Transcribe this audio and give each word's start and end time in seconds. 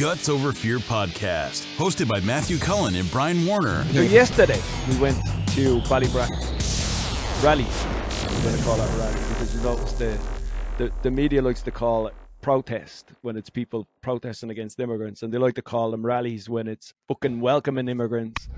Guts 0.00 0.30
Over 0.30 0.54
Fear 0.54 0.78
podcast, 0.78 1.66
hosted 1.76 2.08
by 2.08 2.20
Matthew 2.20 2.56
Cullen 2.56 2.94
and 2.94 3.10
Brian 3.10 3.44
Warner. 3.44 3.84
So 3.92 4.00
yesterday 4.00 4.58
we 4.88 4.98
went 4.98 5.18
to 5.48 5.78
Ballybrack 5.90 6.30
rally. 7.44 7.66
I'm 7.66 8.42
going 8.42 8.56
to 8.56 8.64
call 8.64 8.80
it 8.80 8.98
rally 8.98 9.12
because 9.12 9.54
you 9.54 9.60
notice 9.60 9.92
the, 9.92 10.18
the 10.78 10.90
the 11.02 11.10
media 11.10 11.42
likes 11.42 11.60
to 11.60 11.70
call 11.70 12.06
it 12.06 12.14
protest 12.40 13.10
when 13.20 13.36
it's 13.36 13.50
people 13.50 13.86
protesting 14.00 14.48
against 14.48 14.80
immigrants, 14.80 15.22
and 15.22 15.34
they 15.34 15.36
like 15.36 15.56
to 15.56 15.62
call 15.62 15.90
them 15.90 16.06
rallies 16.06 16.48
when 16.48 16.66
it's 16.66 16.94
fucking 17.06 17.38
welcoming 17.42 17.86
immigrants. 17.86 18.48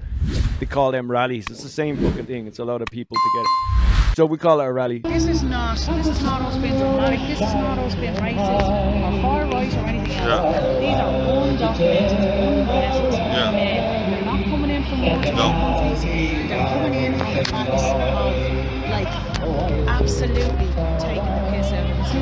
They 0.61 0.67
call 0.67 0.93
them 0.93 1.11
rallies. 1.11 1.51
It's 1.51 1.65
the 1.65 1.69
same 1.69 1.97
fucking 1.97 2.27
thing. 2.27 2.47
It's 2.47 2.61
a 2.61 2.65
lot 2.65 2.83
of 2.83 2.89
people 2.93 3.17
together. 3.17 3.92
So 4.15 4.27
we 4.27 4.37
call 4.37 4.61
it 4.61 4.65
a 4.65 4.73
rally. 4.73 4.99
This 4.99 5.25
is 5.25 5.43
not. 5.43 5.79
This 5.79 6.07
is 6.07 6.23
not 6.23 6.43
us 6.43 6.57
being 6.59 6.77
dramatic. 6.77 7.21
This 7.21 7.41
is 7.41 7.55
not 7.55 7.79
us 7.79 7.95
being 7.95 8.15
racist 8.17 8.69
or 9.09 9.23
far 9.23 9.47
right 9.47 9.73
or 9.75 9.79
anything 9.87 10.13
else. 10.19 10.57
These 10.81 10.97
are 10.97 11.13
undocumented, 11.33 12.21
unvetted 12.37 13.11
men. 13.11 14.11
They're 14.11 14.25
not 14.27 14.45
coming 14.45 14.71
in 14.71 14.85
from 14.85 15.01
multiple 15.01 15.33
countries. 15.33 16.03
They're 16.49 16.69
coming 16.69 16.95
in 16.95 17.15
on 17.15 17.35
the 17.37 17.43
backs 17.51 17.83
of 17.89 18.33
like 18.91 19.09
absolutely 19.89 20.69
taking 21.01 21.42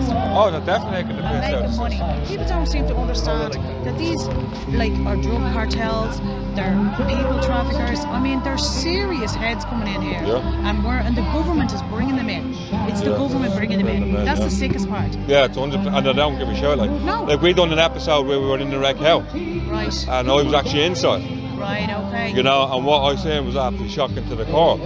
Oh, 0.09 0.51
they're 0.51 0.61
definitely 0.61 1.01
and 1.15 1.25
out. 1.25 1.63
making 1.63 1.77
money. 1.77 2.27
People 2.27 2.47
don't 2.47 2.67
seem 2.67 2.87
to 2.89 2.97
understand 2.97 3.55
that 3.85 3.99
these, 3.99 4.27
like, 4.69 4.93
are 5.07 5.17
drug 5.17 5.53
cartels, 5.53 6.21
they're 6.55 6.75
people 7.09 7.41
traffickers. 7.43 8.01
I 8.07 8.21
mean, 8.21 8.43
there's 8.43 8.67
serious 8.67 9.35
heads 9.35 9.65
coming 9.67 9.93
in 9.95 10.03
here, 10.03 10.23
Yeah. 10.25 10.69
and 10.71 10.85
we're 10.85 10.95
and 11.01 11.17
the 11.17 11.23
government 11.23 11.73
is 11.73 11.83
bringing 11.83 12.17
them 12.17 12.29
in. 12.29 12.55
It's 12.89 13.01
the 13.01 13.15
government 13.17 13.55
bringing 13.55 13.79
them 13.79 13.89
in. 13.89 14.25
That's 14.25 14.41
the 14.41 14.51
sickest 14.51 14.89
part. 14.89 15.15
Yeah, 15.27 15.45
it's 15.45 15.57
100 15.57 15.93
and 15.93 16.07
they 16.07 16.13
don't 16.13 16.39
give 16.39 16.49
a 16.49 16.55
shit. 16.57 16.79
Like, 16.79 16.91
No. 16.91 17.25
like 17.25 17.41
we 17.41 17.53
done 17.53 17.73
an 17.73 17.79
episode 17.79 18.27
where 18.27 18.39
we 18.41 18.47
were 18.47 18.59
in 18.59 18.71
the 18.71 18.79
Red 18.79 18.99
Cow, 18.99 19.21
Right, 19.69 20.07
and 20.09 20.31
I 20.31 20.35
was 20.35 20.53
actually 20.55 20.85
inside. 20.85 21.23
right, 21.59 21.89
okay. 22.07 22.33
You 22.33 22.43
know, 22.43 22.69
and 22.73 22.85
what 22.85 22.99
I 23.01 23.13
was 23.13 23.23
saying 23.23 23.45
was 23.47 23.57
absolutely 23.57 23.89
shocking 23.91 24.27
to 24.29 24.35
the 24.37 24.45
core. 24.47 24.79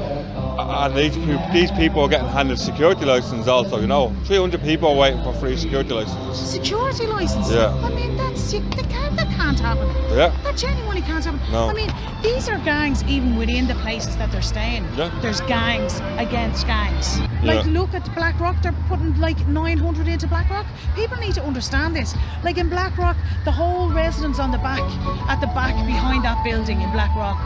And 0.59 0.95
these 0.97 1.17
people, 1.17 1.43
these 1.53 1.71
people 1.73 2.01
are 2.03 2.09
getting 2.09 2.29
handed 2.29 2.59
security 2.59 3.05
licenses 3.05 3.49
also. 3.49 3.81
You 3.81 3.87
know, 3.87 4.15
300 4.25 4.63
people 4.63 4.89
are 4.91 4.97
waiting 4.97 5.23
for 5.23 5.33
free 5.35 5.57
security 5.57 5.93
licenses. 5.93 6.51
Security 6.51 7.07
license. 7.07 7.51
Yeah. 7.51 7.75
I 7.83 7.91
mean, 7.95 8.17
that's 8.17 8.41
sick. 8.41 8.63
That 8.77 8.89
can't, 8.89 9.17
that 9.17 9.29
can't 9.37 9.59
happen. 9.59 9.89
Yeah. 10.17 10.35
That 10.45 10.57
genuinely 10.57 11.03
can't 11.03 11.25
happen. 11.25 11.41
No. 11.53 11.69
I 11.69 11.73
mean, 11.75 11.91
these 12.23 12.49
are 12.49 12.59
gangs 12.59 13.03
even 13.05 13.37
within 13.37 13.67
the 13.67 13.75
places 13.77 14.17
that 14.17 14.31
they're 14.31 14.43
staying. 14.43 14.85
Yeah. 14.97 15.11
There's 15.21 15.41
gangs 15.43 16.01
against 16.19 16.67
gangs. 16.67 17.19
Like, 17.43 17.65
Yeah. 17.65 17.73
look 17.73 17.93
at 17.95 18.05
Blackrock, 18.15 18.63
they're 18.63 18.75
putting 18.89 19.19
like 19.21 19.47
900 19.49 20.09
into 20.09 20.27
Blackrock. 20.27 20.67
People 20.95 21.17
need 21.19 21.35
to 21.35 21.43
understand 21.45 21.97
this. 21.97 22.15
Like 22.43 22.59
in 22.59 22.69
Blackrock, 22.69 23.17
the 23.45 23.53
whole 23.53 23.91
residents 23.91 24.39
on 24.39 24.51
the 24.51 24.59
back, 24.59 24.81
at 25.29 25.41
the 25.41 25.49
back 25.49 25.75
behind 25.87 26.25
that 26.25 26.43
building 26.45 26.81
in 26.81 26.91
Blackrock, 26.93 27.37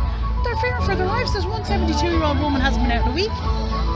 they're 0.44 0.56
fearing 0.56 0.82
for 0.82 0.94
their 0.94 1.06
lives. 1.06 1.32
There's 1.32 1.46
one 1.46 1.64
72 1.64 2.06
year 2.06 2.22
old 2.22 2.38
woman 2.40 2.60
hasn't 2.60 2.82
been 2.86 2.92
out 2.96 3.04
in 3.06 3.12
a 3.12 3.14
week. 3.14 3.30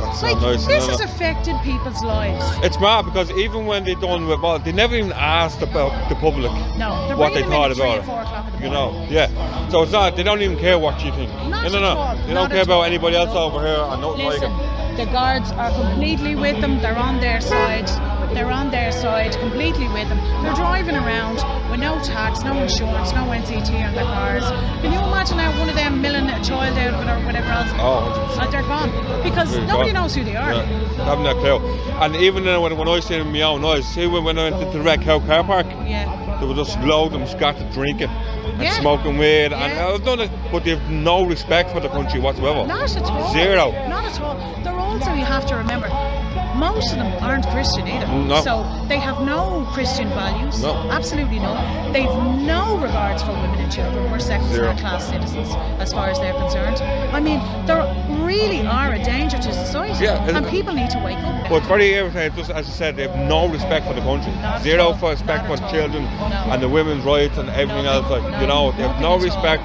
That's 0.03 0.23
Like, 0.23 0.41
nice. 0.43 0.67
this 0.67 0.87
has 0.89 1.01
affected 1.01 1.57
people's 1.63 2.03
lives. 2.03 2.45
It's 2.63 2.79
mad 2.81 3.05
because 3.07 3.31
even 3.33 3.65
when 3.67 3.85
they 3.85 3.95
done 3.95 4.27
with 4.27 4.41
well, 4.41 4.59
they 4.59 4.73
never 4.73 4.95
even 4.97 5.13
asked 5.13 5.63
about 5.63 5.93
the 6.09 6.15
public 6.17 6.53
No, 6.77 6.91
what 7.17 7.33
they 7.35 7.43
thought 7.43 7.71
in 7.71 7.73
at 7.73 7.77
three 7.77 7.85
about 7.85 7.99
and 7.99 8.07
four 8.07 8.21
o'clock 8.21 8.47
in 8.47 8.53
the 8.53 8.59
it. 8.59 8.65
You 8.65 8.71
know, 8.71 9.07
yeah. 9.09 9.69
So 9.71 9.83
it's 9.83 9.93
not. 9.93 10.17
They 10.17 10.23
don't 10.23 10.43
even 10.43 10.59
care 10.59 10.79
what 10.79 11.03
you 11.05 11.13
think. 11.13 11.31
Not 11.49 11.71
no, 11.73 11.81
no, 11.81 11.81
no. 11.81 12.27
They 12.27 12.35
not 12.35 12.41
don't 12.43 12.51
care 12.51 12.63
about 12.63 12.83
anybody 12.83 13.17
else 13.17 13.33
No. 13.33 13.45
over 13.45 13.61
here. 13.67 13.77
I 13.79 13.99
don't 14.01 14.19
like 14.19 14.41
Listen, 14.41 14.53
it. 14.53 14.97
the 14.99 15.07
guards 15.13 15.51
are 15.53 15.71
completely 15.71 16.35
with 16.35 16.61
them. 16.61 16.79
They're 16.81 16.97
on 16.99 17.21
their 17.21 17.41
side. 17.41 17.89
They're 18.35 18.51
on 18.51 18.71
their 18.71 18.93
side, 18.93 19.33
completely 19.41 19.89
with 19.89 20.09
them. 20.09 20.19
They're 20.43 20.55
driving 20.55 20.97
around 20.97 21.37
with 21.71 21.81
no 21.81 22.01
tax, 22.03 22.43
no 22.43 22.55
insurance, 22.63 23.13
no 23.13 23.25
NCT 23.31 23.87
on 23.87 23.95
their 23.95 24.05
cars. 24.05 24.45
Can 24.81 24.91
you 24.93 24.99
imagine 25.01 25.39
how 25.39 25.59
one 25.61 25.69
of 25.69 25.75
them 25.75 26.01
a 26.43 26.45
child 26.45 26.77
out 26.79 26.95
of 26.95 27.01
it 27.07 27.11
or 27.11 27.27
whatever 27.27 27.47
else? 27.49 27.71
Oh, 27.75 28.37
100%. 28.37 28.43
And 28.45 28.53
they're 28.53 28.63
gone 28.63 29.23
because 29.23 29.53
They're 29.53 29.67
nobody 29.67 29.93
gone. 29.93 30.03
knows 30.03 30.15
who 30.15 30.25
they 30.25 30.37
are. 30.37 30.53
Yeah, 30.55 30.65
haven't 31.05 31.27
a 31.27 31.35
clue. 31.35 31.59
And 32.03 32.17
even 32.17 32.45
when, 32.45 32.77
when 32.77 32.89
I 32.89 33.01
seen 33.01 33.21
it 33.21 33.27
in 33.27 33.33
my 33.33 33.43
own 33.43 33.65
eyes, 33.65 33.87
see 33.87 34.07
when, 34.07 34.25
when 34.25 34.39
I 34.39 34.51
went 34.51 34.73
to 34.73 34.79
the 34.79 34.85
Red 34.85 35.03
Cow 35.03 35.21
car 35.21 35.45
park, 35.45 35.67
Yeah. 35.87 36.37
there 36.41 36.49
was 36.49 36.57
just 36.57 36.79
loads 36.81 37.15
of 37.15 37.21
them 37.21 37.29
scattered 37.29 37.71
drinking 37.73 38.09
and 38.11 38.63
Yeah. 38.63 38.81
smoking 38.81 39.19
weed, 39.19 39.53
and 39.53 39.55
I've 39.55 40.05
done 40.05 40.21
it, 40.21 40.31
but 40.51 40.65
they've 40.65 40.83
no 40.91 41.25
respect 41.25 41.71
for 41.71 41.81
the 41.81 41.89
country 41.89 42.21
whatsoever. 42.21 42.67
Not 42.67 42.95
at 42.97 43.03
all. 43.05 43.33
Zero. 43.33 43.71
Not 43.89 44.05
at 44.05 44.21
all. 44.21 44.37
They're 44.65 44.73
also, 44.79 45.13
you 45.13 45.25
have 45.25 45.47
to 45.47 45.57
remember, 45.57 45.89
most 46.63 46.93
of 46.93 46.99
them 46.99 47.11
aren't 47.27 47.47
Christian 47.55 47.85
either. 47.89 48.07
No. 48.07 48.41
So 48.49 48.55
they 48.89 48.99
have 49.09 49.19
no 49.35 49.67
Christian 49.75 50.09
values. 50.11 50.63
No. 50.63 50.73
Absolutely 50.99 51.39
none. 51.41 51.93
They've 51.93 52.17
no 52.55 52.63
regards 52.87 53.21
for 53.23 53.33
women 53.43 53.59
and 53.65 53.73
children. 53.73 54.11
We're 54.11 54.21
second 54.21 54.49
class 54.79 55.09
citizens 55.09 55.49
as 55.85 55.93
far 55.93 56.07
as 56.13 56.19
they're 56.21 56.39
concerned. 56.45 56.79
I 57.19 57.21
mean, 57.21 57.41
they 57.67 57.79
really 58.25 58.63
are 58.67 58.93
a 58.93 59.03
danger 59.03 59.39
to 59.39 59.51
society. 59.53 60.05
Yeah, 60.05 60.27
and 60.29 60.37
and- 60.37 60.47
people 60.57 60.73
need 60.75 60.91
to 60.91 60.99
wake 61.09 61.19
up. 61.19 61.49
But 61.49 61.57
it's 61.59 61.67
very 61.67 61.89
irritating, 61.95 62.37
just 62.37 62.51
as 62.51 62.67
I 62.69 62.73
said, 62.81 62.97
they 62.97 63.09
have 63.09 63.19
no 63.29 63.49
respect 63.49 63.87
for 63.87 63.95
the 63.95 64.01
country. 64.03 64.33
Not 64.41 64.63
Zero 64.63 64.93
for 64.95 65.11
respect 65.11 65.47
for 65.49 65.57
children 65.75 66.05
No. 66.05 66.53
and 66.53 66.63
the 66.63 66.69
women's 66.69 67.05
rights 67.05 67.37
and 67.39 67.49
everything 67.51 67.85
Nothing. 67.85 68.13
else. 68.13 68.23
Like, 68.23 68.31
No. 68.33 68.41
you 68.41 68.47
know, 68.47 68.73
they 68.77 68.83
have 68.89 69.01
no 69.01 69.19
respect, 69.19 69.63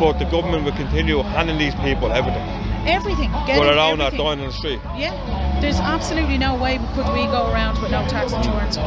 but 0.00 0.18
the 0.18 0.24
government 0.26 0.64
will 0.64 0.72
continue 0.84 1.22
handing 1.22 1.58
these 1.58 1.74
people 1.76 2.12
everything. 2.12 2.46
Everything. 2.86 3.30
Getting 3.46 3.62
But 3.62 3.74
around 3.76 3.98
that 3.98 4.14
everything. 4.14 4.26
dying 4.26 4.40
on 4.40 4.46
the 4.46 4.52
street. 4.52 4.80
Yeah, 4.96 5.12
there's 5.60 5.78
absolutely 5.80 6.38
no 6.38 6.54
way 6.54 6.78
could 6.94 7.06
we 7.12 7.24
go 7.26 7.50
around 7.52 7.80
with 7.82 7.90
no 7.90 8.06
tax 8.08 8.32
insurance 8.32 8.76
or 8.78 8.82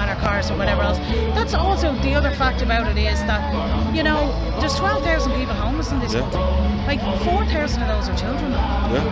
on 0.00 0.08
our 0.08 0.16
cars 0.16 0.50
or 0.50 0.56
whatever 0.56 0.82
else. 0.82 0.98
That's 1.34 1.54
also 1.54 1.92
the 2.00 2.14
other 2.14 2.30
fact 2.30 2.62
about 2.62 2.86
it 2.90 2.96
is 2.98 3.18
that 3.26 3.94
you 3.94 4.02
know 4.02 4.32
there's 4.60 4.74
12,000 4.76 5.32
people 5.32 5.54
homeless 5.54 5.90
in 5.92 6.00
this 6.00 6.14
Yeah. 6.14 6.20
country. 6.20 6.40
Like 6.86 7.00
4,000 7.24 7.82
of 7.82 7.88
those 7.88 8.08
are 8.08 8.16
children. 8.16 8.52
Yeah. 8.52 9.02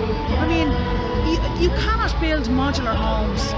You, 1.60 1.68
cannot 1.70 2.20
build 2.20 2.44
modular 2.48 2.94
homes 2.94 3.52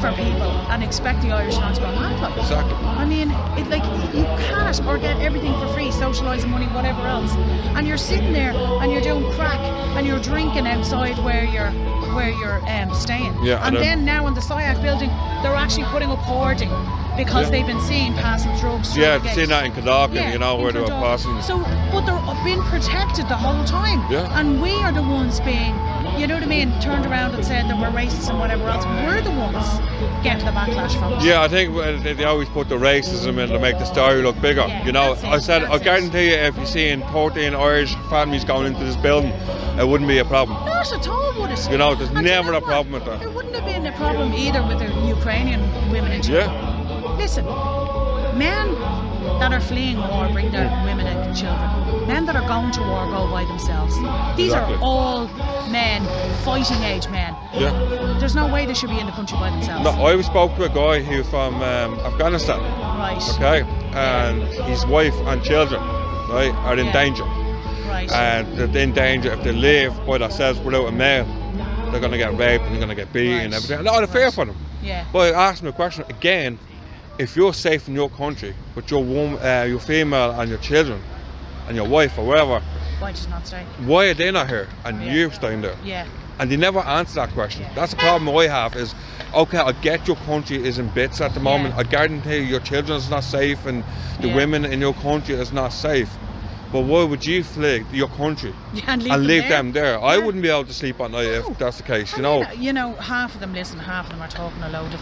for 0.00 0.10
people 0.12 0.50
and 0.72 0.82
expect 0.82 1.22
the 1.22 1.30
Irish 1.30 1.56
not 1.56 1.74
to 1.74 1.80
go 1.82 1.86
mad. 1.92 2.20
Like. 2.20 2.36
Exactly. 2.38 2.74
I 2.74 3.04
mean, 3.04 3.30
it 3.58 3.68
like 3.68 3.84
you 4.14 4.24
cannot 4.46 4.84
or 4.86 4.98
get 4.98 5.20
everything 5.20 5.52
for 5.60 5.68
free, 5.74 5.88
socialising 5.90 6.48
money, 6.48 6.66
whatever 6.66 7.06
else, 7.06 7.32
and 7.76 7.86
you're 7.86 7.98
sitting 7.98 8.32
there 8.32 8.52
and 8.52 8.90
you're 8.90 9.02
doing 9.02 9.30
crack 9.32 9.60
and 9.96 10.06
you're 10.06 10.20
drinking 10.20 10.66
outside 10.66 11.18
where 11.24 11.44
you're 11.44 11.70
where 12.14 12.30
you're 12.30 12.60
um, 12.68 12.94
staying. 12.94 13.34
Yeah, 13.42 13.66
and 13.66 13.76
then 13.76 14.04
now 14.04 14.26
in 14.26 14.34
the 14.34 14.40
SIAC 14.40 14.82
building, 14.82 15.08
they're 15.42 15.54
actually 15.54 15.84
putting 15.84 16.10
up 16.10 16.18
hoarding 16.18 16.70
because 17.16 17.44
Yeah. 17.46 17.50
they've 17.50 17.66
been 17.66 17.80
seen 17.80 18.14
passing 18.14 18.54
drugs. 18.58 18.96
Yeah, 18.96 19.14
I've 19.22 19.34
seen 19.34 19.48
that 19.48 19.64
in 19.66 19.72
Cadogan, 19.72 20.16
Yeah, 20.16 20.32
you 20.32 20.38
know, 20.38 20.56
where 20.56 20.72
they 20.72 20.80
were 20.80 20.86
passing. 20.86 21.40
So, 21.42 21.58
but 21.92 22.02
they're 22.06 22.44
being 22.44 22.62
protected 22.62 23.28
the 23.28 23.36
whole 23.36 23.64
time. 23.64 24.00
Yeah. 24.10 24.38
And 24.38 24.60
we 24.60 24.72
are 24.82 24.92
the 24.92 25.02
ones 25.02 25.40
being, 25.40 25.74
you 26.18 26.26
know 26.26 26.34
what 26.34 26.42
I 26.42 26.46
mean, 26.46 26.70
turned 26.80 27.06
around 27.06 27.34
and 27.34 27.44
said 27.44 27.68
that 27.68 27.78
we're 27.78 27.90
racist 27.90 28.28
and 28.30 28.38
whatever 28.38 28.68
else. 28.68 28.84
We're 28.84 29.22
the 29.22 29.30
ones 29.30 29.66
getting 30.22 30.44
the 30.44 30.52
backlash 30.52 30.98
from 30.98 31.14
it. 31.14 31.24
Yeah, 31.24 31.42
I 31.42 31.48
think 31.48 31.74
they, 32.02 32.24
always 32.24 32.48
put 32.48 32.68
the 32.68 32.76
racism 32.76 33.38
in 33.38 33.48
to 33.50 33.58
make 33.58 33.78
the 33.78 33.84
story 33.84 34.22
look 34.22 34.40
bigger. 34.40 34.66
Yeah, 34.66 34.84
you 34.84 34.92
know, 34.92 35.12
it, 35.12 35.24
I 35.24 35.38
said, 35.38 35.64
I 35.64 35.76
it. 35.76 35.82
guarantee 35.82 36.28
you, 36.30 36.34
if 36.34 36.56
you're 36.56 36.66
seeing 36.66 37.02
14 37.08 37.54
Irish 37.54 37.94
families 38.10 38.44
going 38.44 38.66
into 38.66 38.84
this 38.84 38.96
building, 38.96 39.32
it 39.78 39.86
wouldn't 39.86 40.08
be 40.08 40.18
a 40.18 40.24
problem. 40.24 40.64
Not 40.66 40.92
at 40.92 41.08
all, 41.08 41.40
would 41.40 41.50
it? 41.50 41.70
You 41.70 41.78
know, 41.78 41.94
there's 41.94 42.08
And 42.10 42.18
you 42.18 42.24
never 42.24 42.52
know 42.52 42.58
a 42.58 42.60
problem 42.60 42.92
with 42.92 43.04
that. 43.06 43.20
There 43.20 43.30
wouldn't 43.30 43.54
have 43.54 43.64
been 43.64 43.86
a 43.86 43.92
problem 43.92 44.32
either 44.34 44.62
with 44.66 44.78
the 44.78 44.90
Ukrainian 45.06 45.60
women 45.90 46.12
and 46.12 46.22
children. 46.22 46.50
Yeah, 46.50 47.16
Listen, 47.16 47.44
men 48.36 48.74
that 49.38 49.52
are 49.52 49.60
fleeing 49.60 49.98
war 49.98 50.28
bring 50.32 50.50
their 50.50 50.68
mm. 50.68 50.84
women 50.84 51.06
and 51.06 51.36
children. 51.36 51.81
Men 52.06 52.26
that 52.26 52.36
are 52.36 52.46
going 52.48 52.70
to 52.72 52.80
war 52.80 53.06
go 53.06 53.30
by 53.30 53.44
themselves. 53.44 53.94
These 54.36 54.46
Exactly. 54.52 54.76
are 54.76 54.80
all 54.82 55.26
men, 55.70 56.02
fighting 56.44 56.82
age 56.82 57.08
men. 57.08 57.34
yeah. 57.54 58.16
There's 58.18 58.34
no 58.34 58.46
way 58.46 58.66
they 58.66 58.74
should 58.74 58.90
be 58.90 58.98
in 58.98 59.06
the 59.06 59.12
country 59.12 59.38
by 59.38 59.50
themselves. 59.50 59.84
No, 59.84 59.90
I 60.06 60.20
spoke 60.22 60.54
to 60.56 60.64
a 60.64 60.68
guy 60.68 61.00
who's 61.00 61.28
from 61.28 61.54
um, 61.62 61.98
Afghanistan, 62.00 62.60
Right. 62.98 63.22
okay, 63.34 63.62
and 63.94 64.42
his 64.70 64.84
wife 64.86 65.14
and 65.26 65.42
children, 65.42 65.80
right, 66.30 66.52
are 66.66 66.76
in 66.78 66.86
Yeah. 66.86 66.92
danger. 66.92 67.24
Right. 67.88 68.10
And 68.12 68.56
they're 68.56 68.82
in 68.82 68.92
danger 68.92 69.32
if 69.32 69.42
they 69.44 69.52
live 69.52 69.94
by 70.06 70.18
themselves 70.18 70.58
without 70.60 70.86
a 70.88 70.92
male. 70.92 71.26
They're 71.90 72.00
going 72.00 72.12
to 72.12 72.18
get 72.18 72.36
raped 72.38 72.64
and 72.64 72.72
they're 72.72 72.84
going 72.86 72.88
to 72.88 72.94
get 72.94 73.12
beaten 73.12 73.40
and 73.40 73.54
everything. 73.54 73.80
A 73.80 73.82
lot 73.82 74.02
of 74.02 74.10
fear 74.10 74.30
for 74.30 74.46
them. 74.46 74.56
yeah. 74.82 75.04
But 75.12 75.34
I 75.34 75.48
asked 75.50 75.62
him 75.62 75.68
a 75.68 75.72
question 75.72 76.04
again. 76.08 76.58
If 77.18 77.36
you're 77.36 77.52
safe 77.52 77.86
in 77.88 77.94
your 77.94 78.08
country, 78.08 78.54
but 78.74 78.90
your 78.90 79.04
woman, 79.04 79.38
uh, 79.44 79.64
your 79.68 79.78
female 79.78 80.30
and 80.30 80.48
your 80.48 80.58
children, 80.60 80.98
and 81.68 81.76
your 81.76 81.88
wife 81.88 82.18
or 82.18 82.24
whatever, 82.24 82.60
Why 82.98 83.12
just 83.12 83.30
not 83.30 83.46
stay? 83.46 83.64
why 83.84 84.06
are 84.06 84.14
they 84.14 84.30
not 84.30 84.48
here 84.48 84.68
and 84.84 85.00
oh, 85.00 85.04
Yeah. 85.04 85.12
you're 85.12 85.32
staying 85.32 85.62
there? 85.62 85.76
Yeah. 85.84 86.06
And 86.38 86.50
they 86.50 86.56
never 86.56 86.80
answer 86.80 87.16
that 87.16 87.30
question. 87.30 87.62
Yeah. 87.62 87.74
That's 87.74 87.92
the 87.92 87.98
problem 87.98 88.34
I 88.36 88.46
have. 88.46 88.74
Is 88.74 88.94
okay, 89.34 89.58
I 89.58 89.72
get 89.72 90.06
your 90.08 90.16
country 90.16 90.56
is 90.66 90.78
in 90.78 90.88
bits 90.88 91.20
at 91.20 91.34
the 91.34 91.40
moment. 91.40 91.74
Yeah. 91.74 91.80
I 91.80 91.82
guarantee 91.84 92.36
you 92.38 92.42
your 92.44 92.60
children 92.60 92.96
is 92.98 93.08
not 93.10 93.22
safe 93.24 93.64
and 93.66 93.84
the 94.20 94.32
women 94.34 94.64
in 94.64 94.80
your 94.80 94.94
country 94.94 95.34
is 95.34 95.52
not 95.52 95.72
safe. 95.72 96.10
But 96.72 96.80
why 96.82 97.04
would 97.04 97.24
you 97.26 97.44
flee 97.44 97.84
your 97.92 98.08
country 98.08 98.54
Yeah, 98.74 98.84
and 98.88 99.02
leave, 99.02 99.12
and 99.12 99.20
them, 99.22 99.28
leave 99.28 99.42
there. 99.42 99.50
them 99.50 99.72
there? 99.72 100.00
I 100.02 100.16
wouldn't 100.18 100.42
be 100.42 100.48
able 100.48 100.64
to 100.64 100.72
sleep 100.72 101.00
at 101.00 101.10
night 101.10 101.24
No. 101.26 101.50
if 101.50 101.58
that's 101.58 101.76
the 101.76 101.82
case. 101.82 102.10
You 102.16 102.24
And 102.24 102.44
know. 102.44 102.50
you 102.52 102.72
know, 102.72 102.94
half 102.94 103.34
of 103.34 103.40
them 103.40 103.52
listen, 103.52 103.78
half 103.78 104.06
of 104.06 104.12
them 104.12 104.22
are 104.22 104.28
talking 104.28 104.62
a 104.62 104.70
load 104.70 104.92
of. 104.94 105.00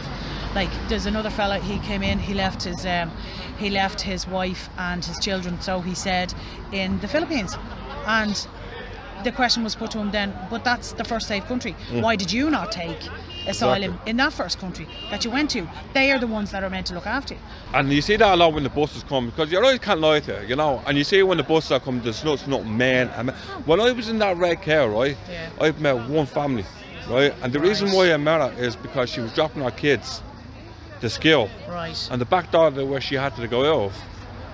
Like, 0.54 0.70
there's 0.88 1.06
another 1.06 1.30
fella. 1.30 1.58
He 1.60 1.78
came 1.86 2.02
in. 2.02 2.18
He 2.18 2.34
left 2.34 2.64
his, 2.64 2.84
um, 2.84 3.12
he 3.58 3.70
left 3.70 4.00
his 4.00 4.26
wife 4.26 4.68
and 4.78 5.04
his 5.04 5.18
children. 5.20 5.60
So 5.60 5.80
he 5.80 5.94
said, 5.94 6.34
in 6.72 6.98
the 7.00 7.06
Philippines, 7.08 7.56
and 8.06 8.34
the 9.22 9.30
question 9.30 9.62
was 9.62 9.76
put 9.76 9.92
to 9.92 9.98
him 9.98 10.10
then. 10.10 10.34
But 10.50 10.64
that's 10.64 10.90
the 10.92 11.04
first 11.04 11.28
safe 11.28 11.44
country. 11.46 11.76
Why 11.92 12.16
did 12.16 12.32
you 12.32 12.50
not 12.50 12.72
take 12.72 12.98
asylum. 13.46 13.92
Exactly. 13.92 14.10
in 14.10 14.16
that 14.18 14.32
first 14.32 14.58
country 14.58 14.86
that 15.10 15.24
you 15.24 15.30
went 15.30 15.50
to? 15.50 15.66
They 15.94 16.10
are 16.12 16.18
the 16.18 16.26
ones 16.26 16.50
that 16.52 16.62
are 16.62 16.70
meant 16.70 16.86
to 16.88 16.94
look 16.94 17.06
after 17.06 17.34
you. 17.34 17.40
And 17.74 17.92
you 17.92 18.02
see 18.02 18.16
that 18.16 18.34
a 18.34 18.36
lot 18.36 18.52
when 18.52 18.62
the 18.62 18.68
buses 18.70 19.02
come 19.04 19.26
because 19.30 19.50
you 19.50 19.58
always 19.58 19.78
can't 19.78 20.00
lie 20.00 20.20
to 20.20 20.40
you, 20.42 20.48
you 20.48 20.56
know. 20.56 20.82
And 20.86 20.96
you 20.98 21.04
see 21.04 21.22
when 21.22 21.36
the 21.38 21.42
buses 21.44 21.72
are 21.72 21.80
coming, 21.80 22.02
there's 22.02 22.24
not, 22.24 22.46
not 22.48 22.66
men. 22.66 23.08
and 23.16 23.26
men. 23.28 23.36
Oh. 23.50 23.62
When 23.66 23.80
I 23.80 23.92
was 23.92 24.08
in 24.08 24.18
that 24.18 24.36
Red 24.36 24.62
Cow, 24.62 24.86
right, 24.88 25.16
Yeah. 25.30 25.50
I 25.60 25.70
met 25.72 26.08
one 26.08 26.26
family, 26.26 26.64
right, 27.08 27.34
and 27.42 27.52
the 27.52 27.60
reason 27.60 27.92
why 27.92 28.12
I 28.12 28.16
met 28.16 28.40
her 28.52 28.62
is 28.62 28.76
because 28.76 29.10
she 29.10 29.20
was 29.20 29.32
dropping 29.34 29.62
her 29.62 29.70
kids 29.70 30.22
to 31.00 31.08
school, 31.08 31.48
Right. 31.68 31.96
and 32.10 32.20
the 32.20 32.26
back 32.26 32.50
door 32.50 32.70
that 32.70 32.84
where 32.84 33.00
she 33.00 33.14
had 33.14 33.34
to 33.36 33.48
go 33.48 33.84
off 33.84 33.98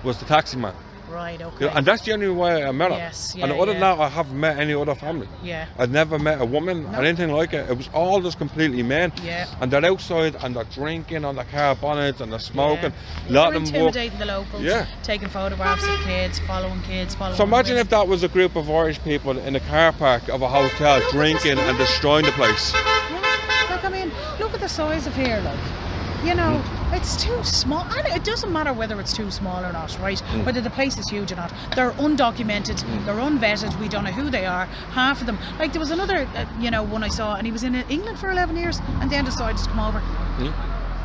was 0.03 0.17
the 0.19 0.25
taxi 0.25 0.57
man. 0.57 0.73
Right. 1.09 1.39
You 1.39 1.45
Okay. 1.47 1.65
know, 1.65 1.71
and 1.75 1.85
that's 1.85 2.03
the 2.03 2.13
only 2.13 2.29
way 2.29 2.63
I 2.63 2.71
met 2.71 2.91
her. 2.91 2.97
Yes, 2.97 3.33
yeah, 3.35 3.45
and 3.45 3.53
yeah, 3.55 3.61
other 3.61 3.71
than 3.73 3.81
yeah. 3.81 3.95
that, 3.95 4.01
I 4.01 4.09
haven't 4.09 4.39
met 4.39 4.57
any 4.59 4.73
other 4.73 4.95
family. 4.95 5.27
yeah. 5.43 5.65
I've 5.79 5.91
never 5.91 6.19
met 6.19 6.41
a 6.41 6.45
woman 6.45 6.91
No. 6.91 6.99
or 6.99 7.03
anything 7.03 7.31
like 7.31 7.53
it. 7.53 7.69
It 7.69 7.77
was 7.77 7.89
all 7.93 8.21
just 8.21 8.37
completely 8.37 8.83
men. 8.83 9.11
Yeah. 9.23 9.47
And 9.61 9.71
they're 9.71 9.85
outside 9.85 10.35
and 10.43 10.55
they're 10.55 10.63
drinking 10.65 11.23
on 11.25 11.35
the 11.35 11.43
car 11.45 11.75
bonnets 11.75 12.19
and 12.21 12.31
they're 12.31 12.39
smoking. 12.39 12.91
They're 13.27 13.33
lot 13.35 13.55
of 13.55 13.63
them 13.65 13.73
walk. 13.73 13.95
intimidating 13.95 14.19
the 14.19 14.25
locals. 14.25 14.63
Yeah. 14.63 14.85
Taking 15.03 15.29
photographs 15.29 15.83
of 15.87 15.99
kids, 16.01 16.39
following 16.39 16.81
kids, 16.81 17.15
following. 17.15 17.37
So 17.37 17.43
imagine 17.43 17.75
women. 17.75 17.81
if 17.85 17.89
that 17.91 18.07
was 18.07 18.23
a 18.23 18.27
group 18.27 18.55
of 18.55 18.69
Irish 18.69 19.01
people 19.03 19.37
in 19.37 19.55
a 19.55 19.59
car 19.61 19.93
park 19.93 20.27
of 20.29 20.41
a 20.41 20.47
hotel 20.49 21.01
drinking 21.11 21.57
and 21.57 21.77
destroying 21.77 22.25
the 22.25 22.31
place. 22.33 22.73
Yeah, 22.73 23.67
like 23.69 23.83
I 23.85 23.89
mean, 23.89 24.11
look 24.39 24.53
at 24.53 24.59
the 24.59 24.69
size 24.69 25.07
of 25.07 25.15
here, 25.15 25.39
like. 25.43 25.86
You 26.23 26.33
know, 26.35 26.61
Mm. 26.61 26.97
it's 26.97 27.15
too 27.23 27.43
small. 27.43 27.85
And 27.95 28.07
it 28.07 28.23
doesn't 28.23 28.51
matter 28.51 28.73
whether 28.73 28.99
it's 28.99 29.13
too 29.13 29.29
small 29.31 29.63
or 29.63 29.71
not, 29.71 29.97
right? 30.01 30.21
Mm. 30.33 30.45
Whether 30.45 30.61
the 30.61 30.69
place 30.69 30.97
is 30.97 31.07
huge 31.09 31.31
or 31.31 31.35
not. 31.35 31.51
They're 31.75 31.91
undocumented, 31.91 32.83
they're 33.05 33.15
unvetted, 33.15 33.77
we 33.79 33.87
don't 33.87 34.03
know 34.03 34.11
who 34.11 34.29
they 34.29 34.45
are. 34.45 34.65
Half 34.93 35.21
of 35.21 35.27
them. 35.27 35.37
Like, 35.59 35.73
there 35.73 35.79
was 35.79 35.91
another, 35.91 36.27
uh, 36.35 36.45
you 36.59 36.71
know, 36.71 36.83
one 36.83 37.03
I 37.03 37.07
saw, 37.09 37.35
and 37.35 37.45
he 37.45 37.51
was 37.51 37.63
in 37.63 37.75
England 37.89 38.19
for 38.19 38.31
11 38.31 38.57
years 38.57 38.81
and 38.99 39.09
then 39.11 39.25
decided 39.25 39.57
to 39.63 39.69
come 39.69 39.79
over. 39.79 39.99
Mm. 40.39 40.53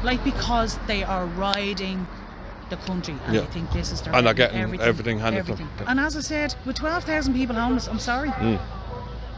Like, 0.03 0.25
because 0.25 0.79
they 0.87 1.05
are 1.05 1.27
riding 1.27 2.07
the 2.71 2.77
country 2.79 3.15
and 3.27 3.35
Yeah. 3.35 3.41
they 3.43 3.47
think 3.49 3.71
this 3.73 3.93
is 3.93 4.01
their 4.01 4.15
And 4.15 4.27
they're 4.27 4.33
getting 4.35 4.61
everything, 4.61 4.89
everything 4.89 5.19
handed 5.19 5.45
to 5.47 5.55
them. 5.57 5.69
And 5.87 6.01
as 6.01 6.17
I 6.17 6.21
said, 6.21 6.55
with 6.65 6.77
12,000 6.77 7.35
people 7.35 7.55
homeless, 7.55 7.87
I'm 7.87 7.99
sorry. 7.99 8.31
Mm. 8.31 8.59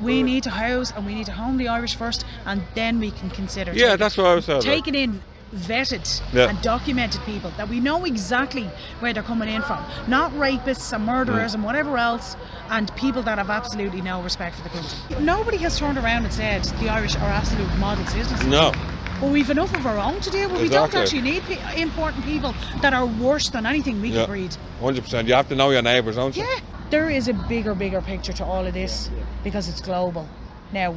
We 0.00 0.22
need 0.22 0.44
to 0.44 0.50
house 0.50 0.92
and 0.96 1.04
we 1.04 1.14
need 1.14 1.26
to 1.26 1.32
home 1.32 1.56
the 1.56 1.66
Irish 1.68 1.96
first, 1.96 2.24
and 2.46 2.62
then 2.74 3.00
we 3.00 3.10
can 3.10 3.30
consider 3.30 3.72
Yeah, 3.72 3.86
taking, 3.86 3.98
that's 3.98 4.16
what 4.16 4.26
I 4.28 4.34
was 4.36 4.44
saying. 4.44 4.62
taking 4.62 4.94
in 4.94 5.20
vetted 5.54 6.20
Yeah. 6.32 6.48
and 6.48 6.60
documented 6.62 7.22
people 7.24 7.52
that 7.56 7.68
we 7.68 7.80
know 7.80 8.04
exactly 8.04 8.68
where 9.00 9.12
they're 9.12 9.22
coming 9.22 9.48
in 9.48 9.62
from, 9.62 9.78
not 10.06 10.32
rapists 10.32 10.92
and 10.92 11.06
murderers 11.06 11.52
Mm. 11.52 11.54
and 11.56 11.64
whatever 11.64 11.96
else, 11.98 12.36
and 12.70 12.94
people 12.96 13.22
that 13.22 13.38
have 13.38 13.50
absolutely 13.50 14.00
no 14.00 14.20
respect 14.20 14.56
for 14.56 14.62
the 14.62 14.68
country. 14.70 14.98
Nobody 15.20 15.56
has 15.58 15.78
turned 15.78 15.98
around 15.98 16.24
and 16.24 16.32
said 16.32 16.64
the 16.80 16.88
Irish 16.88 17.14
are 17.16 17.30
absolute 17.30 17.72
model 17.78 18.04
citizens. 18.06 18.44
No. 18.46 18.72
But 19.20 19.30
we've 19.30 19.48
enough 19.50 19.72
of 19.74 19.86
our 19.86 19.98
own 19.98 20.20
to 20.20 20.30
deal 20.30 20.48
with. 20.50 20.60
Exactly. 20.60 20.62
We 20.62 20.68
don't 20.68 20.94
actually 20.94 21.22
need 21.22 21.42
pe- 21.44 21.80
important 21.80 22.24
people 22.24 22.52
that 22.82 22.92
are 22.92 23.06
worse 23.06 23.48
than 23.48 23.64
anything 23.64 24.02
we 24.02 24.08
Yeah. 24.10 24.22
can 24.22 24.30
breed. 24.30 24.56
100%. 24.80 25.28
You 25.28 25.34
have 25.34 25.48
to 25.50 25.54
know 25.54 25.70
your 25.70 25.82
neighbours, 25.82 26.16
don't 26.16 26.36
you? 26.36 26.42
Yeah, 26.42 26.60
there 26.90 27.08
is 27.10 27.28
a 27.28 27.32
bigger, 27.32 27.74
bigger 27.74 28.00
picture 28.02 28.32
to 28.34 28.44
all 28.44 28.66
of 28.66 28.74
this 28.74 29.10
because 29.44 29.68
it's 29.68 29.80
global. 29.80 30.26
Now, 30.72 30.94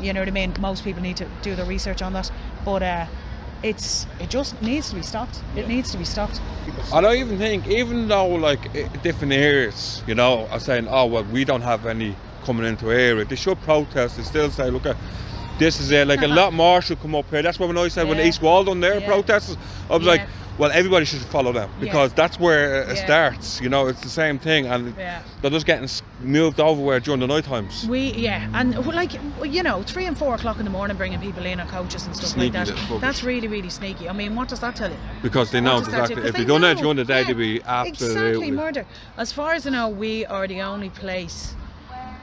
you 0.00 0.12
know 0.12 0.20
what 0.20 0.28
I 0.28 0.32
mean. 0.32 0.54
Most 0.60 0.84
people 0.84 1.02
need 1.02 1.16
to 1.16 1.26
do 1.42 1.56
the 1.56 1.64
research 1.64 2.00
on 2.00 2.12
that, 2.12 2.30
but 2.64 2.82
uh, 2.84 3.06
it's 3.62 4.06
it 4.20 4.30
just 4.30 4.60
needs 4.62 4.90
to 4.90 4.96
be 4.96 5.02
stopped. 5.02 5.40
It 5.56 5.68
needs 5.68 5.90
to 5.92 5.98
be 5.98 6.04
stopped. 6.04 6.40
I 6.92 7.00
don't 7.00 7.16
even 7.16 7.38
think, 7.38 7.66
even 7.68 8.08
though 8.08 8.28
like 8.28 8.60
i- 8.76 8.88
different 9.02 9.32
areas, 9.32 10.02
you 10.06 10.14
know, 10.14 10.46
are 10.50 10.60
saying, 10.60 10.86
oh 10.88 11.06
well, 11.06 11.24
we 11.24 11.44
don't 11.44 11.62
have 11.62 11.86
any 11.86 12.14
coming 12.44 12.66
into 12.66 12.86
our 12.86 12.92
area. 12.94 13.24
They 13.24 13.36
should 13.36 13.60
protest. 13.62 14.16
They 14.16 14.22
still 14.22 14.50
say, 14.50 14.70
look, 14.70 14.86
at 14.86 14.96
this 15.58 15.80
is 15.80 15.90
it. 15.90 16.06
Like 16.06 16.22
a 16.22 16.28
lot 16.28 16.52
more 16.64 16.80
should 16.82 17.00
come 17.00 17.14
up 17.14 17.28
here. 17.30 17.42
That's 17.42 17.58
what 17.58 17.68
when 17.68 17.78
I 17.78 17.88
said 17.88 18.08
when 18.08 18.18
Yeah. 18.18 18.24
East 18.26 18.40
Waldon 18.42 18.80
there 18.80 19.00
Yeah. 19.00 19.06
protests, 19.06 19.56
I 19.90 19.94
was 19.96 20.02
Yeah. 20.04 20.12
like, 20.12 20.22
well, 20.58 20.72
everybody 20.72 21.04
should 21.04 21.20
follow 21.20 21.52
them 21.52 21.70
because 21.78 22.12
that's 22.14 22.40
where 22.40 22.82
it 22.90 22.96
starts. 22.98 23.60
You 23.60 23.68
know, 23.68 23.86
it's 23.86 24.00
the 24.00 24.08
same 24.08 24.40
thing, 24.40 24.66
and 24.66 24.92
they're 25.40 25.50
just 25.52 25.66
getting 25.66 25.88
moved 26.20 26.58
over 26.58 26.82
where 26.82 26.98
during 26.98 27.20
the 27.20 27.28
night 27.28 27.44
times. 27.44 27.86
We 27.88 28.12
yeah, 28.14 28.48
and 28.54 28.74
like 28.86 29.12
you 29.44 29.62
know, 29.62 29.84
three 29.84 30.06
and 30.06 30.18
four 30.18 30.34
o'clock 30.34 30.58
in 30.58 30.64
the 30.64 30.70
morning, 30.70 30.96
bringing 30.96 31.20
people 31.20 31.44
in 31.46 31.60
on 31.60 31.68
coaches 31.68 32.06
and 32.06 32.16
stuff 32.16 32.30
Sneaky 32.30 32.58
like 32.58 32.66
that. 32.66 33.00
That's 33.00 33.22
really 33.22 33.46
really 33.46 33.70
sneaky. 33.70 34.08
I 34.08 34.12
mean, 34.12 34.34
what 34.34 34.48
does 34.48 34.58
that 34.58 34.74
tell 34.74 34.90
you? 34.90 34.96
Because 35.22 35.52
they 35.52 35.60
know 35.60 35.78
does 35.78 35.86
that 35.90 36.08
do? 36.08 36.14
exactly 36.14 36.28
if 36.28 36.32
they 36.34 36.42
they 36.42 36.48
done 36.48 36.62
that 36.62 36.76
know. 36.78 36.82
during 36.82 36.96
the 36.96 37.04
day, 37.04 37.22
they'd 37.22 37.36
be 37.36 37.62
absolutely 37.64 38.18
Exactly, 38.22 38.50
murder. 38.50 38.84
As 39.16 39.30
far 39.30 39.52
as 39.52 39.64
I 39.64 39.70
know, 39.70 39.88
we 39.88 40.26
are 40.26 40.48
the 40.48 40.60
only 40.62 40.90
place. 40.90 41.54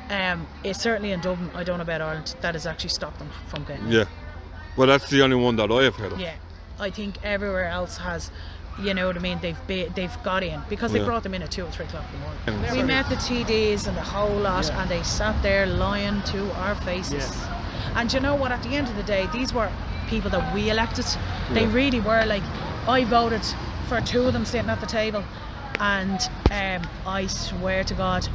Um, 0.09 0.45
it's 0.63 0.79
certainly 0.81 1.11
in 1.11 1.19
Dublin. 1.21 1.49
I 1.55 1.63
don't 1.63 1.77
know 1.77 1.83
about 1.83 2.01
Ireland 2.01 2.35
that 2.41 2.53
has 2.55 2.65
actually 2.67 2.89
stopped 2.91 3.19
them 3.19 3.29
from 3.47 3.63
getting. 3.63 3.87
Yeah. 3.87 4.05
Well, 4.77 4.87
that's 4.87 5.09
the 5.09 5.21
only 5.23 5.35
one 5.35 5.55
that 5.55 5.71
I 5.71 5.83
have 5.83 5.95
heard 5.95 6.11
of. 6.13 6.19
Yeah, 6.19 6.35
I 6.79 6.89
think 6.89 7.15
everywhere 7.23 7.65
else 7.65 7.97
has. 7.97 8.31
You 8.77 8.93
know 8.93 9.07
what 9.07 9.15
I 9.15 9.19
mean? 9.19 9.39
They've 9.41 9.57
be, 9.67 9.85
they've 9.85 10.15
got 10.23 10.43
in 10.43 10.61
because 10.69 10.91
they 10.91 10.99
Yeah. 10.99 11.05
brought 11.05 11.23
them 11.23 11.33
in 11.33 11.41
at 11.41 11.49
two 11.51 11.63
or 11.63 11.71
three 11.71 11.85
o'clock 11.85 12.03
in 12.13 12.19
the 12.19 12.25
morning. 12.57 12.65
Yeah. 12.65 12.73
We 12.73 12.83
met 12.83 13.07
the 13.09 13.15
TDs 13.15 13.87
and 13.87 13.95
the 13.95 14.01
whole 14.03 14.35
lot, 14.37 14.69
and 14.69 14.89
they 14.91 15.01
sat 15.03 15.41
there 15.41 15.65
lying 15.65 16.21
to 16.23 16.51
our 16.55 16.75
faces. 16.75 17.31
And 17.95 18.11
you 18.11 18.19
know 18.19 18.35
what? 18.35 18.51
At 18.51 18.61
the 18.63 18.75
end 18.75 18.89
of 18.89 18.95
the 18.97 19.03
day, 19.03 19.27
these 19.31 19.53
were 19.53 19.71
people 20.09 20.29
that 20.31 20.53
we 20.53 20.69
elected. 20.69 21.05
They 21.53 21.61
Yeah. 21.63 21.73
really 21.73 22.01
were. 22.01 22.25
Like 22.25 22.43
I 22.87 23.05
voted 23.05 23.43
for 23.87 24.01
two 24.01 24.23
of 24.27 24.33
them 24.33 24.43
sitting 24.45 24.69
at 24.69 24.81
the 24.81 24.87
table, 24.87 25.23
and 25.79 26.19
um, 26.51 26.81
I 27.07 27.27
swear 27.27 27.85
to 27.85 27.93
God, 27.93 28.27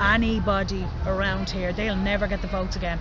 anybody 0.00 0.84
around 1.06 1.50
here, 1.50 1.72
they'll 1.72 1.96
never 1.96 2.26
get 2.26 2.40
the 2.42 2.48
votes 2.48 2.76
again. 2.76 2.98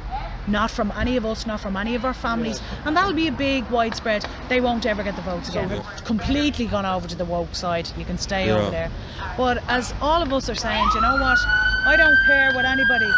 Not 0.48 0.72
from 0.72 0.92
any 0.92 1.16
of 1.16 1.26
us, 1.26 1.46
not 1.46 1.62
from 1.62 1.78
any 1.78 1.96
of 1.96 2.04
our 2.04 2.14
families, 2.14 2.62
and 2.86 2.98
that'll 2.98 3.14
be 3.14 3.28
a 3.28 3.32
big 3.32 3.70
widespread. 3.70 4.26
They 4.50 4.60
won't 4.60 4.86
ever 4.86 5.02
get 5.04 5.16
the 5.16 5.22
votes 5.22 5.50
again. 5.50 5.82
Completely 6.04 6.66
gone 6.66 6.86
over 6.86 7.08
to 7.08 7.16
the 7.16 7.26
woke 7.26 7.56
side. 7.56 7.90
You 7.98 8.04
can 8.06 8.18
stay 8.18 8.48
Yeah. 8.48 8.54
over 8.56 8.70
there. 8.72 8.92
But 9.38 9.64
as 9.70 9.94
all 10.02 10.22
of 10.22 10.34
us 10.34 10.50
are 10.50 10.56
saying, 10.56 10.86
do 10.92 10.96
you 10.98 11.02
know 11.02 11.16
what? 11.16 11.38
I 11.86 11.96
don't 11.96 12.18
care 12.28 12.52
what 12.54 12.66
anybody. 12.66 13.10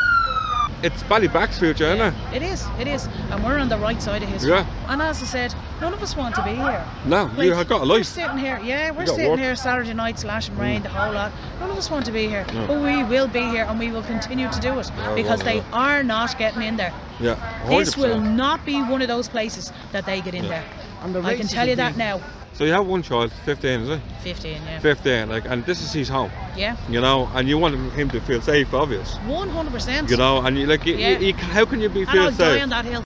It's 0.84 1.02
Ballybrack's 1.04 1.58
future, 1.58 1.86
isn't 1.86 2.02
it? 2.02 2.14
It 2.36 2.42
is, 2.44 2.64
it 2.80 2.88
is, 2.88 3.08
and 3.32 3.44
we're 3.44 3.58
on 3.58 3.70
the 3.70 3.78
right 3.78 4.00
side 4.02 4.22
of 4.22 4.30
history. 4.30 4.52
Yeah. 4.52 4.66
And 4.88 5.02
as 5.02 5.22
I 5.24 5.26
said, 5.26 5.56
none 5.82 5.94
of 5.94 6.02
us 6.02 6.16
want 6.16 6.36
to 6.36 6.44
be 6.44 6.52
here. 6.56 6.84
No, 7.06 7.30
you've 7.38 7.68
got 7.68 7.78
a 7.78 7.80
We're 7.88 7.98
life. 7.98 8.06
sitting 8.06 8.38
here, 8.38 8.60
yeah, 8.64 8.92
we're 8.92 9.06
sitting 9.06 9.30
work. 9.32 9.40
here 9.40 9.56
Saturday 9.56 9.94
night, 9.94 10.20
slash 10.20 10.50
and 10.50 10.58
rain, 10.58 10.82
the 10.84 10.90
whole 10.90 11.14
lot. 11.14 11.32
None 11.60 11.70
of 11.72 11.78
us 11.78 11.90
want 11.90 12.06
to 12.06 12.12
be 12.12 12.28
here, 12.28 12.46
but 12.68 12.82
we 12.82 13.04
will 13.04 13.28
be 13.28 13.42
here, 13.42 13.66
and 13.66 13.80
we 13.80 13.92
will 13.92 14.04
continue 14.04 14.50
to 14.52 14.60
do 14.60 14.80
it 14.80 14.90
because 15.16 15.44
well, 15.44 15.54
they 15.54 15.64
are 15.74 16.04
not 16.04 16.38
getting 16.38 16.62
in 16.62 16.78
there. 16.78 16.94
Yeah, 17.20 17.36
This 17.70 17.96
will 17.98 18.20
not 18.20 18.66
be 18.66 18.82
one 18.82 19.02
of 19.02 19.08
those 19.08 19.28
places 19.30 19.72
that 19.92 20.06
they 20.06 20.22
get 20.22 20.34
in 20.34 20.48
there. 20.48 20.64
And 21.04 21.14
the 21.16 21.22
I 21.22 21.36
can 21.36 21.48
tell 21.48 21.68
you 21.68 21.76
that 21.76 21.96
now. 21.98 22.20
So 22.54 22.64
you 22.64 22.72
have 22.72 22.88
one 22.88 23.04
child, 23.04 23.34
15, 23.44 23.82
is 23.82 23.90
it? 23.90 24.02
15, 24.24 24.52
yeah. 24.54 24.80
15, 24.80 25.28
like, 25.30 25.44
and 25.46 25.66
this 25.66 25.82
is 25.82 25.92
his 25.92 26.08
home, 26.08 26.32
Yeah, 26.56 26.78
you 26.90 27.02
know, 27.02 27.30
and 27.36 27.50
you 27.50 27.58
want 27.58 27.76
him 27.92 28.10
to 28.12 28.22
feel 28.22 28.42
safe, 28.42 28.74
obvious, 28.74 29.18
100%. 29.28 30.10
you 30.10 30.16
know, 30.16 30.40
and 30.42 30.58
you 30.58 30.66
like, 30.66 30.86
you, 30.86 30.96
Yeah. 30.96 31.20
you, 31.20 31.28
you- 31.28 31.34
how 31.34 31.66
can 31.66 31.82
you 31.82 31.90
be 31.90 32.04
and 32.04 32.10
feel 32.10 32.22
I'll 32.24 32.32
die 32.32 32.54
safe? 32.56 32.64
on 32.64 32.70
that 32.70 32.86
hill. 32.86 33.04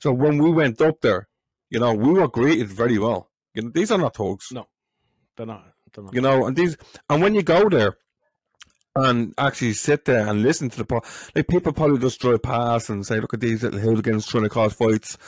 So 0.00 0.12
when 0.12 0.38
we 0.38 0.50
went 0.50 0.80
up 0.80 1.02
there, 1.02 1.28
you 1.70 1.80
know, 1.80 1.94
we 1.94 2.12
were 2.12 2.28
greeted 2.28 2.68
very 2.68 2.98
well. 2.98 3.30
You 3.54 3.62
know, 3.62 3.70
these 3.70 3.90
are 3.90 3.98
not 3.98 4.14
thugs. 4.16 4.46
No, 4.52 4.66
they're 5.36 5.46
not. 5.46 5.64
They're 5.92 6.04
not. 6.04 6.14
You 6.14 6.20
know, 6.20 6.46
and 6.46 6.56
these, 6.56 6.76
and 7.08 7.22
when 7.22 7.34
you 7.34 7.42
go 7.42 7.68
there 7.68 7.96
and 8.94 9.34
actually 9.36 9.74
sit 9.74 10.04
there 10.06 10.26
and 10.26 10.42
listen 10.42 10.70
to 10.70 10.78
the, 10.78 10.84
po- 10.84 11.02
like 11.34 11.48
people 11.48 11.72
probably 11.72 11.98
just 11.98 12.20
drive 12.20 12.42
past 12.42 12.88
and 12.88 13.04
say, 13.06 13.20
look 13.20 13.34
at 13.34 13.40
these 13.40 13.62
little 13.62 13.78
hooligans 13.80 14.26
trying 14.26 14.44
to 14.44 14.48
cause 14.48 14.72
fights. 14.72 15.18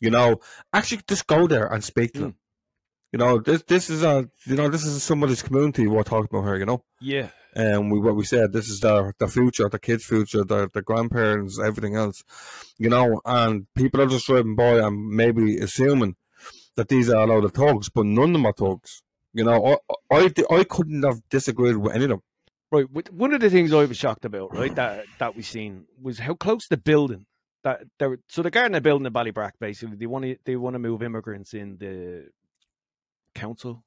You 0.00 0.10
know, 0.10 0.40
actually 0.72 1.02
just 1.08 1.26
go 1.26 1.46
there 1.46 1.66
and 1.66 1.82
speak 1.82 2.12
to 2.14 2.18
Mm. 2.18 2.22
them. 2.22 2.34
You 3.12 3.18
know, 3.20 3.38
this 3.38 3.62
this 3.62 3.88
is 3.88 4.02
a, 4.02 4.28
you 4.46 4.56
know, 4.56 4.68
this 4.68 4.84
is 4.84 5.02
somebody's 5.02 5.42
community 5.42 5.86
we're 5.86 6.02
talking 6.02 6.28
about 6.30 6.44
here. 6.46 6.56
You 6.56 6.66
know, 6.66 6.84
Yeah, 7.00 7.28
and 7.56 7.90
we 7.90 7.98
what 7.98 8.14
we 8.16 8.24
said, 8.24 8.52
this 8.52 8.68
is 8.68 8.80
their 8.80 9.14
the 9.18 9.26
future, 9.26 9.68
the 9.68 9.78
kids' 9.78 10.04
future, 10.04 10.44
the 10.44 10.68
the 10.72 10.82
grandparents, 10.82 11.58
everything 11.58 11.96
else. 11.96 12.22
You 12.76 12.90
know, 12.90 13.22
and 13.24 13.66
people 13.74 14.02
are 14.02 14.06
just 14.06 14.26
driving 14.26 14.54
by 14.54 14.78
and 14.78 15.08
maybe 15.08 15.56
assuming 15.56 16.16
that 16.76 16.88
these 16.88 17.08
are 17.08 17.22
a 17.22 17.26
lot 17.26 17.44
of 17.44 17.54
thugs, 17.54 17.88
but 17.88 18.04
none 18.04 18.28
of 18.28 18.32
them 18.34 18.46
are 18.46 18.52
thugs. 18.52 19.02
You 19.32 19.44
know, 19.44 19.78
I, 20.10 20.16
I, 20.16 20.32
I 20.50 20.64
couldn't 20.64 21.02
have 21.02 21.22
disagreed 21.30 21.78
with 21.78 21.94
any 21.94 22.04
of 22.04 22.10
them. 22.10 22.22
right. 22.70 22.86
One 23.10 23.32
of 23.32 23.40
the 23.40 23.48
things 23.48 23.72
I 23.72 23.86
was 23.86 23.96
shocked 23.96 24.26
about, 24.26 24.54
right, 24.54 24.74
that 24.74 25.06
that 25.18 25.34
we 25.34 25.42
seen 25.42 25.86
was 26.00 26.18
how 26.18 26.34
close 26.34 26.68
the 26.68 26.76
building 26.76 27.24
that 27.64 27.84
there. 27.98 28.18
So 28.28 28.42
the 28.42 28.50
Gardner 28.50 28.80
building 28.80 29.06
in 29.06 29.12
Ballybrack, 29.14 29.52
basically, 29.58 29.96
they 29.96 30.06
want 30.06 30.26
to 30.26 30.36
they 30.44 30.56
want 30.56 30.74
to 30.74 30.78
move 30.78 31.02
immigrants 31.02 31.54
in 31.54 31.78
the 31.78 32.28
council, 33.34 33.82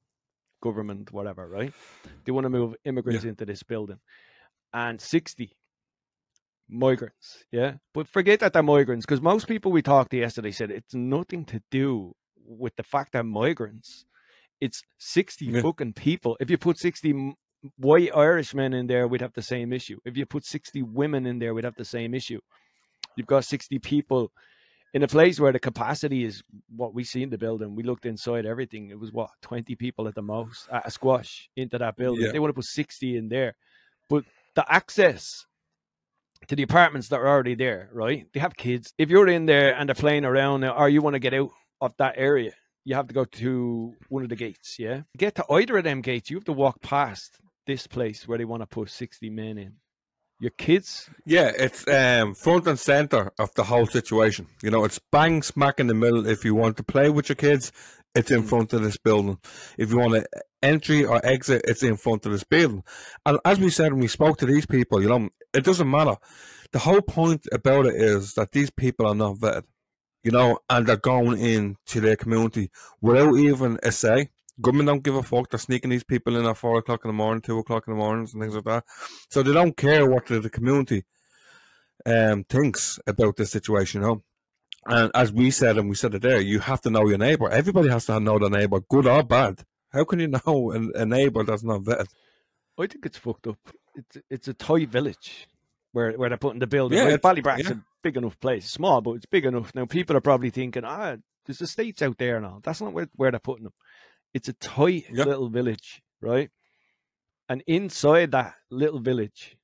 government, 0.62 1.12
whatever, 1.12 1.48
right? 1.48 1.74
They 2.26 2.32
want 2.32 2.46
to 2.46 2.50
move 2.50 2.76
immigrants 2.86 3.24
into 3.24 3.46
this 3.46 3.64
building, 3.64 4.00
and 4.74 5.00
60 5.00 5.52
migrants. 6.70 7.44
Yeah. 7.52 7.74
But 7.94 8.08
forget 8.08 8.40
that 8.42 8.54
they're 8.54 8.64
migrants 8.64 9.06
because 9.06 9.22
most 9.22 9.48
people 9.48 9.72
we 9.72 9.82
talked 9.82 10.12
to 10.12 10.18
yesterday 10.18 10.52
said 10.52 10.72
it's 10.72 10.94
nothing 10.94 11.46
to 11.46 11.62
do 11.72 12.14
with 12.46 12.76
the 12.76 12.84
fact 12.84 13.14
they're 13.14 13.24
migrants. 13.24 14.06
It's 14.62 14.82
60 15.00 15.46
Yeah. 15.46 15.62
fucking 15.62 15.94
people. 15.94 16.38
If 16.40 16.50
you 16.50 16.58
put 16.58 16.78
60 16.78 17.34
white 17.78 18.14
Irishmen 18.16 18.74
in 18.74 18.88
there, 18.88 19.08
we'd 19.08 19.22
have 19.22 19.34
the 19.34 19.42
same 19.42 19.74
issue. 19.74 20.00
If 20.06 20.18
you 20.18 20.26
put 20.26 20.46
60 20.46 20.84
women 20.84 21.26
in 21.26 21.40
there, 21.40 21.54
we'd 21.54 21.64
have 21.66 21.76
the 21.76 21.86
same 21.86 22.14
issue. 22.14 22.40
You've 23.16 23.28
got 23.28 23.46
60 23.46 23.80
people 23.80 24.32
in 24.94 25.04
a 25.04 25.08
place 25.08 25.40
where 25.40 25.52
the 25.52 25.60
capacity 25.60 26.24
is 26.24 26.44
what 26.76 26.94
we 26.94 27.04
see 27.04 27.24
in 27.24 27.30
the 27.30 27.38
building. 27.38 27.76
We 27.76 27.84
looked 27.84 28.06
inside 28.06 28.46
everything. 28.46 28.90
It 28.90 29.00
was 29.00 29.12
what 29.12 29.30
20 29.42 29.76
people 29.76 30.08
at 30.08 30.16
the 30.16 30.22
most 30.22 30.68
at 30.72 30.88
a 30.88 30.92
squash 30.92 31.50
into 31.56 31.78
that 31.78 31.96
building. 31.96 32.26
Yeah. 32.26 32.32
They 32.32 32.40
want 32.40 32.50
to 32.50 32.56
put 32.56 32.66
60 32.66 33.18
in 33.18 33.30
there, 33.30 33.56
but 34.10 34.24
the 34.56 34.66
access 34.72 35.46
to 36.48 36.56
the 36.56 36.64
apartments 36.64 37.10
that 37.10 37.20
are 37.20 37.28
already 37.28 37.56
there, 37.56 37.90
right? 37.94 38.26
They 38.34 38.40
have 38.40 38.56
kids. 38.56 38.94
If 38.98 39.10
you're 39.10 39.28
in 39.28 39.46
there 39.46 39.76
and 39.76 39.88
they're 39.88 39.96
playing 39.96 40.26
around, 40.26 40.64
or 40.64 40.90
you 40.90 41.02
want 41.02 41.16
to 41.16 41.20
get 41.20 41.34
out 41.34 41.52
of 41.82 41.94
that 41.98 42.16
area, 42.18 42.54
you 42.86 42.96
have 42.96 43.08
to 43.08 43.14
go 43.14 43.26
to 43.26 43.94
one 44.08 44.24
of 44.24 44.30
the 44.30 44.36
gates. 44.36 44.80
Yeah, 44.80 45.02
get 45.18 45.36
to 45.36 45.46
either 45.52 45.78
of 45.78 45.84
them 45.84 46.02
gates, 46.02 46.30
you 46.30 46.38
have 46.38 46.46
to 46.46 46.54
walk 46.54 46.82
past 46.82 47.40
this 47.68 47.86
place 47.86 48.28
where 48.28 48.38
they 48.38 48.46
want 48.46 48.64
to 48.64 48.68
put 48.68 48.90
60 48.90 49.30
men 49.30 49.58
in. 49.58 49.74
Your 50.42 50.52
kids, 50.52 51.10
Yeah, 51.26 51.52
it's 51.54 51.86
um, 51.88 52.34
front 52.34 52.66
and 52.66 52.80
center 52.80 53.32
of 53.38 53.54
the 53.56 53.66
whole 53.66 53.86
situation. 53.86 54.48
You 54.64 54.72
know, 54.72 54.86
it's 54.86 55.00
bang 55.12 55.44
smack 55.44 55.80
in 55.82 55.88
the 55.88 55.94
middle. 55.94 56.26
If 56.26 56.46
you 56.46 56.56
want 56.56 56.78
to 56.78 56.84
play 56.84 57.10
with 57.10 57.28
your 57.28 57.36
kids, 57.36 57.74
it's 58.16 58.32
in 58.32 58.44
Mm. 58.44 58.50
front 58.50 58.74
of 58.74 58.82
this 58.82 58.96
building. 58.98 59.38
If 59.78 59.92
you 59.92 59.98
want 60.00 60.14
to 60.14 60.26
entry 60.64 61.04
or 61.04 61.20
exit, 61.26 61.64
it's 61.68 61.84
in 61.84 61.98
front 61.98 62.26
of 62.26 62.32
this 62.32 62.46
building. 62.46 62.84
And 63.26 63.38
as 63.44 63.60
we 63.60 63.70
said 63.70 63.92
when 63.92 64.02
we 64.02 64.08
spoke 64.08 64.38
to 64.38 64.46
these 64.46 64.66
people, 64.66 65.02
you 65.02 65.10
know, 65.10 65.30
it 65.54 65.66
doesn't 65.66 65.90
matter. 65.90 66.16
The 66.72 66.80
whole 66.80 67.02
point 67.02 67.46
about 67.52 67.86
it 67.88 67.96
is 67.96 68.34
that 68.36 68.54
these 68.54 68.70
people 68.70 69.08
are 69.08 69.16
not 69.16 69.36
vetted, 69.38 69.64
you 70.24 70.32
know, 70.32 70.60
and 70.70 70.88
they're 70.88 70.96
going 70.98 71.38
into 71.40 72.00
their 72.00 72.16
community 72.16 72.70
without 73.02 73.36
even 73.36 73.78
a 73.84 73.92
say. 73.92 74.30
Government 74.62 74.88
don't 74.88 75.04
give 75.04 75.16
a 75.16 75.24
fuck. 75.24 75.50
They're 75.50 75.60
sneaking 75.60 75.90
these 75.90 76.04
people 76.04 76.36
in 76.36 76.46
at 76.46 76.58
four 76.58 76.78
o'clock 76.78 77.02
in 77.06 77.10
the 77.10 77.14
morning, 77.14 77.42
two 77.42 77.60
o'clock 77.60 77.86
in 77.88 77.94
the 77.94 78.00
mornings, 78.00 78.34
and 78.34 78.42
things 78.42 78.56
like 78.56 78.66
that. 78.66 78.84
So 79.30 79.44
they 79.44 79.54
don't 79.54 79.78
care 79.78 80.10
what 80.10 80.26
the, 80.28 80.50
community 80.50 81.04
um 82.06 82.44
thinks 82.46 83.00
about 83.08 83.36
this 83.36 83.52
situation, 83.52 84.02
you 84.02 84.08
know. 84.08 84.24
And 84.86 85.12
as 85.14 85.32
we 85.32 85.52
said, 85.52 85.78
and 85.78 85.90
we 85.90 85.96
said 85.96 86.16
it 86.16 86.22
there, 86.22 86.40
you 86.40 86.60
have 86.60 86.82
to 86.82 86.90
know 86.90 87.08
your 87.08 87.18
neighbor. 87.18 87.50
Everybody 87.50 87.90
has 87.90 88.06
to 88.06 88.20
know 88.20 88.40
their 88.40 88.50
neighbor, 88.50 88.80
good 88.80 89.06
or 89.06 89.24
bad. 89.24 89.64
How 89.92 90.04
can 90.06 90.20
you 90.20 90.28
know 90.46 90.72
a, 90.74 91.02
a 91.02 91.06
neighbor 91.06 91.44
that's 91.44 91.64
not 91.64 91.82
vetted? 91.82 92.08
I 92.78 92.88
think 92.88 93.06
it's 93.06 93.18
fucked 93.18 93.48
up. 93.48 93.60
It's 93.96 94.18
it's 94.30 94.48
a 94.48 94.54
toy 94.54 94.86
village 94.86 95.48
where 95.92 96.14
where 96.14 96.30
they're 96.30 96.38
putting 96.38 96.60
the 96.60 96.68
building. 96.68 96.98
Yeah, 96.98 97.06
right? 97.06 97.22
Ballybrack's 97.22 97.70
yeah. 97.70 97.76
a 97.76 97.84
big 98.04 98.18
enough 98.18 98.40
place, 98.40 98.64
It's 98.66 98.74
small, 98.74 99.02
but 99.02 99.14
it's 99.14 99.26
big 99.26 99.46
enough. 99.46 99.74
Now 99.76 99.86
people 99.86 100.16
are 100.16 100.22
probably 100.22 100.50
thinking, 100.50 100.84
ah, 100.86 101.18
there's 101.46 101.62
estates 101.62 102.02
out 102.02 102.18
there 102.18 102.40
now. 102.40 102.60
That's 102.64 102.82
not 102.82 102.94
where, 102.94 103.10
where 103.16 103.32
they're 103.32 103.40
putting 103.40 103.66
them. 103.66 103.74
It's 104.34 104.50
a 104.50 104.54
tight 104.54 105.06
Yeah. 105.12 105.26
little 105.26 105.50
village, 105.50 106.02
right? 106.22 106.50
And 107.50 107.64
inside 107.68 108.32
that 108.32 108.56
little 108.70 109.00
village, 109.00 109.58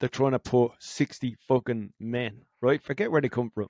they're 0.00 0.08
trying 0.08 0.32
to 0.32 0.38
put 0.38 0.72
sixty 0.80 1.36
fucking 1.48 1.92
men, 1.98 2.44
right? 2.60 2.82
Forget 2.82 3.10
where 3.10 3.20
they 3.20 3.28
come 3.28 3.50
from. 3.50 3.68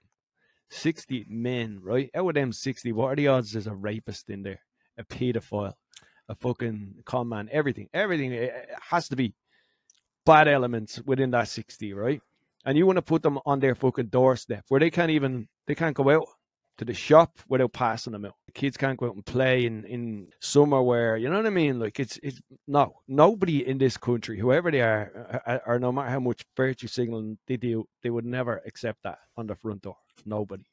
Sixty 0.70 1.24
men, 1.28 1.78
right? 1.82 2.10
Out 2.14 2.28
of 2.28 2.34
them 2.34 2.52
sixty, 2.52 2.92
what 2.92 3.12
are 3.12 3.16
the 3.16 3.28
odds 3.28 3.52
there's 3.52 3.66
a 3.66 3.74
rapist 3.74 4.30
in 4.30 4.42
there, 4.42 4.60
a 4.98 5.04
paedophile, 5.04 5.74
a 6.28 6.34
fucking 6.34 7.02
con 7.04 7.28
man, 7.28 7.48
everything, 7.52 7.88
everything 7.92 8.32
eh, 8.32 8.46
eh, 8.46 8.64
has 8.80 9.08
to 9.08 9.16
be 9.16 9.34
bad 10.24 10.48
elements 10.48 11.00
within 11.04 11.30
that 11.32 11.48
60, 11.48 11.92
right? 11.94 12.20
And 12.64 12.78
you 12.78 12.86
want 12.86 12.96
to 12.96 13.02
put 13.02 13.22
them 13.22 13.38
on 13.44 13.60
their 13.60 13.74
fucking 13.74 14.06
doorstep 14.06 14.64
where 14.68 14.80
they 14.80 14.90
can't 14.90 15.10
even 15.10 15.48
they 15.66 15.74
can't 15.74 15.96
go 15.96 16.08
out 16.10 16.26
to 16.78 16.84
the 16.84 16.94
shop 16.94 17.38
without 17.48 17.72
passing 17.72 18.12
them 18.12 18.24
out. 18.24 18.34
The 18.46 18.52
kids 18.52 18.76
can't 18.76 18.98
go 18.98 19.06
out 19.06 19.14
and 19.14 19.24
play 19.24 19.66
in, 19.66 19.84
in 19.84 20.28
summer 20.40 20.82
where 20.82 21.16
you 21.16 21.28
know 21.28 21.36
what 21.36 21.46
I 21.46 21.50
mean? 21.50 21.78
Like 21.78 22.00
it's 22.00 22.18
it's 22.22 22.40
no 22.66 22.94
nobody 23.08 23.66
in 23.66 23.78
this 23.78 23.96
country, 23.96 24.38
whoever 24.38 24.70
they 24.70 24.80
are, 24.80 25.40
uh, 25.46 25.58
or 25.66 25.78
no 25.78 25.92
matter 25.92 26.10
how 26.10 26.20
much 26.20 26.44
virtue 26.56 26.86
signaling 26.88 27.38
they 27.46 27.56
do, 27.56 27.86
they 28.02 28.10
would 28.10 28.24
never 28.24 28.62
accept 28.66 29.02
that 29.04 29.18
on 29.36 29.46
the 29.46 29.54
front 29.56 29.82
door. 29.82 29.96
Nobody. 30.24 30.64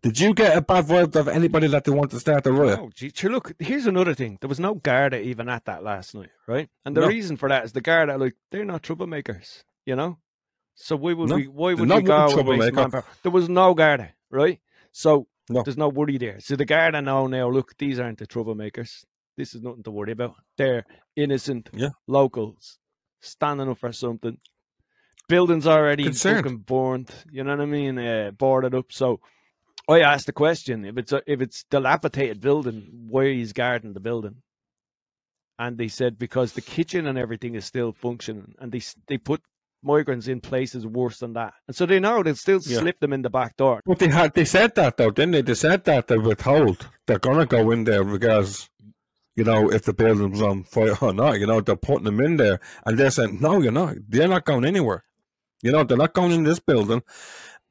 Did 0.00 0.20
you 0.20 0.32
get 0.32 0.56
a 0.56 0.60
bad 0.60 0.84
vibe 0.86 1.16
of 1.16 1.26
anybody 1.26 1.66
that 1.68 1.82
they 1.84 1.90
want 1.90 2.12
to 2.12 2.20
start 2.20 2.46
a 2.46 2.52
riot? 2.52 2.78
Oh, 2.78 2.90
gee, 2.94 3.10
sure, 3.12 3.30
look, 3.30 3.52
here's 3.58 3.86
another 3.86 4.14
thing. 4.14 4.38
There 4.40 4.48
was 4.48 4.60
no 4.60 4.74
Garda 4.74 5.20
even 5.20 5.48
at 5.48 5.64
that 5.64 5.82
last 5.82 6.14
night, 6.14 6.30
right? 6.46 6.68
And 6.84 6.96
the 6.96 7.00
No. 7.00 7.08
reason 7.08 7.36
for 7.36 7.48
that 7.48 7.64
is 7.64 7.72
the 7.72 7.80
Garda, 7.80 8.16
like, 8.16 8.36
they're 8.52 8.64
not 8.64 8.82
troublemakers, 8.82 9.64
you 9.86 9.96
know? 9.96 10.18
So 10.76 10.94
why 10.94 11.14
would 11.14 11.28
No, 11.28 11.34
we 11.36 11.48
why 11.48 11.74
would 11.74 11.80
we 11.80 12.02
go 12.02 12.38
and 12.38 12.46
waste 12.46 12.72
troublemaker. 12.72 12.76
manpower? 12.76 13.04
There 13.24 13.32
was 13.32 13.48
no 13.48 13.74
Garda, 13.74 14.12
right? 14.30 14.60
So 14.92 15.26
No. 15.50 15.62
there's 15.62 15.76
no 15.78 15.88
worry 15.88 16.18
there. 16.18 16.40
So 16.40 16.56
the 16.56 16.64
Garda 16.64 17.00
know 17.02 17.26
now, 17.26 17.48
look, 17.48 17.76
these 17.78 17.98
aren't 17.98 18.18
the 18.18 18.26
troublemakers. 18.26 19.04
This 19.36 19.54
is 19.54 19.62
nothing 19.62 19.82
to 19.84 19.90
worry 19.90 20.12
about. 20.12 20.34
They're 20.56 20.84
innocent 21.16 21.70
Yeah. 21.72 21.90
locals 22.06 22.78
standing 23.20 23.68
up 23.68 23.78
for 23.78 23.92
something. 23.92 24.36
Buildings 25.28 25.66
already 25.66 26.04
Concerned. 26.04 26.44
fucking 26.44 26.58
burned, 26.58 27.10
you 27.30 27.44
know 27.44 27.50
what 27.56 27.60
I 27.62 27.66
mean? 27.66 27.98
Uh, 27.98 28.30
boarded 28.30 28.74
up. 28.74 28.90
So 28.92 29.20
I 29.88 30.00
asked 30.00 30.26
the 30.26 30.32
question: 30.32 30.84
if 30.84 30.96
it's 30.98 31.12
a, 31.12 31.22
if 31.26 31.40
it's 31.42 31.64
dilapidated 31.64 32.40
building, 32.40 32.88
why 33.08 33.24
is 33.26 33.52
guarding 33.52 33.92
the 33.92 34.00
building? 34.00 34.36
And 35.58 35.76
they 35.76 35.88
said 35.88 36.18
because 36.18 36.52
the 36.52 36.60
kitchen 36.62 37.06
and 37.06 37.18
everything 37.18 37.56
is 37.56 37.64
still 37.66 37.92
functioning, 37.92 38.54
and 38.58 38.72
they 38.72 38.80
they 39.06 39.18
put 39.18 39.42
migrants 39.82 40.26
in 40.28 40.40
places 40.40 40.86
worse 40.86 41.18
than 41.18 41.34
that, 41.34 41.54
and 41.66 41.76
so 41.76 41.86
they 41.86 42.00
know 42.00 42.22
they'll 42.22 42.34
still 42.34 42.60
Yeah. 42.64 42.78
slip 42.80 42.98
them 43.00 43.12
in 43.12 43.22
the 43.22 43.30
back 43.30 43.56
door. 43.56 43.80
But 43.86 43.98
they 43.98 44.08
had 44.08 44.34
they 44.34 44.44
said 44.44 44.74
that 44.74 44.96
though, 44.96 45.10
didn't 45.10 45.32
they? 45.32 45.42
They 45.42 45.54
said 45.54 45.84
that 45.84 46.08
they 46.08 46.18
were 46.18 46.34
told 46.34 46.88
they're 47.06 47.18
gonna 47.18 47.46
go 47.46 47.70
in 47.70 47.84
there 47.84 48.04
because 48.04 48.68
you 49.36 49.44
know 49.44 49.70
if 49.70 49.82
the 49.84 49.92
building's 49.92 50.42
on 50.42 50.64
fire 50.64 50.96
or 51.00 51.12
not. 51.14 51.38
You 51.38 51.46
know 51.46 51.60
they're 51.60 51.76
putting 51.76 52.04
them 52.04 52.20
in 52.20 52.36
there, 52.38 52.60
and 52.84 52.98
they're 52.98 53.10
saying 53.10 53.38
no, 53.40 53.60
you're 53.62 53.72
not. 53.72 53.94
They're 54.08 54.28
not 54.28 54.44
going 54.44 54.64
anywhere. 54.64 55.04
You 55.62 55.72
know 55.72 55.84
they're 55.84 55.96
not 55.96 56.12
going 56.14 56.32
in 56.32 56.44
this 56.44 56.60
building, 56.60 57.02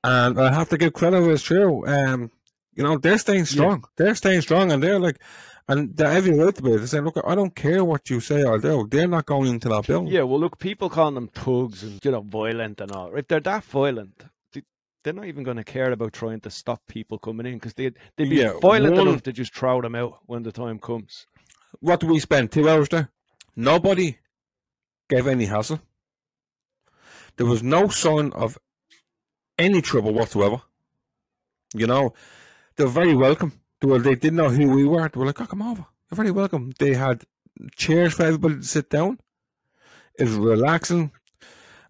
and 0.03 0.39
I 0.39 0.53
have 0.53 0.69
to 0.69 0.77
give 0.77 0.93
credit 0.93 1.21
where 1.21 1.31
it's 1.31 1.43
true. 1.43 1.85
Um, 1.87 2.31
you 2.73 2.83
know 2.83 2.97
they're 2.97 3.17
staying 3.17 3.45
strong. 3.45 3.83
They're 3.97 4.15
staying 4.15 4.41
strong, 4.41 4.71
and 4.71 4.81
they're 4.83 4.99
like, 4.99 5.19
and 5.67 5.95
they're 5.95 6.11
every 6.11 6.37
right 6.37 6.55
to 6.55 6.61
be. 6.61 6.75
They're 6.77 6.87
saying, 6.87 7.03
look, 7.03 7.19
I 7.25 7.35
don't 7.35 7.55
care 7.55 7.83
what 7.83 8.09
you 8.09 8.19
say 8.19 8.43
or 8.43 8.57
do. 8.57 8.87
They're 8.89 9.07
not 9.07 9.25
going 9.25 9.49
into 9.51 9.69
that 9.69 9.85
building. 9.87 10.11
Yeah, 10.13 10.21
well, 10.23 10.39
look, 10.39 10.59
people 10.59 10.89
calling 10.89 11.15
them 11.15 11.27
thugs 11.27 11.83
and 11.83 11.99
you 12.03 12.11
know 12.11 12.21
violent 12.21 12.79
and 12.81 12.91
all. 12.91 13.13
If 13.15 13.27
they're 13.27 13.39
that 13.41 13.63
violent, 13.65 14.23
they, 14.53 14.63
they're 15.03 15.13
not 15.13 15.25
even 15.25 15.43
going 15.43 15.57
to 15.57 15.63
care 15.63 15.91
about 15.91 16.13
trying 16.13 16.39
to 16.41 16.49
stop 16.49 16.81
people 16.87 17.19
coming 17.19 17.45
in 17.45 17.55
because 17.55 17.73
they 17.73 17.91
they'd 18.15 18.29
be 18.29 18.37
Yeah, 18.37 18.53
violent 18.61 18.95
one- 18.95 19.07
enough 19.09 19.23
to 19.23 19.33
just 19.33 19.53
throw 19.53 19.81
them 19.81 19.95
out 19.95 20.19
when 20.25 20.43
the 20.43 20.51
time 20.51 20.79
comes. 20.79 21.27
What 21.79 21.99
do 21.99 22.07
we 22.07 22.19
spend 22.19 22.51
two 22.51 22.69
hours 22.69 22.89
there? 22.89 23.09
Nobody 23.55 24.17
gave 25.09 25.27
any 25.27 25.45
hassle. 25.45 25.79
There 27.35 27.45
was 27.45 27.61
no 27.61 27.87
sign 27.89 28.31
of 28.33 28.57
any 29.59 29.81
trouble 29.81 30.13
whatsoever. 30.13 30.61
You 31.73 31.85
know, 31.87 32.13
they're 32.75 32.87
very 32.87 33.15
welcome. 33.15 33.51
Were, 33.83 33.99
they 33.99 34.15
didn't 34.15 34.37
know 34.37 34.49
who 34.49 34.69
we 34.75 34.85
were. 34.85 35.07
They 35.09 35.19
were 35.19 35.25
like, 35.27 35.39
oh, 35.41 35.45
come 35.45 35.61
over. 35.61 35.85
You're 36.09 36.15
very 36.15 36.31
welcome. 36.31 36.73
They 36.79 36.93
had 36.95 37.23
chairs 37.75 38.13
for 38.13 38.23
everybody 38.23 38.55
to 38.55 38.63
sit 38.63 38.89
down. 38.89 39.19
It 40.17 40.23
was 40.23 40.33
relaxing. 40.35 41.11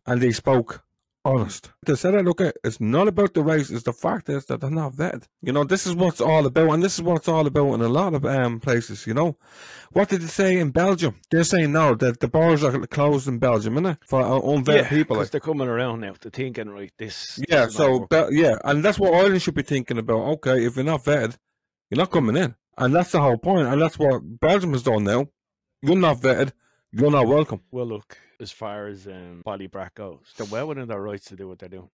And 0.06 0.22
they 0.22 0.32
spoke 0.32 0.84
honest. 1.26 1.72
They 1.86 1.96
said, 1.96 2.14
"Hey, 2.14 2.22
look, 2.22 2.40
it's 2.42 2.80
not 2.80 3.10
about 3.10 3.34
the 3.34 3.44
race. 3.44 3.70
It's 3.70 3.84
the 3.84 3.92
fact 3.92 4.30
is 4.30 4.46
that 4.46 4.62
they're 4.62 4.70
not 4.70 4.94
vetted. 4.94 5.24
You 5.42 5.52
know, 5.52 5.66
this 5.66 5.86
is 5.86 5.94
what's 5.96 6.22
all 6.22 6.46
about. 6.46 6.70
And 6.72 6.82
this 6.82 6.96
is 6.96 7.02
what 7.02 7.18
it's 7.18 7.28
all 7.28 7.46
about 7.46 7.74
in 7.74 7.82
a 7.82 7.90
lot 7.90 8.14
of 8.14 8.26
um, 8.26 8.62
places, 8.62 9.06
you 9.06 9.14
know. 9.14 9.38
What 9.92 10.08
did 10.08 10.22
they 10.22 10.28
say 10.28 10.58
in 10.58 10.72
Belgium? 10.72 11.16
They're 11.30 11.44
saying 11.44 11.74
now 11.74 11.96
that 11.96 12.22
the 12.22 12.30
bars 12.30 12.64
are 12.64 12.80
closed 12.88 13.28
in 13.28 13.40
Belgium, 13.40 13.76
innit? 13.76 13.98
For 14.06 14.22
unvetted 14.22 14.88
people. 14.90 15.16
because 15.18 15.26
Like. 15.26 15.32
they're 15.32 15.42
coming 15.42 15.68
around 15.68 16.00
now. 16.02 16.14
They're 16.22 16.32
thinking, 16.32 16.70
right, 16.70 16.94
this. 16.98 17.36
this 17.36 17.46
Yeah, 17.50 17.66
is 17.66 17.78
not 17.78 17.86
so. 17.86 18.00
Bel- 18.10 18.32
yeah, 18.34 18.58
and 18.64 18.84
that's 18.84 18.98
what 19.00 19.14
Ireland 19.14 19.42
should 19.42 19.56
be 19.56 19.64
thinking 19.64 19.98
about. 19.98 20.20
Okay, 20.36 20.66
if 20.66 20.78
you're 20.78 20.86
not 20.86 21.04
vetted, 21.04 21.38
you're 21.90 21.98
not 21.98 22.12
coming 22.12 22.38
in, 22.38 22.56
and 22.78 22.94
that's 22.94 23.12
the 23.12 23.22
whole 23.22 23.38
point. 23.38 23.68
And 23.68 23.82
that's 23.82 23.98
what 24.00 24.22
Belgium 24.40 24.74
has 24.74 24.84
done 24.84 25.04
now. 25.04 25.28
You're 25.82 25.96
not 25.96 26.18
vetted, 26.18 26.52
you're 26.92 27.12
not 27.12 27.28
welcome. 27.28 27.62
well, 27.72 27.86
look, 27.86 28.18
as 28.40 28.52
far 28.52 28.88
as 28.88 29.08
um, 29.08 29.42
Ballybrack 29.46 29.96
goes, 29.96 30.34
they're 30.38 30.48
well 30.48 30.68
within 30.68 30.88
their 30.88 31.02
rights 31.02 31.26
to 31.26 31.36
do 31.36 31.48
what 31.48 31.60
they're 31.60 31.70
doing. 31.70 31.90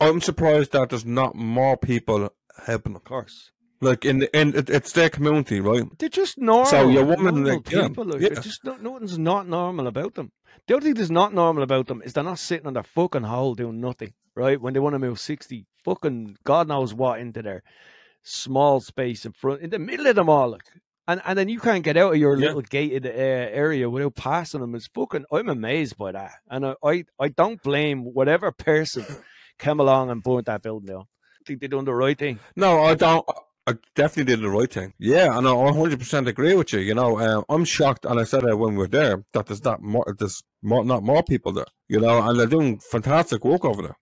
I'm 0.00 0.20
surprised 0.20 0.72
that 0.72 0.90
there's 0.90 1.04
not 1.04 1.34
more 1.34 1.76
people 1.76 2.32
helping 2.66 2.92
them. 2.94 3.02
Of 3.02 3.04
course, 3.04 3.50
Like 3.80 4.04
in 4.04 4.18
the 4.20 4.38
in 4.38 4.54
it, 4.56 4.70
it's 4.70 4.92
their 4.92 5.10
community, 5.10 5.60
right? 5.60 5.84
they're 5.98 6.08
just 6.08 6.38
normal. 6.38 6.66
So 6.66 6.88
your 6.88 7.04
woman, 7.04 7.34
normal 7.42 7.54
like, 7.56 7.70
yeah, 7.70 7.88
people. 7.88 8.04
Like, 8.06 8.20
yeah. 8.22 8.40
just 8.40 8.64
not, 8.64 8.82
nothing's 8.82 9.18
not 9.18 9.46
normal 9.48 9.86
about 9.86 10.14
them. 10.14 10.32
The 10.66 10.74
only 10.74 10.86
thing 10.86 10.94
that's 10.94 11.10
not 11.10 11.34
normal 11.34 11.62
about 11.62 11.86
them 11.86 12.02
is 12.02 12.12
they're 12.14 12.24
not 12.24 12.38
sitting 12.38 12.66
on 12.66 12.72
their 12.74 12.82
fucking 12.82 13.22
hole 13.24 13.54
doing 13.54 13.80
nothing. 13.80 14.14
Right 14.34 14.60
when 14.60 14.74
they 14.74 14.80
want 14.80 14.94
to 14.94 14.98
move 14.98 15.18
sixty, 15.20 15.66
fucking 15.84 16.36
God 16.44 16.68
knows 16.68 16.92
what 16.92 17.20
into 17.20 17.42
their 17.42 17.62
small 18.26 18.80
space 18.80 19.24
in 19.24 19.32
front, 19.32 19.62
in 19.62 19.70
the 19.70 19.78
middle 19.78 20.06
of 20.06 20.16
them 20.16 20.28
all. 20.28 20.50
Like, 20.50 20.64
and 21.08 21.22
and 21.24 21.38
then 21.38 21.48
you 21.48 21.60
can't 21.60 21.84
get 21.84 21.96
out 21.96 22.12
of 22.14 22.18
your 22.18 22.36
Yeah. 22.38 22.46
little 22.48 22.62
gated 22.62 23.06
uh, 23.06 23.10
area 23.10 23.88
without 23.88 24.14
passing 24.16 24.60
them. 24.60 24.74
It's 24.74 24.88
fucking. 24.88 25.24
I'm 25.32 25.48
amazed 25.48 25.96
by 25.96 26.12
that, 26.12 26.32
and 26.50 26.66
I, 26.66 26.74
I 26.84 27.04
I 27.20 27.28
don't 27.28 27.62
blame 27.62 28.02
whatever 28.04 28.50
person 28.52 29.04
came 29.58 29.80
along 29.80 30.10
and 30.10 30.22
burnt 30.22 30.46
that 30.46 30.62
building 30.62 30.88
down. 30.88 31.02
I 31.02 31.42
think 31.46 31.60
they 31.60 31.68
done 31.68 31.84
the 31.84 31.94
right 31.94 32.18
thing. 32.18 32.40
No, 32.56 32.82
I 32.82 32.94
don't. 32.94 33.24
I 33.68 33.74
definitely 33.96 34.32
did 34.32 34.42
the 34.44 34.50
right 34.50 34.72
thing. 34.72 34.94
Yeah, 35.00 35.36
and 35.36 35.44
I 35.46 35.50
100% 35.50 36.28
agree 36.28 36.54
with 36.54 36.72
you. 36.72 36.78
You 36.78 36.94
know, 36.94 37.18
um, 37.18 37.44
I'm 37.48 37.64
shocked, 37.64 38.04
and 38.04 38.20
I 38.20 38.22
said 38.22 38.42
that 38.42 38.56
when 38.56 38.74
we 38.74 38.78
were 38.78 38.86
there, 38.86 39.24
that 39.32 39.46
there's 39.46 39.60
that 39.62 39.80
more, 39.82 40.14
there's 40.16 40.40
more, 40.62 40.84
not 40.84 41.02
more 41.02 41.24
people 41.24 41.50
there. 41.52 41.66
You 41.88 41.98
know, 41.98 42.22
and 42.22 42.38
they're 42.38 42.46
doing 42.46 42.78
fantastic 42.78 43.44
work 43.44 43.64
over 43.64 43.82
there. 43.82 43.96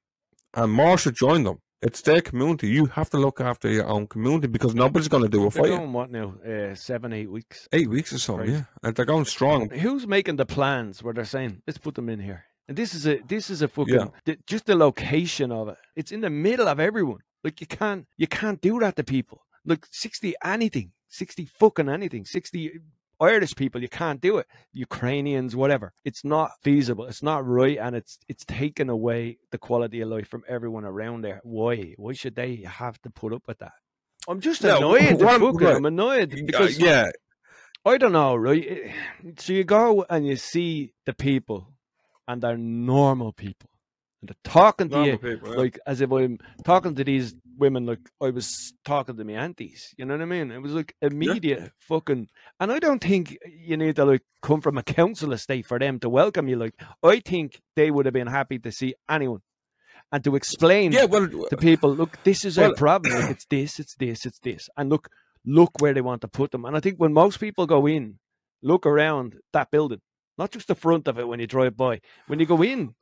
And 0.53 0.71
more 0.71 0.99
should 0.99 1.17
join 1.17 1.45
them. 1.45 1.61
It's 1.85 2.01
their 2.01 2.23
community. 2.23 2.69
You 2.69 2.87
have 2.87 3.11
to 3.11 3.19
look 3.19 3.41
after 3.41 3.69
your 3.71 3.87
own 3.87 4.07
community 4.07 4.49
because 4.49 4.75
nobody's 4.75 5.09
going 5.09 5.23
to 5.23 5.29
do 5.29 5.47
it 5.47 5.53
They're 5.53 5.63
for 5.65 5.69
you. 5.69 5.77
going 5.79 5.93
what 5.93 6.11
now? 6.11 6.35
Uh, 6.45 6.75
seven, 6.75 7.13
eight 7.13 7.31
weeks. 7.31 7.69
Eight 7.73 7.89
weeks 7.91 8.11
or 8.13 8.19
so, 8.19 8.39
Right. 8.39 8.49
yeah, 8.49 8.63
and 8.83 8.95
they're 8.97 9.05
going 9.15 9.27
strong. 9.27 9.69
Who's 9.71 10.07
making 10.07 10.37
the 10.37 10.47
plans 10.47 11.03
where 11.03 11.13
they're 11.15 11.25
saying, 11.37 11.63
let's 11.67 11.79
put 11.79 11.95
them 11.95 12.09
in 12.09 12.21
here? 12.21 12.45
And 12.69 12.77
this 12.77 12.95
is 12.95 13.07
a 13.07 13.19
this 13.29 13.51
is 13.51 13.61
a 13.61 13.69
fucking 13.69 13.95
Yeah. 13.95 14.09
the, 14.25 14.39
just 14.47 14.65
the 14.65 14.75
location 14.75 15.53
of 15.53 15.69
it. 15.69 15.77
It's 15.97 16.13
in 16.13 16.23
the 16.23 16.31
middle 16.31 16.67
of 16.69 16.81
everyone. 16.81 17.21
Like 17.45 17.61
you 17.61 17.67
can't 17.67 18.07
you 18.17 18.27
can't 18.27 18.61
do 18.63 18.79
that 18.81 18.97
to 18.97 19.05
people. 19.05 19.43
Like 19.67 19.87
sixty 19.91 20.35
anything, 20.43 20.93
sixty 21.09 21.45
fucking 21.45 21.91
anything, 21.91 22.25
sixty 22.25 22.81
Irish 23.21 23.55
people, 23.55 23.81
you 23.81 23.89
can't 23.89 24.21
do 24.21 24.39
it. 24.39 24.47
Ukrainians, 24.73 25.55
whatever. 25.55 25.93
It's 26.05 26.25
not 26.25 26.51
feasible. 26.63 27.07
It's 27.07 27.23
not 27.23 27.47
right, 27.47 27.79
and 27.79 27.95
it's 27.97 28.19
it's 28.29 28.45
taken 28.45 28.89
away 28.91 29.39
the 29.51 29.59
quality 29.59 30.01
of 30.01 30.09
life 30.09 30.29
from 30.29 30.43
everyone 30.49 30.85
around 30.85 31.23
there. 31.23 31.41
Why? 31.45 31.95
Why 31.97 32.13
should 32.13 32.35
they 32.35 32.57
have 32.67 33.01
to 33.03 33.11
put 33.11 33.33
up 33.33 33.43
with 33.47 33.59
that? 33.59 33.73
I'm 34.29 34.41
just 34.41 34.63
annoyed. 34.79 35.21
right. 35.21 35.77
I'm 35.77 35.85
annoyed 35.85 36.33
Uh, 36.33 36.37
because 36.47 36.79
yeah, 36.79 37.11
I 37.85 37.99
don't 37.99 38.13
know, 38.13 38.35
right? 38.37 38.93
So 39.39 39.53
you 39.53 39.65
go 39.65 40.05
and 40.09 40.27
you 40.27 40.37
see 40.37 40.93
the 41.07 41.13
people, 41.15 41.69
and 42.27 42.43
they're 42.43 42.57
normal 42.57 43.33
people, 43.33 43.71
and 44.21 44.29
they're 44.31 44.51
talking 44.53 44.89
to 44.91 45.05
you 45.05 45.19
people. 45.19 45.51
yeah. 45.51 45.57
like 45.57 45.79
as 45.87 46.01
if 46.01 46.11
I'm 46.11 46.39
talking 46.65 46.95
to 46.95 47.05
these 47.05 47.35
women 47.59 47.87
like 47.87 48.01
I 48.23 48.31
was 48.31 48.73
talking 48.85 49.17
to 49.17 49.25
my 49.25 49.33
aunties. 49.33 49.95
You 49.97 50.05
know 50.05 50.15
what 50.15 50.23
I 50.23 50.27
mean? 50.27 50.51
It 50.51 50.61
was 50.63 50.73
like 50.73 50.95
immediate 51.01 51.73
fucking. 51.81 52.29
And 52.61 52.73
I 52.73 52.79
don't 52.79 53.03
think 53.03 53.37
you 53.45 53.77
need 53.77 53.97
to 53.97 54.05
like 54.05 54.23
come 54.43 54.61
from 54.61 54.79
a 54.79 54.83
council 54.83 55.33
estate 55.33 55.67
for 55.67 55.79
them 55.79 56.01
to 56.01 56.09
welcome 56.09 56.49
you. 56.49 56.57
Like 56.57 56.75
I 57.03 57.21
think 57.21 57.61
they 57.77 57.91
would 57.91 58.07
have 58.07 58.15
been 58.15 58.27
happy 58.27 58.59
to 58.61 58.73
see 58.73 58.95
anyone, 59.09 59.41
and 60.13 60.23
to 60.25 60.37
explain 60.37 60.93
yeah, 60.93 61.05
well, 61.05 61.29
to 61.29 61.57
people, 61.57 61.95
look, 61.95 62.19
this 62.25 62.45
is 62.45 62.57
Well- 62.57 62.71
our 62.71 62.75
problem. 62.77 63.15
Like, 63.15 63.31
it's 63.31 63.47
this, 63.47 63.79
it's 63.79 63.95
this, 63.97 64.27
it's 64.27 64.39
this, 64.41 64.69
and 64.77 64.91
look, 64.91 65.09
look 65.45 65.73
where 65.81 65.95
they 65.95 66.01
want 66.01 66.21
to 66.23 66.29
put 66.29 66.51
them. 66.51 66.65
And 66.65 66.77
I 66.77 66.81
think 66.81 66.99
when 66.99 67.13
most 67.13 67.41
people 67.41 67.67
go 67.67 67.87
in, 67.87 68.19
look 68.63 68.87
around 68.87 69.37
that 69.53 69.71
building, 69.71 70.01
not 70.39 70.51
just 70.51 70.69
the 70.69 70.75
front 70.75 71.09
of 71.09 71.19
it 71.19 71.29
when 71.29 71.41
you 71.41 71.47
drive 71.47 71.77
by. 71.77 72.01
When 72.27 72.41
you 72.41 72.47
go 72.47 72.63
in 72.63 72.95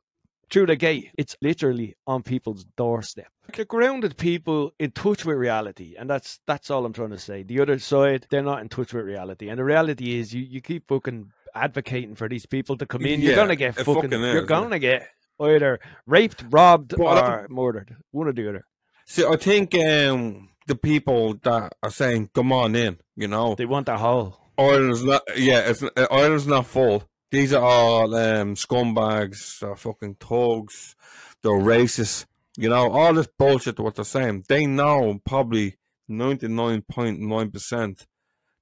through 0.49 0.67
the 0.67 0.75
gate, 0.75 1.11
it's 1.17 1.35
literally 1.41 1.95
on 2.05 2.23
people's 2.23 2.65
doorstep. 2.77 3.27
They're 3.53 3.65
grounded 3.65 4.17
people 4.17 4.71
in 4.79 4.91
touch 4.91 5.25
with 5.25 5.37
reality, 5.37 5.95
and 5.97 6.09
that's 6.09 6.39
that's 6.47 6.69
all 6.71 6.85
I'm 6.85 6.93
trying 6.93 7.09
to 7.11 7.17
say. 7.17 7.43
The 7.43 7.59
other 7.59 7.79
side, 7.79 8.27
they're 8.29 8.41
not 8.41 8.61
in 8.61 8.69
touch 8.69 8.93
with 8.93 9.05
reality, 9.05 9.49
and 9.49 9.59
the 9.59 9.63
reality 9.63 10.19
is, 10.19 10.33
you 10.33 10.41
you 10.41 10.61
keep 10.61 10.87
fucking 10.87 11.31
advocating 11.55 12.15
for 12.15 12.27
these 12.29 12.45
people 12.45 12.77
to 12.77 12.85
come 12.85 13.05
in, 13.05 13.21
you're 13.21 13.35
gonna 13.35 13.55
get 13.55 13.77
it 13.77 13.83
fucking, 13.83 14.09
fucking 14.09 14.21
you're 14.21 14.43
gonna 14.43 14.79
get 14.79 15.07
either 15.39 15.79
raped, 16.05 16.43
robbed, 16.49 16.95
But 16.97 17.05
I 17.05 17.31
or 17.31 17.47
murdered. 17.49 17.95
One 18.11 18.27
or 18.27 18.33
the 18.33 18.49
other. 18.49 18.65
See, 19.05 19.25
I 19.25 19.35
think 19.35 19.75
um, 19.75 20.49
the 20.67 20.75
people 20.75 21.35
that 21.43 21.73
are 21.83 21.89
saying, 21.89 22.29
"Come 22.33 22.51
on 22.53 22.75
in," 22.75 22.97
you 23.15 23.27
know, 23.27 23.55
They 23.55 23.65
want 23.65 23.89
a 23.89 23.97
hole. 23.97 24.39
Ireland's 24.57 25.03
not. 25.03 25.21
Yeah, 25.35 25.59
it's 25.69 25.83
uh, 25.83 26.07
Ireland's 26.09 26.47
not 26.47 26.67
full. 26.67 27.03
These 27.33 27.51
are 27.51 27.63
all 27.63 28.13
um, 28.13 28.53
scumbags, 28.53 29.57
they're 29.59 29.75
fucking 29.75 30.17
thugs, 30.19 30.95
they're 31.41 31.51
racist. 31.53 32.27
You 32.57 32.69
know, 32.69 32.91
all 32.91 33.11
this 33.15 33.27
bullshit. 33.39 33.79
What 33.79 33.95
they're 33.95 34.05
saying, 34.05 34.45
they 34.47 34.67
know 34.67 35.19
probably 35.25 35.77
ninety 36.07 36.47
nine 36.47 36.83
point 36.83 37.19
nine 37.19 37.49
percent 37.49 38.05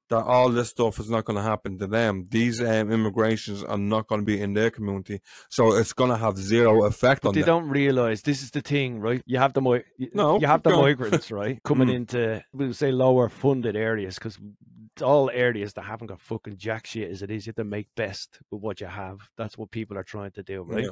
that 0.10 0.24
all 0.24 0.50
this 0.50 0.70
stuff 0.70 1.00
is 1.02 1.10
not 1.10 1.26
going 1.26 1.36
to 1.36 1.44
happen 1.44 1.78
to 1.80 1.88
them. 1.88 2.28
These 2.30 2.62
um, 2.62 2.92
immigrations 2.92 3.62
are 3.64 3.78
not 3.78 4.08
going 4.08 4.22
to 4.22 4.26
be 4.26 4.40
in 4.40 4.54
their 4.54 4.70
community, 4.72 5.20
so 5.50 5.74
it's 5.74 5.92
going 5.92 6.12
to 6.12 6.18
have 6.18 6.38
zero 6.38 6.86
effect 6.86 7.26
on 7.26 7.34
They 7.34 7.42
them. 7.42 7.46
They 7.46 7.52
don't 7.52 7.70
realize 7.70 8.22
this 8.22 8.42
is 8.42 8.52
the 8.52 8.62
thing, 8.62 9.02
right? 9.02 9.22
You 9.26 9.38
have 9.40 9.52
the 9.52 9.62
mi- 9.62 9.84
No, 10.14 10.40
you 10.40 10.48
have 10.48 10.64
the 10.64 10.70
migrants, 10.78 11.30
right, 11.30 11.62
coming 11.64 11.90
Mm. 11.90 11.96
into 11.96 12.42
we'll 12.54 12.74
say 12.74 12.92
lower 12.94 13.28
funded 13.28 13.76
areas 13.76 14.16
because 14.16 14.38
all 15.02 15.30
areas 15.32 15.74
that 15.74 15.84
haven't 15.84 16.08
got 16.08 16.22
fucking 16.22 16.58
jack 16.58 16.86
shit 16.86 17.10
is 17.10 17.22
it 17.22 17.32
easier 17.32 17.54
to 17.54 17.64
make 17.64 17.88
best 17.96 18.40
with 18.52 18.62
what 18.62 18.82
you 18.82 18.88
have. 18.88 19.20
That's 19.38 19.58
what 19.58 19.72
people 19.72 19.98
are 19.98 20.04
trying 20.04 20.32
to 20.32 20.44
do, 20.44 20.64
right? 20.64 20.84
Yeah. 20.84 20.92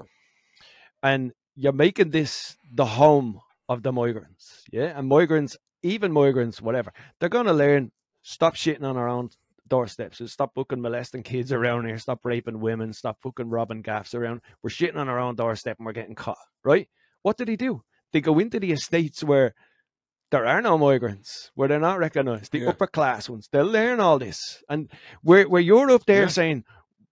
and 1.03 1.31
you're 1.55 1.73
making 1.73 2.12
this 2.12 2.55
the 2.73 2.85
home 2.85 3.41
of 3.67 3.83
the 3.83 3.91
migrants, 3.91 4.63
yeah. 4.71 4.97
And 4.97 5.07
migrants, 5.07 5.57
even 5.83 6.12
migrants, 6.12 6.62
whatever, 6.62 6.93
they're 7.19 7.29
gonna 7.29 7.53
learn. 7.53 7.91
Stop 8.21 8.55
shitting 8.55 8.83
on 8.83 8.97
our 8.97 9.07
own 9.07 9.29
doorsteps. 9.69 10.21
Stop 10.31 10.53
fucking 10.55 10.81
molesting 10.81 11.23
kids 11.23 11.51
around 11.53 11.85
here. 11.85 11.97
Stop 11.97 12.19
raping 12.23 12.59
women. 12.59 12.91
Stop 12.91 13.17
fucking 13.21 13.49
robbing 13.49 13.81
gaffs 13.81 14.13
around. 14.13 14.41
We're 14.62 14.69
shitting 14.69 14.97
on 14.97 15.07
our 15.07 15.19
own 15.19 15.35
doorstep 15.35 15.77
and 15.77 15.85
we're 15.85 15.93
getting 15.93 16.15
caught, 16.15 16.38
right? 16.63 16.88
What 17.21 17.38
did 17.38 17.47
he 17.47 17.55
do? 17.55 17.81
They 18.12 18.21
go 18.21 18.39
into 18.39 18.59
the 18.59 18.71
estates 18.71 19.23
where 19.23 19.53
there 20.31 20.45
are 20.45 20.61
no 20.61 20.77
migrants, 20.77 21.51
where 21.55 21.67
they're 21.67 21.79
not 21.79 21.99
recognised, 21.99 22.51
the 22.51 22.59
Yeah. 22.59 22.69
upper 22.69 22.87
class 22.87 23.29
ones. 23.29 23.49
They'll 23.51 23.65
learn 23.65 23.99
all 23.99 24.19
this, 24.19 24.63
and 24.69 24.89
where 25.21 25.47
where 25.47 25.61
you're 25.61 25.91
up 25.91 26.05
there 26.05 26.23
Yeah. 26.23 26.27
saying, 26.27 26.63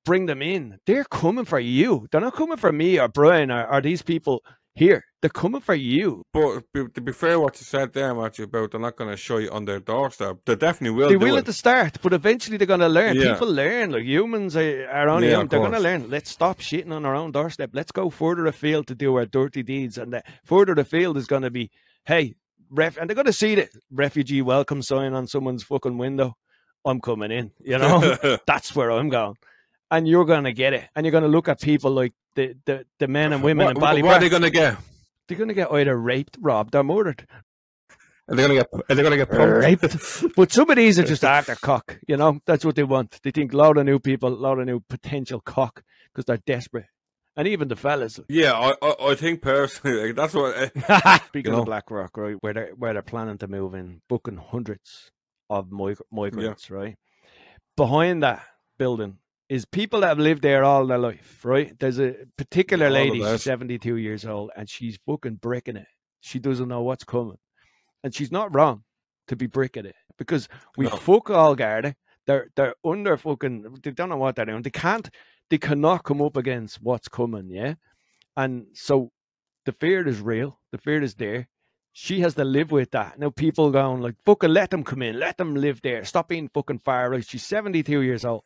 "Bring 0.05 0.25
them 0.27 0.41
in," 0.41 0.79
they're 0.85 1.05
coming 1.05 1.45
for 1.45 1.59
you. 1.59 2.07
They're 2.11 2.21
not 2.21 2.35
coming 2.35 2.57
for 2.57 2.71
me 2.71 2.99
or 2.99 3.07
Brian 3.07 3.51
or, 3.51 3.65
or 3.67 3.81
these 3.81 4.01
people 4.03 4.43
here. 4.75 5.03
They're 5.21 5.31
coming 5.31 5.61
for 5.61 5.73
you. 5.73 6.21
But 6.31 6.61
to 6.93 7.01
be 7.01 7.11
fair, 7.11 7.39
what 7.39 7.59
you 7.59 7.65
said 7.65 7.91
there, 7.93 8.13
Matthew, 8.13 8.45
about 8.45 8.69
they're 8.69 8.79
not 8.79 8.95
going 8.95 9.09
to 9.09 9.17
show 9.17 9.37
you 9.37 9.49
on 9.49 9.65
their 9.65 9.79
doorstep. 9.79 10.37
They 10.45 10.55
definitely 10.55 10.95
will. 10.95 11.09
they 11.09 11.17
will 11.17 11.35
it. 11.35 11.39
at 11.39 11.45
the 11.47 11.53
start, 11.53 11.97
but 12.03 12.13
eventually 12.13 12.57
they're 12.57 12.67
going 12.67 12.81
to 12.81 12.87
learn. 12.87 13.15
Yeah. 13.15 13.33
People 13.33 13.51
learn. 13.51 13.89
Like 13.91 14.03
humans 14.03 14.55
are, 14.55 14.87
are 14.91 15.09
only 15.09 15.27
Yeah, 15.29 15.33
young. 15.33 15.43
of 15.45 15.49
They're 15.49 15.59
going 15.59 15.71
to 15.71 15.79
learn. 15.79 16.11
Let's 16.11 16.29
stop 16.29 16.59
shitting 16.59 16.91
on 16.91 17.03
our 17.05 17.15
own 17.15 17.31
doorstep. 17.31 17.71
Let's 17.73 17.91
go 17.91 18.11
further 18.11 18.45
afield 18.45 18.85
to 18.87 18.95
do 18.95 19.15
our 19.15 19.25
dirty 19.25 19.63
deeds. 19.63 19.97
And 19.97 20.13
the 20.13 20.21
further 20.45 20.73
afield 20.73 21.17
is 21.17 21.25
going 21.25 21.41
to 21.41 21.49
be, 21.51 21.71
hey, 22.05 22.35
ref, 22.69 22.97
and 22.97 23.09
they're 23.09 23.15
going 23.15 23.25
to 23.25 23.33
see 23.33 23.55
the 23.55 23.69
refugee 23.91 24.41
welcome 24.41 24.81
sign 24.81 25.13
on 25.13 25.27
someone's 25.27 25.63
fucking 25.63 25.97
window. 25.97 26.35
I'm 26.85 27.01
coming 27.01 27.31
in. 27.31 27.51
You 27.59 27.77
know, 27.77 28.17
that's 28.47 28.75
where 28.75 28.91
I'm 28.91 29.09
going. 29.09 29.35
And 29.89 30.07
you're 30.07 30.25
going 30.25 30.43
to 30.43 30.53
get 30.53 30.73
it. 30.73 30.85
And 30.95 31.05
you're 31.05 31.11
going 31.11 31.23
to 31.23 31.29
look 31.29 31.47
at 31.47 31.61
people 31.61 31.91
like 31.91 32.13
the, 32.35 32.55
the, 32.65 32.85
the 32.99 33.07
men 33.07 33.33
and 33.33 33.43
women 33.43 33.65
what, 33.65 33.77
in 33.77 33.81
Ballybrack. 33.81 34.03
what 34.03 34.17
are 34.17 34.19
they 34.19 34.29
going 34.29 34.41
to 34.43 34.49
get? 34.49 34.77
They're 35.27 35.37
going 35.37 35.49
to 35.49 35.53
get 35.53 35.71
either 35.71 35.97
raped, 35.97 36.37
robbed, 36.39 36.75
or 36.75 36.83
murdered. 36.83 37.27
Are 38.29 38.35
they 38.35 38.45
going 38.45 38.57
to 38.59 38.65
get? 38.65 38.85
Are 38.89 38.95
they 38.95 39.01
going 39.01 39.11
to 39.11 39.17
get 39.17 39.29
pumped? 39.29 39.57
raped. 39.57 40.35
but 40.35 40.51
some 40.51 40.69
of 40.69 40.75
these 40.75 40.99
are 40.99 41.03
just 41.03 41.23
after 41.23 41.55
cock. 41.55 41.97
You 42.07 42.17
know, 42.17 42.39
that's 42.45 42.65
what 42.65 42.75
they 42.75 42.83
want. 42.83 43.19
They 43.23 43.31
think 43.31 43.53
a 43.53 43.57
lot 43.57 43.77
of 43.77 43.85
new 43.85 43.99
people, 43.99 44.29
a 44.29 44.35
lot 44.35 44.59
of 44.59 44.65
new 44.65 44.81
potential 44.81 45.39
cock 45.39 45.83
because 46.13 46.25
they're 46.25 46.37
desperate. 46.45 46.87
And 47.37 47.47
even 47.47 47.67
the 47.67 47.75
fellas, 47.75 48.19
Yeah, 48.27 48.53
I, 48.53 48.73
I, 48.81 48.95
I 49.11 49.15
think 49.15 49.41
personally, 49.43 50.07
like, 50.07 50.15
that's 50.15 50.33
what. 50.33 50.57
Eh. 50.57 51.17
speaking 51.27 51.51
You 51.51 51.57
know? 51.57 51.59
of 51.59 51.65
Blackrock, 51.65 52.17
right, 52.17 52.35
where 52.41 52.53
they're 52.53 52.71
where 52.75 52.93
they're 52.93 53.01
planning 53.03 53.37
to 53.37 53.47
move 53.47 53.75
in, 53.75 54.01
booking 54.09 54.37
hundreds 54.37 55.11
of 55.49 55.71
mig- 55.71 56.01
migrants, 56.11 56.69
right. 56.71 56.95
Behind 57.75 58.23
that 58.23 58.43
building 58.79 59.19
is 59.49 59.65
people 59.65 60.01
that 60.01 60.07
have 60.07 60.19
lived 60.19 60.41
there 60.41 60.63
all 60.63 60.85
their 60.87 60.97
life, 60.97 61.45
right? 61.45 61.77
There's 61.79 61.99
a 61.99 62.15
particular 62.37 62.87
All 62.87 62.91
lady, 62.91 63.21
she's 63.21 63.43
72 63.43 63.95
years 63.97 64.25
old, 64.25 64.51
and 64.57 64.67
she's 64.69 64.97
fucking 65.05 65.35
bricking 65.35 65.77
it. 65.77 65.87
She 66.21 66.39
doesn't 66.39 66.67
know 66.67 66.81
what's 66.81 67.03
coming. 67.05 67.37
And 68.03 68.13
she's 68.13 68.31
not 68.31 68.53
wrong 68.53 68.83
to 69.27 69.35
be 69.35 69.47
bricking 69.47 69.85
it 69.85 69.95
because 70.17 70.49
we 70.75 70.85
No. 70.85 70.91
fuck 70.95 71.29
all 71.29 71.55
Garda. 71.55 71.95
They're 72.25 72.49
they're 72.55 72.75
under 72.83 73.15
fucking 73.15 73.77
they 73.83 73.91
don't 73.91 74.09
know 74.09 74.17
what 74.17 74.35
they're 74.35 74.45
doing. 74.45 74.63
They 74.63 74.69
can't 74.71 75.09
they 75.49 75.57
cannot 75.57 76.03
come 76.03 76.21
up 76.21 76.37
against 76.37 76.81
what's 76.81 77.07
coming, 77.07 77.49
yeah? 77.49 77.75
And 78.35 78.67
so 78.73 79.11
the 79.65 79.71
fear 79.71 80.07
is 80.07 80.19
real, 80.19 80.59
the 80.71 80.77
fear 80.77 81.01
is 81.01 81.15
there. 81.15 81.47
She 81.93 82.19
has 82.19 82.35
to 82.35 82.43
live 82.43 82.71
with 82.71 82.91
that. 82.91 83.17
Now 83.17 83.31
people 83.31 83.71
going 83.71 84.01
like, 84.01 84.15
fucking 84.23 84.51
let 84.51 84.69
them 84.69 84.83
come 84.83 85.01
in, 85.01 85.19
let 85.19 85.37
them 85.37 85.55
live 85.55 85.81
there. 85.81 86.05
Stop 86.05 86.29
being 86.29 86.49
fucking 86.53 86.79
far 86.85 87.09
right. 87.09 87.25
She's 87.27 87.43
72 87.45 88.01
years 88.01 88.23
old. 88.23 88.43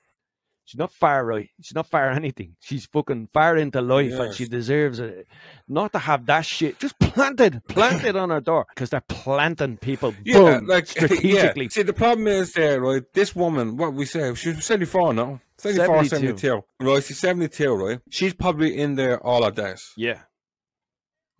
She's 0.64 0.78
not 0.80 0.94
far 0.94 1.26
right. 1.26 1.50
She's 1.62 1.76
not 1.76 1.88
far 1.88 2.12
anything. 2.12 2.56
She's 2.62 2.86
fucking 2.86 3.28
far 3.34 3.58
into 3.58 3.82
life 3.82 4.14
and 4.14 4.34
she 4.34 4.46
deserves 4.46 5.00
it. 5.00 5.28
Not 5.68 5.92
to 5.92 6.00
have 6.00 6.26
that 6.28 6.46
shit 6.46 6.80
just 6.80 6.98
planted, 7.00 7.62
planted 7.68 8.16
on 8.16 8.30
her 8.30 8.40
door 8.40 8.68
because 8.74 8.90
they're 8.92 9.02
planting 9.02 9.76
people 9.76 10.14
Yeah, 10.24 10.60
boom, 10.60 10.68
like 10.68 10.88
strategically. 10.88 11.66
Yeah. 11.66 11.70
See, 11.72 11.82
the 11.82 11.92
problem 11.94 12.28
is 12.28 12.54
there, 12.54 12.80
right? 12.80 13.04
This 13.14 13.36
woman, 13.36 13.76
what 13.76 13.94
we 13.94 14.06
say, 14.06 14.34
she's 14.36 14.64
seventy-four 14.64 15.14
now, 15.14 15.42
74, 15.62 16.04
72. 16.06 16.38
72. 16.38 16.64
right? 16.82 17.04
She's 17.04 17.20
seventy-two, 17.20 17.74
right? 17.74 18.00
She's 18.10 18.34
probably 18.34 18.78
in 18.78 18.96
there 18.96 19.20
all 19.26 19.44
her 19.44 19.52
days, 19.52 19.92
Yeah. 19.98 20.22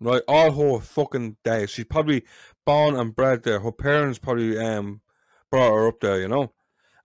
right? 0.00 0.22
All 0.28 0.52
her 0.52 0.80
fucking 0.80 1.36
days. 1.44 1.70
She's 1.70 1.84
probably 1.86 2.24
born 2.64 2.94
and 2.94 3.14
bred 3.14 3.42
there. 3.42 3.60
Her 3.60 3.72
parents 3.72 4.18
probably 4.18 4.58
um 4.58 5.00
brought 5.50 5.72
her 5.72 5.88
up 5.88 6.00
there, 6.00 6.20
you 6.20 6.28
know. 6.28 6.52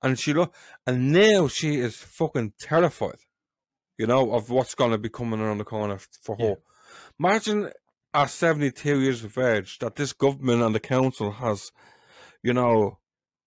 and 0.03 0.17
she 0.19 0.31
look, 0.33 0.53
and 0.85 1.11
now 1.11 1.47
she 1.47 1.79
is 1.79 1.95
fucking 1.97 2.53
terrified, 2.59 3.17
you 3.97 4.05
know, 4.05 4.31
of 4.31 4.49
what's 4.51 4.75
going 4.75 4.91
to 4.91 4.97
be 4.99 5.09
coming 5.09 5.39
around 5.39 5.57
the 5.57 5.63
corner 5.65 5.97
for 6.21 6.35
her. 6.37 6.43
Yeah. 6.49 6.55
Imagine 7.19 7.71
at 8.13 8.29
72 8.29 8.99
years 9.01 9.23
of 9.23 9.35
age 9.39 9.79
that 9.79 9.95
this 9.95 10.13
government 10.13 10.61
and 10.61 10.75
the 10.75 10.79
council 10.79 11.31
has, 11.31 11.71
you 12.43 12.53
know, 12.53 12.99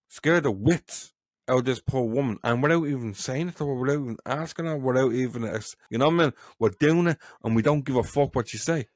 scared 0.09 0.43
the 0.43 0.51
wits 0.51 1.13
this 1.59 1.81
poor 1.81 2.05
woman, 2.05 2.37
and 2.43 2.63
without 2.63 2.85
even 2.87 3.13
saying 3.13 3.49
it 3.49 3.57
to 3.57 3.65
her, 3.67 3.73
without 3.73 3.95
even 4.01 4.17
asking 4.25 4.65
her, 4.65 4.77
without 4.77 5.11
even, 5.11 5.41
you 5.89 5.97
know, 5.97 6.05
what 6.05 6.13
I 6.13 6.17
mean, 6.17 6.33
we're 6.59 6.69
doing 6.79 7.07
it, 7.07 7.17
and 7.43 7.55
we 7.55 7.61
don't 7.61 7.83
give 7.83 7.97
a 7.97 8.03
fuck 8.03 8.33
what 8.35 8.53
you 8.53 8.59
say. 8.59 8.87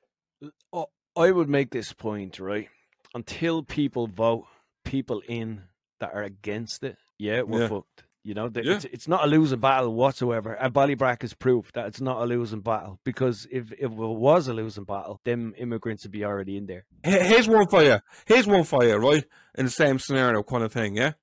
I 1.18 1.32
would 1.32 1.50
make 1.50 1.72
this 1.72 1.94
point, 1.94 2.40
right? 2.40 2.68
Until 3.14 3.64
people 3.64 4.08
vote 4.08 4.46
people 4.84 5.22
in 5.28 5.64
that 6.00 6.14
are 6.14 6.24
against 6.24 6.84
it, 6.84 6.98
yeah, 7.18 7.42
we're 7.42 7.62
Yeah. 7.62 7.68
fucked. 7.70 8.04
You 8.24 8.34
know, 8.34 8.50
th- 8.50 8.66
Yeah. 8.66 8.76
it's, 8.76 8.86
it's 8.86 9.08
not 9.08 9.24
a 9.24 9.28
losing 9.28 9.60
battle 9.60 9.94
whatsoever. 9.94 10.54
And 10.54 10.74
Ballybrack 10.74 11.24
is 11.24 11.34
proof 11.36 11.72
that 11.74 11.86
it's 11.86 12.02
not 12.02 12.22
a 12.22 12.26
losing 12.26 12.62
battle 12.62 13.00
because 13.06 13.48
if, 13.52 13.72
if 13.74 13.84
it 13.84 13.90
was 13.92 14.48
a 14.48 14.54
losing 14.54 14.84
battle, 14.84 15.22
them 15.24 15.54
immigrants 15.58 16.04
would 16.04 16.12
be 16.12 16.26
already 16.26 16.58
in 16.58 16.66
there. 16.66 16.86
Here's 17.04 17.48
one 17.48 17.68
for 17.68 17.84
you. 17.84 18.00
Here's 18.26 18.48
one 18.48 18.64
for 18.64 18.84
you, 18.84 18.96
right? 18.96 19.24
In 19.58 19.66
the 19.66 19.72
same 19.72 20.00
scenario, 20.00 20.42
kind 20.44 20.64
of 20.64 20.74
thing, 20.74 20.98
yeah? 20.98 21.14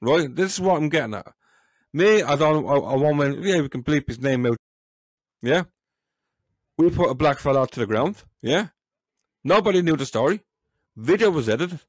Right? 0.00 0.34
This 0.34 0.54
is 0.54 0.60
what 0.60 0.76
I'm 0.76 0.88
getting 0.88 1.14
at. 1.14 1.32
Me, 1.92 2.22
I 2.22 2.36
don't, 2.36 2.66
I, 2.66 2.74
I 2.74 2.96
won't, 2.96 3.16
men- 3.16 3.42
yeah, 3.42 3.60
we 3.60 3.68
can 3.68 3.82
bleep 3.82 4.08
his 4.08 4.20
name 4.20 4.46
out. 4.46 4.56
Yeah? 5.42 5.64
We 6.76 6.90
put 6.90 7.10
a 7.10 7.14
black 7.14 7.38
fella 7.38 7.66
to 7.66 7.80
the 7.80 7.86
ground, 7.86 8.22
yeah? 8.42 8.68
Nobody 9.42 9.82
knew 9.82 9.96
the 9.96 10.06
story. 10.06 10.40
Video 10.96 11.30
was 11.30 11.48
edited, 11.48 11.80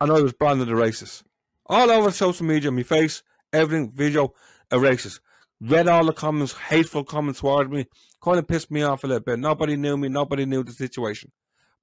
and 0.00 0.10
I 0.10 0.20
was 0.20 0.32
branded 0.32 0.68
a 0.68 0.72
racist. 0.72 1.22
All 1.66 1.90
over 1.90 2.10
social 2.10 2.46
media, 2.46 2.70
my 2.70 2.82
face, 2.82 3.22
everything, 3.52 3.92
video, 3.92 4.32
a 4.70 4.76
racist. 4.76 5.20
Read 5.60 5.88
all 5.88 6.06
the 6.06 6.12
comments, 6.12 6.54
hateful 6.54 7.04
comments 7.04 7.40
towards 7.40 7.70
me, 7.70 7.86
kind 8.22 8.38
of 8.38 8.46
pissed 8.46 8.70
me 8.70 8.82
off 8.82 9.04
a 9.04 9.06
little 9.06 9.20
bit. 9.20 9.38
Nobody 9.38 9.76
knew 9.76 9.96
me, 9.96 10.08
nobody 10.08 10.46
knew 10.46 10.62
the 10.62 10.72
situation. 10.72 11.32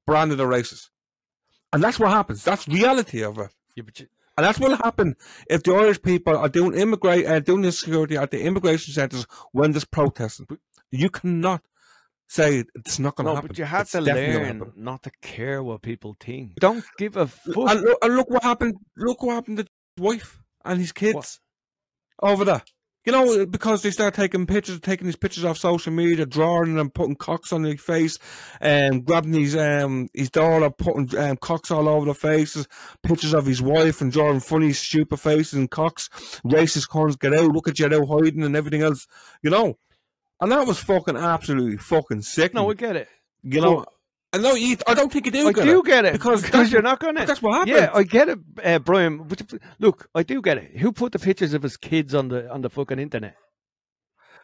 Branded 0.07 0.39
a 0.39 0.43
racist. 0.43 0.89
And 1.73 1.83
that's 1.83 1.99
what 1.99 2.11
happens. 2.11 2.43
That's 2.43 2.67
reality 2.67 3.21
of 3.21 3.37
it. 3.37 3.51
Yeah, 3.75 3.83
but 3.83 3.99
you, 3.99 4.07
And 4.37 4.45
that's 4.45 4.59
what 4.59 4.69
will 4.69 4.77
happen 4.77 5.15
if 5.49 5.63
the 5.63 5.73
Irish 5.73 6.01
people 6.01 6.35
are 6.35 6.49
doing 6.49 6.77
immigrate 6.77 7.25
uh, 7.25 7.39
doing 7.39 7.63
insecurity 7.63 8.17
at 8.17 8.31
the 8.31 8.41
immigration 8.41 8.93
centres 8.93 9.25
when 9.53 9.71
there's 9.71 9.85
protesting. 9.85 10.47
You 10.91 11.09
cannot 11.09 11.61
say 12.27 12.65
it's 12.75 12.99
not 12.99 13.15
going 13.15 13.25
to 13.25 13.31
no, 13.31 13.35
happen. 13.35 13.47
but 13.47 13.57
you 13.57 13.65
have 13.65 13.81
It's 13.81 13.91
to 13.91 14.01
learn 14.01 14.73
not 14.75 15.03
to 15.03 15.11
care 15.21 15.63
what 15.63 15.81
people 15.81 16.15
think. 16.19 16.55
Don't 16.55 16.83
give 16.97 17.15
a 17.15 17.27
fuck. 17.27 17.69
And 17.69 17.81
look, 17.81 17.97
and 18.01 18.15
look 18.15 18.29
what 18.29 18.43
happened. 18.43 18.75
Look 18.97 19.23
what 19.23 19.35
happened 19.35 19.57
to 19.57 19.63
his 19.63 20.03
wife 20.03 20.41
and 20.63 20.79
his 20.79 20.91
kids 20.91 21.39
over 22.21 22.43
there. 22.43 22.63
You 23.05 23.11
know, 23.11 23.45
because 23.45 23.83
they 23.83 23.91
start 23.91 24.15
taking 24.15 24.47
pictures, 24.47 24.79
taking 24.79 25.05
these 25.05 25.15
pictures 25.15 25.45
off 25.45 25.59
social 25.59 25.93
media, 25.93 26.25
drawing 26.25 26.73
them, 26.75 26.89
putting 26.89 27.15
cocks 27.15 27.53
on 27.53 27.61
their 27.61 27.77
face, 27.77 28.17
and 28.59 29.05
grabbing 29.05 29.33
his 29.33 29.55
um 29.55 30.09
his 30.13 30.31
daughter, 30.31 30.71
putting 30.71 31.15
um, 31.17 31.37
cocks 31.37 31.69
all 31.69 31.87
over 31.87 32.05
their 32.05 32.15
faces, 32.15 32.67
pictures 33.03 33.35
of 33.35 33.45
his 33.45 33.61
wife, 33.61 34.01
and 34.01 34.11
drawing 34.11 34.39
funny, 34.39 34.73
stupid 34.73 35.19
faces 35.19 35.53
and 35.53 35.69
cocks. 35.69 36.09
Racist 36.43 36.89
cons, 36.89 37.15
get 37.15 37.33
out! 37.35 37.51
Look 37.51 37.67
at 37.67 37.77
you 37.77 37.87
now 37.89 38.05
hiding 38.07 38.43
and 38.43 38.55
everything 38.55 38.81
else. 38.81 39.05
You 39.43 39.51
know, 39.51 39.77
and 40.41 40.51
that 40.51 40.65
was 40.65 40.79
fucking 40.79 41.15
absolutely 41.15 41.77
fucking 41.77 42.23
sick. 42.23 42.55
no, 42.55 42.71
I 42.71 42.73
get 42.73 42.95
it. 42.95 43.07
you 43.43 43.61
know, 43.61 43.85
know 44.37 44.53
you. 44.55 44.77
I 44.87 44.93
don't 44.93 45.11
think 45.11 45.25
you 45.25 45.31
do. 45.31 45.47
I 45.47 45.51
get 45.53 45.63
do 45.65 45.79
it, 45.79 45.85
get 45.85 46.05
it 46.05 46.13
because 46.13 46.41
because, 46.43 46.71
you're 46.71 46.81
not 46.81 46.99
gonna. 46.99 47.25
That's 47.25 47.41
what 47.41 47.53
happened. 47.53 47.77
Yeah, 47.77 47.91
I 47.93 48.03
get 48.03 48.29
it, 48.29 48.39
uh, 48.63 48.79
Brian. 48.79 49.23
But 49.27 49.53
look, 49.79 50.09
I 50.15 50.23
do 50.23 50.41
get 50.41 50.57
it. 50.57 50.77
Who 50.77 50.91
put 50.91 51.11
the 51.11 51.19
pictures 51.19 51.53
of 51.53 51.63
his 51.63 51.77
kids 51.77 52.13
on 52.15 52.27
the 52.29 52.51
on 52.51 52.61
the 52.61 52.69
fucking 52.69 52.99
internet? 52.99 53.35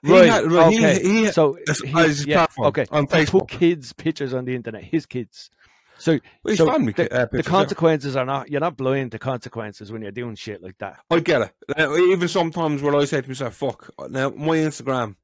He 0.03 0.11
had- 0.11 0.51
right, 0.51 0.67
okay. 0.75 1.03
he- 1.03 1.31
so 1.31 1.53
he- 1.53 1.63
as 1.69 2.07
his 2.17 2.25
yeah, 2.25 2.37
platform 2.37 2.67
okay. 2.69 2.85
on 2.91 3.03
He 3.03 3.09
Facebook. 3.09 3.47
put 3.47 3.49
kids' 3.49 3.93
pictures 3.93 4.33
on 4.33 4.45
the 4.45 4.55
internet. 4.55 4.83
His 4.83 5.05
kids. 5.05 5.51
So, 5.99 6.17
Well, 6.43 6.55
so 6.55 6.65
family 6.65 6.93
the, 6.93 7.13
uh, 7.13 7.27
the 7.31 7.43
consequences 7.43 8.15
are 8.15 8.25
not. 8.25 8.49
You're 8.49 8.59
not 8.61 8.75
blind 8.75 9.11
to 9.11 9.19
consequences 9.19 9.91
when 9.91 10.01
you're 10.01 10.11
doing 10.11 10.33
shit 10.33 10.63
like 10.63 10.79
that. 10.79 10.97
I 11.11 11.19
get 11.19 11.41
it. 11.43 11.51
Now, 11.77 11.95
even 11.95 12.27
sometimes 12.27 12.81
where 12.81 12.95
I 12.95 13.05
say 13.05 13.21
to 13.21 13.27
myself, 13.27 13.53
fuck, 13.53 13.91
now 14.09 14.31
my 14.31 14.57
Instagram, 14.57 15.15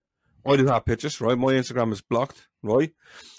I 0.46 0.56
do 0.56 0.68
have 0.68 0.86
pictures, 0.86 1.20
right? 1.20 1.36
My 1.36 1.54
Instagram 1.54 1.92
is 1.94 2.02
blocked, 2.02 2.48
right? 2.68 2.92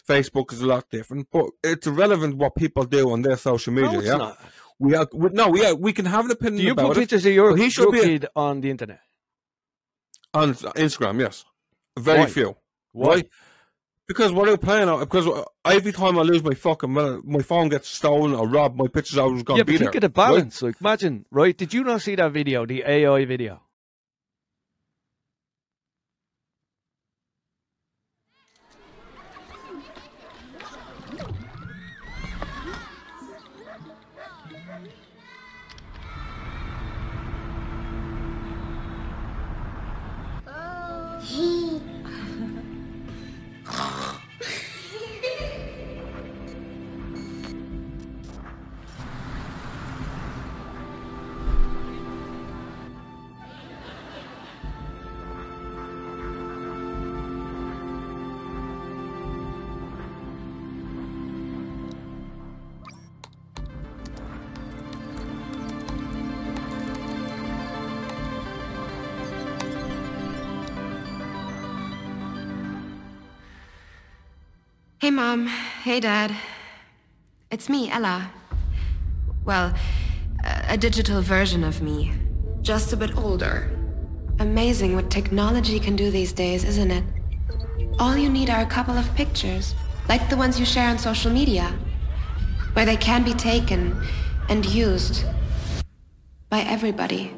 Facebook 0.09 0.53
is 0.53 0.61
a 0.62 0.67
lot 0.67 0.88
different, 0.91 1.29
but 1.31 1.47
it's 1.62 1.87
irrelevant 1.87 2.37
what 2.37 2.55
people 2.57 2.85
do 2.85 3.11
on 3.12 3.23
their 3.23 3.37
social 3.37 3.73
media, 3.73 3.93
no, 3.93 3.99
it's 3.99 4.09
yeah? 4.09 4.17
not. 4.17 4.38
We 4.81 4.95
are, 4.95 5.09
we, 5.12 5.29
no, 5.31 5.49
we, 5.49 5.64
are, 5.67 5.75
we 5.75 5.93
can 5.93 6.07
have 6.07 6.25
an 6.25 6.31
opinion 6.31 6.59
Do 6.59 6.62
you 6.64 6.73
about 6.73 6.88
put 6.88 6.97
pictures 6.99 7.27
of 7.27 7.33
your, 7.33 7.57
he 7.57 7.69
should 7.69 7.93
your 7.93 7.93
be 7.93 8.14
a- 8.25 8.31
on 8.35 8.61
the 8.61 8.71
internet? 8.71 9.01
on 10.35 10.55
Instagram, 10.55 11.21
yes. 11.21 11.45
Very 11.99 12.21
Why? 12.21 12.27
few, 12.27 12.57
Why? 12.93 13.09
right? 13.09 13.29
Because 14.07 14.33
what 14.33 14.49
are 14.49 14.53
you 14.53 14.57
playing 14.57 14.88
on? 14.88 15.01
Because 15.01 15.27
every 15.67 15.93
time 15.93 16.19
I 16.19 16.23
lose 16.23 16.43
my 16.43 16.55
fucking, 16.55 16.91
my 16.91 17.19
my 17.25 17.41
phone 17.43 17.69
gets 17.69 17.88
stolen 17.88 18.35
or 18.35 18.49
robbed, 18.49 18.79
my 18.79 18.87
picture's 18.87 19.19
always 19.19 19.43
gone. 19.43 19.57
Yeah, 19.59 19.62
to 19.64 19.67
be 19.67 19.73
but 19.75 19.79
there. 19.81 19.93
think 19.93 19.95
of 19.97 20.01
the 20.01 20.21
right? 20.21 20.29
balance. 20.31 20.62
Like, 20.62 20.81
imagine, 20.81 21.27
right? 21.31 21.55
Did 21.57 21.75
you 21.75 21.85
not 21.85 22.01
see 22.01 22.14
that 22.14 22.33
video, 22.33 22.64
the 22.64 22.85
AI 22.87 23.25
video? 23.27 23.61
Hey, 75.09 75.14
Mom. 75.14 75.47
Hey, 75.47 76.01
Dad. 76.01 76.37
It's 77.51 77.71
me, 77.71 77.90
Ella. 77.90 78.31
Well, 79.42 79.73
a, 80.44 80.75
a 80.75 80.77
digital 80.77 81.23
version 81.23 81.64
of 81.64 81.81
me. 81.81 82.12
Just 82.61 82.92
a 82.92 82.97
bit 82.99 83.16
older. 83.16 83.71
Amazing 84.38 84.94
what 84.94 85.11
technology 85.11 85.81
can 85.81 85.97
do 85.97 86.11
these 86.11 86.35
days, 86.35 86.62
isn't 86.62 86.90
it? 86.90 87.05
All 87.99 88.18
you 88.18 88.29
need 88.29 88.51
are 88.51 88.61
a 88.61 88.66
couple 88.66 88.99
of 88.99 89.14
pictures, 89.14 89.75
like 90.11 90.29
the 90.29 90.37
ones 90.37 90.61
you 90.61 90.66
share 90.66 90.90
on 90.90 90.99
social 90.99 91.33
media, 91.33 91.73
where 92.75 92.85
they 92.85 92.99
can 92.99 93.25
be 93.25 93.33
taken 93.33 93.99
and 94.51 94.66
used 94.66 95.25
by 96.51 96.61
everybody. 96.61 97.35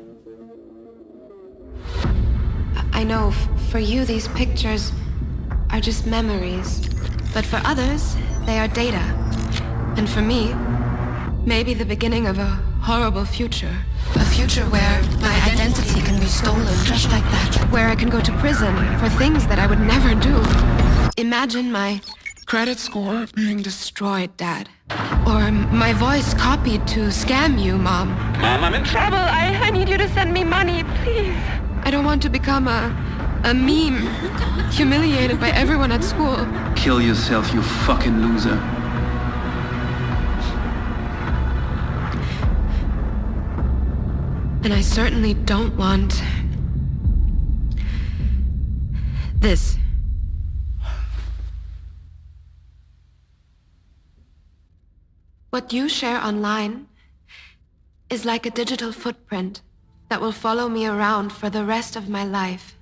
I- 2.92 3.04
know 3.04 3.30
for 3.70 3.78
you 3.78 4.04
these 4.04 4.26
pictures 4.26 4.90
are 5.70 5.80
just 5.80 6.04
memories, 6.04 6.89
but 7.32 7.44
for 7.44 7.60
others, 7.64 8.16
they 8.46 8.58
are 8.58 8.68
data. 8.68 9.02
And 9.96 10.08
for 10.08 10.20
me, 10.20 10.54
maybe 11.44 11.74
the 11.74 11.84
beginning 11.84 12.26
of 12.26 12.38
a 12.38 12.46
horrible 12.82 13.24
future. 13.24 13.76
A 14.16 14.24
future 14.24 14.64
where 14.66 15.02
my 15.20 15.34
identity 15.52 16.00
can 16.00 16.18
be 16.18 16.26
stolen 16.26 16.66
just 16.84 17.10
like 17.10 17.24
that. 17.24 17.68
Where 17.70 17.88
I 17.88 17.94
can 17.94 18.08
go 18.08 18.20
to 18.20 18.32
prison 18.38 18.74
for 18.98 19.08
things 19.10 19.46
that 19.46 19.58
I 19.58 19.66
would 19.66 19.80
never 19.80 20.14
do. 20.14 20.42
Imagine 21.16 21.70
my 21.70 22.00
credit 22.46 22.78
score 22.78 23.26
being 23.34 23.62
destroyed, 23.62 24.36
Dad. 24.36 24.68
Or 25.26 25.52
my 25.52 25.92
voice 25.92 26.34
copied 26.34 26.86
to 26.88 27.00
scam 27.10 27.62
you, 27.62 27.78
Mom. 27.78 28.08
Mom, 28.40 28.64
I'm 28.64 28.74
in 28.74 28.84
trouble. 28.84 29.18
I, 29.18 29.56
I 29.62 29.70
need 29.70 29.88
you 29.88 29.96
to 29.98 30.08
send 30.08 30.32
me 30.32 30.42
money, 30.42 30.82
please. 31.02 31.36
I 31.84 31.90
don't 31.92 32.04
want 32.04 32.22
to 32.22 32.28
become 32.28 32.66
a, 32.66 32.90
a 33.44 33.54
meme, 33.54 34.06
humiliated 34.70 35.40
by 35.40 35.50
everyone 35.50 35.92
at 35.92 36.04
school. 36.04 36.46
Kill 36.76 37.00
yourself, 37.00 37.52
you 37.54 37.62
fucking 37.62 38.20
loser. 38.20 38.58
And 44.62 44.74
I 44.74 44.82
certainly 44.82 45.34
don't 45.34 45.74
want 45.76 46.22
this. 49.40 49.78
What 55.48 55.72
you 55.72 55.88
share 55.88 56.22
online 56.22 56.88
is 58.10 58.24
like 58.24 58.44
a 58.44 58.50
digital 58.50 58.92
footprint 58.92 59.62
that 60.10 60.20
will 60.20 60.32
follow 60.32 60.68
me 60.68 60.86
around 60.86 61.32
for 61.32 61.48
the 61.48 61.64
rest 61.64 61.96
of 61.96 62.08
my 62.08 62.24
life. 62.24 62.76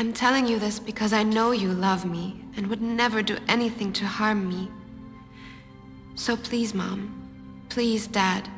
I'm 0.00 0.14
telling 0.14 0.46
you 0.46 0.58
this 0.58 0.78
because 0.78 1.12
I 1.12 1.22
know 1.24 1.50
you 1.50 1.68
love 1.74 2.06
me 2.06 2.42
and 2.56 2.68
would 2.68 2.80
never 2.80 3.20
do 3.20 3.36
anything 3.48 3.92
to 3.92 4.06
harm 4.06 4.48
me. 4.48 4.70
So 6.14 6.38
please, 6.38 6.72
Mom. 6.72 7.66
Please, 7.68 8.06
Dad. 8.06 8.48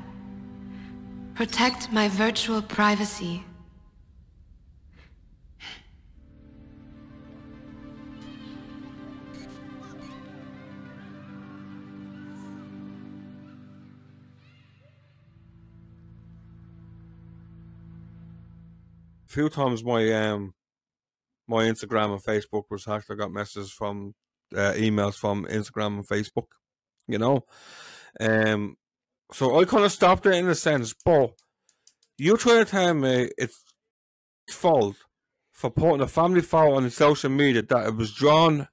Protect 1.35 1.91
my 1.91 2.07
virtual 2.07 2.63
privacy. 2.63 3.43
Few 19.27 19.49
times 19.49 19.83
my 19.83 20.13
um 20.13 20.55
my 21.49 21.65
Instagram 21.65 22.13
and 22.13 22.23
Facebook 22.23 22.65
was 22.71 22.85
hacked. 22.85 23.11
I 23.11 23.15
got 23.15 23.33
messages 23.33 23.71
from 23.71 24.15
uh, 24.55 24.73
emails 24.77 25.15
from 25.15 25.45
Instagram 25.47 25.97
and 25.99 26.09
Facebook. 26.09 26.47
You 27.09 27.19
know, 27.19 27.45
um, 28.21 28.77
so 29.33 29.59
I 29.61 29.65
kind 29.65 29.85
of 29.85 29.93
stopped 29.93 30.27
it 30.27 30.35
in 30.35 30.49
a 30.49 30.55
sense. 30.55 30.95
But 31.05 31.33
you 32.19 32.37
try 32.37 32.59
to 32.59 32.65
tell 32.65 32.95
me 32.95 33.31
it's 33.37 33.59
fault 34.49 34.97
for 35.53 35.71
putting 35.71 36.01
a 36.01 36.09
family 36.09 36.41
photo 36.43 36.75
on 36.77 36.89
social 36.91 37.31
media 37.31 37.63
that 37.63 37.87
it 37.89 37.97
was 37.97 38.13
drawn 38.13 38.69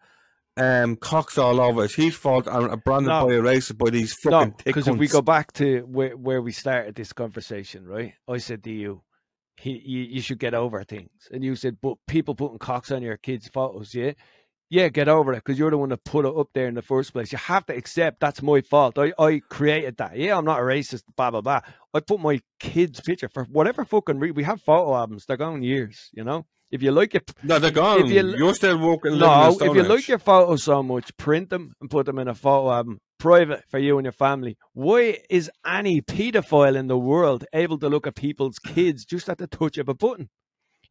um 0.58 0.96
cocks 0.98 1.38
all 1.38 1.62
over. 1.62 1.86
It's 1.86 1.96
his 1.96 2.16
fault 2.16 2.48
and 2.48 2.72
a 2.72 2.78
branded 2.78 3.10
No. 3.10 3.28
by 3.28 3.34
a 3.34 3.40
racist 3.42 3.78
by 3.78 3.92
these 3.92 4.14
fucking 4.14 4.52
thick 4.54 4.66
because 4.66 4.88
if 4.88 4.98
we 4.98 5.08
go 5.08 5.22
back 5.22 5.54
to 5.54 5.82
where, 5.82 6.18
where 6.18 6.42
we 6.42 6.52
started 6.52 6.96
this 6.96 7.14
conversation, 7.14 7.86
right? 7.88 8.14
I 8.28 8.38
said 8.38 8.64
to 8.66 8.72
you, 8.72 9.02
he, 9.60 9.82
you, 9.86 10.04
you 10.04 10.22
should 10.22 10.40
get 10.40 10.54
over 10.54 10.84
things. 10.84 11.28
And 11.32 11.44
you 11.44 11.56
said, 11.56 11.78
but 11.82 11.98
people 12.08 12.36
putting 12.36 12.60
cocks 12.60 12.92
on 12.92 13.02
your 13.02 13.18
kids' 13.18 13.48
photos, 13.48 13.94
yeah? 13.94 14.14
Yeah, 14.72 14.88
get 14.90 15.08
over 15.08 15.34
it 15.34 15.38
because 15.44 15.58
you're 15.58 15.72
the 15.72 15.78
one 15.80 15.90
that 15.90 16.04
put 16.04 16.26
it 16.26 16.36
up 16.36 16.50
there 16.54 16.68
in 16.68 16.76
the 16.76 16.84
first 16.84 17.12
place. 17.12 17.32
You 17.32 17.40
have 17.40 17.66
to 17.66 17.76
accept 17.76 18.20
that's 18.20 18.44
my 18.44 18.62
fault. 18.62 19.00
I, 19.00 19.12
I 19.18 19.42
created 19.50 19.98
that. 19.98 20.16
Yeah, 20.16 20.38
I'm 20.38 20.46
not 20.46 20.60
a 20.60 20.64
racist, 20.64 21.04
blah, 21.18 21.32
blah, 21.32 21.42
blah. 21.42 21.62
I 21.94 22.00
put 22.02 22.20
my 22.20 22.40
kid's 22.60 23.02
picture 23.02 23.30
for 23.30 23.46
whatever 23.46 23.84
fucking. 23.84 24.20
We 24.20 24.44
have 24.44 24.62
photo 24.62 24.96
albums, 24.96 25.26
they're 25.26 25.38
gone 25.38 25.64
years, 25.64 26.10
you 26.14 26.24
know? 26.24 26.46
If 26.72 26.84
you 26.84 26.92
like 26.92 27.16
it, 27.16 27.32
No, 27.42 27.58
they're 27.58 27.72
gone. 27.72 28.08
you- 28.08 28.36
you, 28.38 28.48
are 28.48 28.54
still 28.54 28.78
walking. 28.78 29.18
no, 29.18 29.58
if 29.60 29.76
you 29.76 29.84
like 29.84 30.08
your 30.08 30.20
photos 30.20 30.64
so 30.64 30.84
much, 30.84 31.16
print 31.18 31.50
them 31.50 31.74
and 31.82 31.90
put 31.90 32.06
them 32.06 32.20
in 32.20 32.28
a 32.28 32.36
photo 32.36 32.72
album, 32.72 33.00
private 33.18 33.64
for 33.70 33.80
you 33.80 33.98
and 33.98 34.06
your 34.06 34.12
family. 34.12 34.56
Why 34.74 35.18
is 35.30 35.50
any 35.66 36.02
paedophile 36.02 36.76
in 36.76 36.88
the 36.88 36.98
world 36.98 37.44
able 37.54 37.80
to 37.80 37.90
look 37.90 38.06
at 38.06 38.16
people's 38.16 38.60
kids 38.60 39.04
just 39.04 39.30
at 39.30 39.40
the 39.40 39.48
touch 39.48 39.78
of 39.80 39.90
a 39.90 39.96
button? 39.96 40.30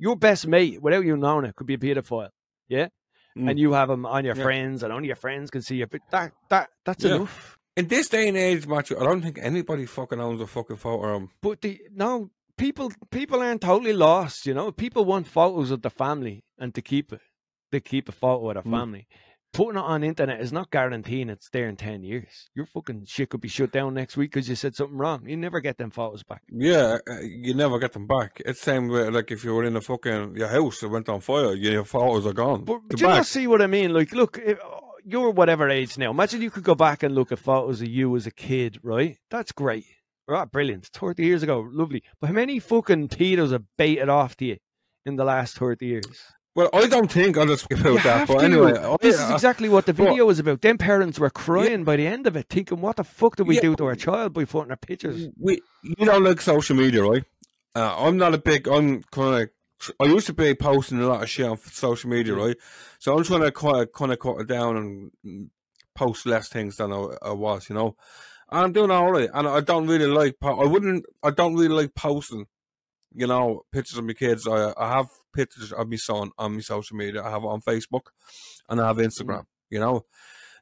Your 0.01 0.17
best 0.17 0.47
mate, 0.49 0.83
without 0.83 1.05
you 1.05 1.17
knowing 1.17 1.45
it, 1.45 1.55
could 1.55 1.67
be 1.69 1.75
a 1.75 1.79
paedophile, 1.79 2.31
yeah, 2.69 2.89
Mm. 3.37 3.51
and 3.51 3.59
you 3.59 3.73
have 3.73 3.89
them 3.89 4.05
on 4.05 4.25
your 4.25 4.35
Yeah. 4.37 4.43
friends, 4.43 4.83
and 4.83 4.93
only 4.93 5.07
your 5.07 5.17
friends 5.17 5.51
can 5.51 5.63
see 5.63 5.77
you. 5.77 5.87
But 5.87 6.01
that 6.11 6.33
that 6.51 6.71
that's 6.85 7.05
Yeah. 7.05 7.17
enough. 7.17 7.57
In 7.77 7.87
this 7.87 8.09
day 8.09 8.27
and 8.27 8.37
age, 8.37 8.67
Matthew, 8.67 8.99
I 8.99 9.05
don't 9.05 9.23
think 9.23 9.39
anybody 9.41 9.87
fucking 9.87 10.19
owns 10.21 10.41
a 10.41 10.47
fucking 10.49 10.77
photo 10.79 11.05
of 11.09 11.23
'em. 11.23 11.31
But 11.41 11.61
the 11.61 11.81
no 11.93 12.31
people 12.59 12.93
people 13.11 13.41
aren't 13.41 13.63
totally 13.63 13.95
lost. 13.95 14.47
You 14.47 14.55
know, 14.55 14.71
people 14.73 15.05
want 15.05 15.27
photos 15.27 15.71
of 15.71 15.81
the 15.83 15.91
family 15.91 16.45
and 16.59 16.75
to 16.75 16.83
keep 16.83 17.13
it. 17.13 17.21
They 17.73 17.81
keep 17.81 18.09
a 18.09 18.13
photo 18.13 18.51
of 18.51 18.55
the 18.65 18.69
Mm. 18.69 18.79
family. 18.79 19.07
Putting 19.55 19.79
it 19.81 19.85
on 19.85 20.05
internet 20.05 20.43
is 20.43 20.53
not 20.53 20.71
guaranteeing 20.71 21.31
it's 21.31 21.49
there 21.51 21.69
in 21.69 21.77
ten 21.77 22.03
years. 22.03 22.51
Your 22.55 22.67
fucking 22.67 23.07
shit 23.07 23.31
could 23.31 23.41
be 23.41 23.49
shut 23.49 23.73
down 23.73 23.95
next 23.95 24.15
week 24.19 24.31
because 24.33 24.47
you 24.49 24.55
said 24.55 24.75
something 24.75 24.99
wrong. 24.99 25.27
You 25.27 25.39
never 25.39 25.61
get 25.61 25.79
them 25.79 25.91
photos 25.91 26.23
back. 26.23 26.43
Yeah, 26.53 26.99
uh, 27.11 27.21
you 27.23 27.55
never 27.55 27.79
get 27.79 27.95
them 27.95 28.07
back. 28.07 28.43
It's 28.45 28.61
same 28.61 28.89
with 28.89 29.15
like 29.15 29.31
if 29.31 29.45
you 29.45 29.55
were 29.55 29.65
in 29.65 29.75
a 29.77 29.81
fucking 29.81 30.37
your 30.37 30.49
house 30.49 30.81
that 30.81 30.91
went 30.91 31.09
on 31.09 31.21
fire, 31.21 31.55
your 31.55 31.85
photos 31.85 32.27
are 32.27 32.35
gone. 32.35 32.65
But 32.65 32.81
They're 32.89 32.97
do 32.99 33.03
you 33.05 33.09
back. 33.09 33.17
not 33.17 33.27
see 33.27 33.47
what 33.47 33.63
I 33.63 33.67
mean? 33.69 33.95
Like, 33.95 34.13
look, 34.13 34.39
if, 34.45 34.59
you're 35.05 35.31
whatever 35.31 35.71
age 35.71 35.97
now. 35.97 36.11
Imagine 36.11 36.43
you 36.43 36.51
could 36.51 36.65
go 36.65 36.75
back 36.75 37.03
and 37.03 37.15
look 37.15 37.33
at 37.33 37.39
photos 37.39 37.81
of 37.81 37.89
you 37.89 38.15
as 38.17 38.27
a 38.27 38.31
kid, 38.31 38.79
right? 38.83 39.17
That's 39.31 39.53
great. 39.53 39.87
Right, 40.29 40.51
brilliant. 40.51 40.87
30 40.87 41.25
years 41.25 41.43
ago, 41.43 41.67
lovely. 41.73 42.03
But 42.21 42.29
how 42.29 42.35
many 42.35 42.59
fucking 42.59 43.09
pedos 43.09 43.53
have 43.53 43.65
baited 43.79 44.09
off 44.11 44.37
to 44.37 44.45
you 44.45 44.57
in 45.07 45.17
the 45.17 45.25
last 45.25 45.57
30 45.57 45.87
years? 45.87 46.05
Well, 46.55 46.69
I 46.75 46.87
don't 46.87 47.11
think 47.11 47.39
I'll 47.39 47.47
just 47.47 47.65
skip 47.65 47.85
out 47.85 48.03
that. 48.03 48.29
But 48.29 48.39
to. 48.41 48.45
anyway, 48.45 48.77
I- 48.77 48.97
this 49.01 49.19
is 49.21 49.31
exactly 49.31 49.69
what 49.69 49.87
the 49.87 49.93
video 49.93 50.27
was 50.27 50.39
about. 50.39 50.61
Them 50.61 50.77
parents 50.77 51.19
were 51.19 51.31
crying 51.31 51.85
by 51.85 51.97
the 51.97 52.07
end 52.07 52.27
of 52.27 52.37
it, 52.37 52.47
thinking, 52.51 52.81
"What 52.81 52.97
the 52.97 53.05
fuck 53.05 53.37
did 53.37 53.47
we 53.47 53.55
Yeah. 53.57 53.61
do 53.63 53.77
to 53.77 53.85
our 53.87 53.95
child 53.95 54.33
by 54.35 54.45
putting 54.45 54.71
our 54.73 54.77
pictures?" 54.77 55.29
we 55.39 55.61
you 55.83 56.05
don't 56.05 56.25
like 56.25 56.41
social 56.41 56.75
media, 56.77 57.03
right? 57.05 57.25
Uh, 57.77 57.95
I'm 57.97 58.17
not 58.17 58.35
a 58.35 58.39
big. 58.39 58.67
I'm 58.67 59.05
kind 59.05 59.43
of. 59.45 59.51
I 60.01 60.07
used 60.07 60.27
to 60.27 60.33
be 60.33 60.53
posting 60.57 60.99
a 61.01 61.07
lot 61.07 61.23
of 61.23 61.31
shit 61.31 61.47
on 61.47 61.57
social 61.59 62.11
media, 62.11 62.35
Mm. 62.35 62.45
right? 62.47 62.57
So 62.99 63.17
I'm 63.17 63.23
trying 63.23 63.43
to 63.43 63.53
kind 63.53 63.77
of 63.83 63.93
kind 63.93 64.13
of 64.13 64.19
cut 64.19 64.41
it 64.41 64.49
down 64.49 64.77
and 65.25 65.51
post 65.95 66.27
less 66.27 66.49
things 66.49 66.77
than 66.77 66.93
I, 66.93 67.07
I 67.23 67.31
was, 67.33 67.69
you 67.69 67.77
know. 67.77 67.95
I'm 68.51 68.73
doing 68.73 68.91
all 68.91 69.13
right, 69.13 69.29
and 69.33 69.47
I 69.47 69.61
don't 69.61 69.87
really 69.87 70.07
like. 70.07 70.41
Po- 70.41 70.61
I 70.61 70.67
wouldn't. 70.67 71.05
I 71.23 71.31
don't 71.31 71.55
really 71.55 71.69
like 71.69 71.95
posting, 71.95 72.47
you 73.15 73.27
know, 73.27 73.63
pictures 73.73 73.99
of 73.99 74.05
my 74.05 74.15
kids. 74.15 74.49
I 74.49 74.73
I 74.77 74.89
have 74.97 75.09
pictures 75.35 75.73
of 75.73 75.89
my 75.89 75.97
son 75.97 76.31
on 76.39 76.55
my 76.55 76.61
social 76.61 76.97
media. 76.97 77.23
I 77.23 77.31
have 77.31 77.43
it 77.43 77.49
on 77.49 77.61
Facebook, 77.61 78.07
and 78.69 78.81
I 78.81 78.87
have 78.87 78.97
mm-hmm. 78.97 79.07
Instagram. 79.07 79.45
You 79.71 79.81
know. 79.81 80.05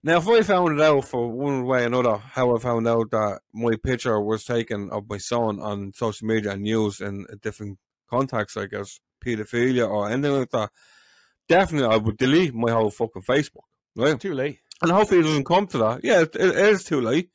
Now, 0.03 0.19
if 0.19 0.29
I 0.29 0.43
found 0.43 0.79
it 0.79 0.85
out 0.85 1.05
for 1.05 1.29
one 1.29 1.65
way 1.65 1.83
or 1.83 1.87
another, 1.87 2.19
how 2.19 2.55
I 2.55 2.61
found 2.61 2.87
out 2.87 3.11
that 3.11 3.41
my 3.53 3.75
picture 3.83 4.21
was 4.21 4.45
taken 4.45 4.91
of 4.91 5.09
my 5.09 5.19
son 5.19 5.59
on 5.59 5.93
social 5.95 6.29
media 6.29 6.53
and 6.53 6.67
used 6.67 7.01
in 7.01 7.27
different 7.43 7.79
contexts, 8.09 8.57
I 8.57 8.67
guess, 8.67 9.01
pedophilia 9.25 9.89
or 9.89 10.09
anything 10.09 10.39
like 10.39 10.51
that, 10.51 10.71
definitely 11.49 11.93
I 11.93 11.97
would 11.97 12.19
delete 12.19 12.55
my 12.55 12.71
whole 12.71 12.91
fucking 12.91 13.23
Facebook, 13.23 13.65
right? 13.97 14.21
Too 14.21 14.35
late. 14.35 14.61
And 14.83 14.93
hopefully 14.93 15.21
it 15.21 15.25
doesn't 15.25 15.47
come 15.47 15.67
to 15.69 15.79
that. 15.79 16.01
Yeah, 16.05 16.21
it, 16.21 16.37
it 16.37 16.55
is 16.57 16.85
too 16.85 17.01
late. 17.01 17.31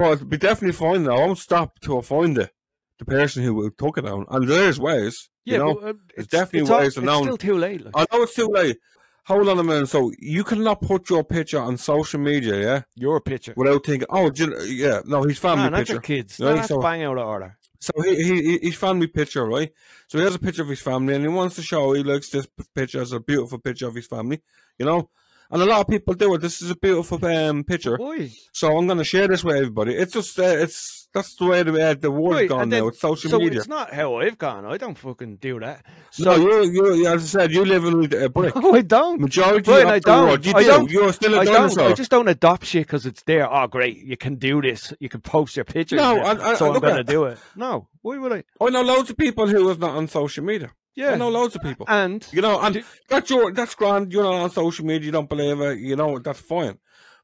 But 0.00 0.12
it'll 0.12 0.26
be 0.26 0.38
definitely 0.38 0.72
find 0.72 1.04
it. 1.06 1.10
I 1.10 1.14
won't 1.16 1.38
stop 1.38 1.78
till 1.80 1.98
I 1.98 2.00
find 2.00 2.38
it, 2.38 2.50
the 2.98 3.04
person 3.04 3.42
who 3.44 3.70
took 3.70 3.98
it 3.98 4.06
down. 4.06 4.24
And 4.30 4.48
there's 4.48 4.80
ways. 4.80 5.28
Yeah, 5.44 5.52
you 5.52 5.58
know? 5.64 5.74
but, 5.74 5.84
uh, 5.88 5.92
there's 6.16 6.26
definitely 6.28 6.70
all- 6.72 6.80
ways 6.80 6.94
to 6.94 7.00
it's 7.00 7.06
know. 7.06 7.22
still 7.22 7.36
too 7.36 7.58
late. 7.58 7.84
Like. 7.84 7.92
I 7.94 8.06
know 8.10 8.22
it's 8.22 8.34
too 8.34 8.48
late. 8.48 8.78
Hold 9.24 9.48
on 9.50 9.58
a 9.58 9.62
minute. 9.62 9.88
So 9.88 10.10
you 10.18 10.42
cannot 10.42 10.80
put 10.80 11.10
your 11.10 11.22
picture 11.22 11.58
on 11.60 11.76
social 11.76 12.18
media, 12.18 12.54
yeah, 12.60 12.82
Your 12.94 13.20
picture. 13.20 13.52
without 13.56 13.84
thinking, 13.84 14.08
oh, 14.10 14.30
you 14.34 14.46
know- 14.46 14.58
yeah, 14.62 15.02
no, 15.04 15.22
his 15.24 15.38
family 15.38 15.64
Nah, 15.64 15.70
not 15.70 15.78
picture. 15.80 15.92
your 15.94 16.02
kids. 16.02 16.40
No, 16.40 16.54
that's 16.54 16.68
so- 16.68 16.80
bang 16.80 17.02
out 17.02 17.18
of 17.18 17.26
order. 17.26 17.56
So 17.82 17.92
he, 18.02 18.14
he 18.22 18.42
he- 18.42 18.58
his 18.68 18.76
family 18.76 19.06
picture, 19.06 19.44
right? 19.46 19.70
So 20.08 20.18
he 20.18 20.24
has 20.24 20.34
a 20.34 20.38
picture 20.38 20.62
of 20.62 20.68
his 20.68 20.80
family, 20.80 21.14
and 21.14 21.22
he 21.24 21.28
wants 21.28 21.56
to 21.56 21.62
show 21.62 21.92
he 21.92 22.02
likes 22.02 22.28
this 22.30 22.46
picture 22.74 23.00
as 23.00 23.12
a 23.12 23.20
beautiful 23.20 23.58
picture 23.58 23.86
of 23.88 23.94
his 23.94 24.06
family, 24.06 24.40
you 24.78 24.84
know. 24.86 25.08
And 25.52 25.60
a 25.62 25.66
lot 25.66 25.80
of 25.80 25.88
people 25.88 26.14
do 26.14 26.32
it. 26.34 26.40
This 26.40 26.62
is 26.62 26.70
a 26.70 26.76
beautiful 26.76 27.24
um, 27.26 27.64
picture, 27.64 27.96
Boy. 27.98 28.30
so 28.52 28.76
I'm 28.76 28.86
going 28.86 28.98
to 28.98 29.04
share 29.04 29.26
this 29.26 29.42
with 29.42 29.56
everybody. 29.56 29.94
It's 29.94 30.12
just 30.12 30.38
uh, 30.38 30.42
it's 30.44 31.08
that's 31.12 31.34
the 31.34 31.44
way 31.46 31.64
the 31.64 31.72
uh, 31.90 31.94
the 31.94 32.08
world's 32.10 32.36
Right, 32.42 32.48
gone 32.48 32.68
then- 32.68 32.82
now. 32.82 32.88
It's 32.88 33.00
social 33.00 33.30
so 33.30 33.38
media. 33.40 33.58
it's 33.58 33.66
not 33.68 33.92
how 33.92 34.16
I've 34.20 34.38
gone. 34.38 34.64
I 34.64 34.76
don't 34.76 34.96
fucking 34.96 35.36
do 35.36 35.58
that. 35.58 35.84
no, 36.20 36.36
So, 36.36 36.62
you 36.62 36.92
you 36.94 37.06
as 37.08 37.22
I 37.24 37.40
said, 37.40 37.52
you 37.52 37.64
live 37.64 37.84
in 37.84 38.14
a 38.22 38.28
brick. 38.28 38.54
no, 38.62 38.74
I 38.74 38.82
don't. 38.82 39.20
Majority 39.20 39.70
Right, 39.72 39.82
of 39.82 39.88
I 39.88 39.98
don't. 39.98 40.46
you 40.46 40.52
I 40.54 40.62
do. 40.62 40.68
don't. 40.68 40.90
You're 40.90 41.12
still 41.12 41.34
a 41.34 41.40
I 41.40 41.44
don't. 41.44 41.78
I 41.78 41.92
just 41.94 42.12
don't 42.12 42.28
adopt 42.28 42.64
shit 42.66 42.86
because 42.86 43.04
it's 43.04 43.24
there. 43.24 43.52
Oh, 43.52 43.66
great! 43.66 43.96
You 43.98 44.16
can 44.16 44.36
do 44.36 44.62
this. 44.62 44.92
You 45.00 45.08
can 45.08 45.20
post 45.20 45.56
your 45.56 45.64
pictures. 45.64 45.96
No, 45.98 46.20
I- 46.20 46.50
I- 46.52 46.54
so 46.54 46.66
I'm 46.68 46.74
look 46.74 46.82
going 46.84 46.94
to 46.94 47.02
do 47.04 47.24
it. 47.24 47.38
No, 47.56 47.88
why 48.02 48.18
would 48.18 48.32
I? 48.32 48.44
I 48.64 48.70
know 48.70 48.82
loads 48.82 49.10
of 49.10 49.16
people 49.16 49.48
who 49.48 49.56
who 49.60 49.70
is 49.70 49.78
not 49.78 49.96
on 49.96 50.06
social 50.06 50.44
media. 50.44 50.70
Yeah, 50.94 51.12
I 51.12 51.16
know 51.16 51.28
loads 51.28 51.54
of 51.56 51.62
people. 51.62 51.86
and 51.88 52.26
You 52.32 52.42
know, 52.42 52.60
and 52.60 52.74
Do- 52.74 52.84
that's 53.08 53.30
your 53.30 53.52
that's 53.52 53.74
grand. 53.74 54.12
You're 54.12 54.24
not 54.24 54.34
on 54.34 54.50
social 54.50 54.84
media. 54.84 55.06
You 55.06 55.12
don't 55.12 55.28
believe 55.28 55.60
it. 55.60 55.78
You 55.78 55.96
know 55.96 56.18
that's 56.18 56.40
fine. 56.40 56.78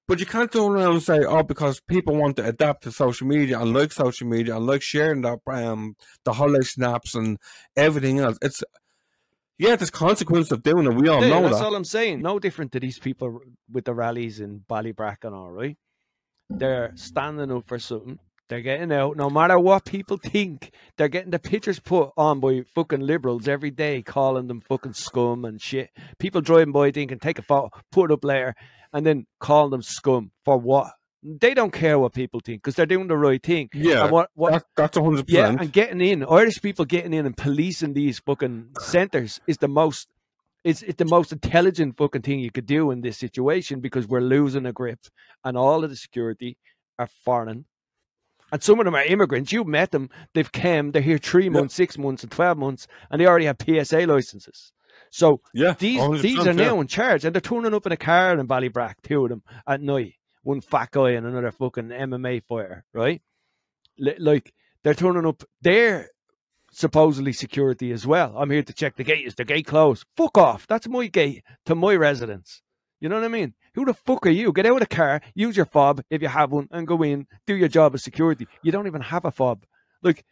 But 0.09 0.20
you 0.20 0.26
can't 0.26 0.52
turn 0.52 0.70
around 0.72 0.92
and 0.92 1.02
say, 1.02 1.18
"Oh, 1.24 1.42
because 1.42 1.81
people 1.81 2.14
want 2.16 2.37
to 2.37 2.44
adapt 2.46 2.85
to 2.85 2.92
social 2.92 3.26
media 3.26 3.59
and 3.61 3.74
like 3.74 3.90
social 3.92 4.29
media 4.29 4.57
and 4.57 4.64
like 4.66 4.83
sharing 4.83 5.22
that 5.22 5.40
um 5.48 5.96
the 6.24 6.33
holiday 6.35 6.64
snaps 6.64 7.14
and 7.14 7.38
everything 7.76 8.20
else." 8.20 8.38
It's 8.40 8.62
yeah, 9.59 9.74
there's 9.74 9.90
consequence 9.90 10.50
of 10.52 10.62
doing 10.62 10.87
it. 10.87 10.94
We 10.94 11.09
all 11.09 11.22
Yeah, 11.22 11.31
know 11.31 11.42
that's 11.42 11.59
that. 11.59 11.64
all 11.64 11.74
I'm 11.74 11.85
saying. 11.85 12.20
No 12.22 12.38
different 12.38 12.72
to 12.72 12.81
these 12.81 12.98
people 12.98 13.40
with 13.72 13.85
the 13.87 13.94
rallies 13.94 14.38
in 14.40 14.61
Ballybrack 14.68 15.24
and 15.24 15.35
all 15.35 15.50
right? 15.50 15.76
They're 16.50 16.92
standing 16.94 17.50
up 17.50 17.66
for 17.66 17.79
something. 17.79 18.18
They're 18.48 18.61
getting 18.61 18.92
out, 18.92 19.16
no 19.16 19.28
matter 19.28 19.59
what 19.59 19.85
people 19.85 20.18
think. 20.18 20.70
They're 20.96 21.09
getting 21.09 21.32
the 21.32 21.38
pictures 21.38 21.80
put 21.80 22.11
on 22.16 22.38
by 22.38 22.62
fucking 22.74 23.00
liberals 23.00 23.48
every 23.48 23.72
day, 23.72 24.02
calling 24.02 24.46
them 24.46 24.61
fucking 24.61 24.92
scum 24.92 25.44
and 25.44 25.61
shit. 25.61 25.90
People 26.18 26.40
driving 26.40 26.72
by 26.72 26.92
thinking, 26.92 27.18
take 27.18 27.40
a 27.40 27.42
photo, 27.42 27.70
put 27.90 28.11
it 28.11 28.14
up 28.14 28.24
later, 28.24 28.54
and 28.92 29.04
then 29.04 29.26
call 29.40 29.68
them 29.68 29.82
scum 29.82 30.30
for 30.44 30.59
what? 30.59 30.92
They 31.22 31.54
don't 31.54 31.72
care 31.72 31.98
what 31.98 32.12
people 32.12 32.38
think 32.38 32.62
because 32.62 32.76
they're 32.76 32.87
doing 32.87 33.09
the 33.09 33.16
right 33.16 33.42
thing. 33.42 33.68
Yeah, 33.74 34.04
and 34.04 34.12
what, 34.12 34.30
what 34.35 34.52
that, 34.52 34.64
that's 34.76 34.96
hundred 34.96 35.28
yeah, 35.28 35.42
percent. 35.42 35.61
and 35.61 35.72
getting 35.72 36.00
in, 36.00 36.24
Irish 36.24 36.62
people 36.62 36.85
getting 36.85 37.12
in 37.12 37.26
and 37.26 37.37
policing 37.37 37.94
these 37.94 38.20
fucking 38.20 38.68
centres 38.80 39.40
is 39.48 39.56
the 39.56 39.66
most 39.66 40.06
it's 40.62 40.82
it's 40.82 40.98
the 40.98 41.04
most 41.04 41.32
intelligent 41.32 41.96
fucking 41.96 42.22
thing 42.22 42.38
you 42.38 42.52
could 42.52 42.66
do 42.66 42.92
in 42.92 43.00
this 43.00 43.18
situation 43.18 43.80
because 43.80 44.06
we're 44.06 44.20
losing 44.20 44.66
a 44.66 44.72
grip 44.72 45.00
and 45.44 45.56
all 45.56 45.82
of 45.82 45.90
the 45.90 45.96
security 45.96 46.56
are 46.98 47.09
foreign. 47.24 47.64
And 48.52 48.62
some 48.62 48.78
of 48.78 48.85
them 48.85 48.94
are 48.94 49.04
immigrants. 49.04 49.52
You've 49.52 49.66
met 49.66 49.90
them. 49.90 50.09
They've 50.35 50.50
come. 50.50 50.92
They're 50.92 51.02
here 51.02 51.18
three 51.18 51.48
months, 51.48 51.74
six 51.74 51.98
months, 51.98 52.22
and 52.22 52.30
twelve 52.30 52.56
months, 52.59 52.87
and 53.11 53.20
they 53.20 53.26
already 53.26 53.46
have 53.46 53.56
PSA 53.61 54.06
licenses. 54.06 54.72
So 55.11 55.40
Yeah, 55.54 55.74
these 55.78 56.22
these 56.22 56.46
are 56.46 56.52
now 56.52 56.74
yeah. 56.74 56.80
in 56.80 56.87
charge, 56.87 57.24
and 57.24 57.35
they're 57.35 57.40
turning 57.40 57.74
up 57.74 57.87
in 57.87 57.92
a 57.92 57.96
car 57.96 58.38
in 58.38 58.46
Ballybrack, 58.46 58.94
two 59.02 59.24
of 59.24 59.30
them 59.30 59.42
at 59.66 59.80
night. 59.80 60.14
One 60.42 60.61
fat 60.61 60.90
guy 60.92 61.11
and 61.11 61.26
another 61.26 61.50
fucking 61.50 61.88
MMA 61.88 62.44
fighter, 62.44 62.85
right? 62.92 63.20
Li- 63.98 64.14
Like 64.18 64.52
they're 64.85 64.94
turning 64.94 65.26
up. 65.26 65.42
They're 65.62 66.09
supposedly 66.72 67.32
security 67.32 67.90
as 67.92 68.06
well. 68.06 68.35
I'm 68.37 68.50
here 68.50 68.62
to 68.62 68.72
check 68.72 68.96
the 68.96 69.04
gate. 69.04 69.26
Is 69.26 69.35
the 69.35 69.44
gate 69.44 69.66
closed? 69.66 70.04
Fuck 70.16 70.38
off. 70.38 70.66
That's 70.66 70.88
my 70.88 71.06
gate 71.09 71.42
to 71.66 71.74
my 71.74 71.94
residence. 71.96 72.62
You 73.00 73.09
know 73.09 73.16
what 73.16 73.24
I 73.24 73.28
mean? 73.28 73.54
Who 73.74 73.85
the 73.85 73.94
fuck 73.94 74.26
are 74.26 74.30
you? 74.30 74.52
Get 74.52 74.66
out 74.66 74.80
of 74.82 74.88
the 74.88 74.94
car, 74.94 75.20
use 75.35 75.56
your 75.56 75.66
fob 75.66 76.02
if 76.09 76.22
you 76.22 76.28
have 76.28 76.50
one, 76.50 76.68
and 76.70 76.87
go 76.87 77.02
in, 77.02 77.26
do 77.46 77.54
your 77.54 77.68
job 77.68 77.94
as 77.94 78.02
security. 78.02 78.46
You 78.62 78.72
don't 78.72 78.87
even 78.87 79.02
have 79.02 79.24
a 79.24 79.30
fob. 79.30 79.64
Like, 80.02 80.24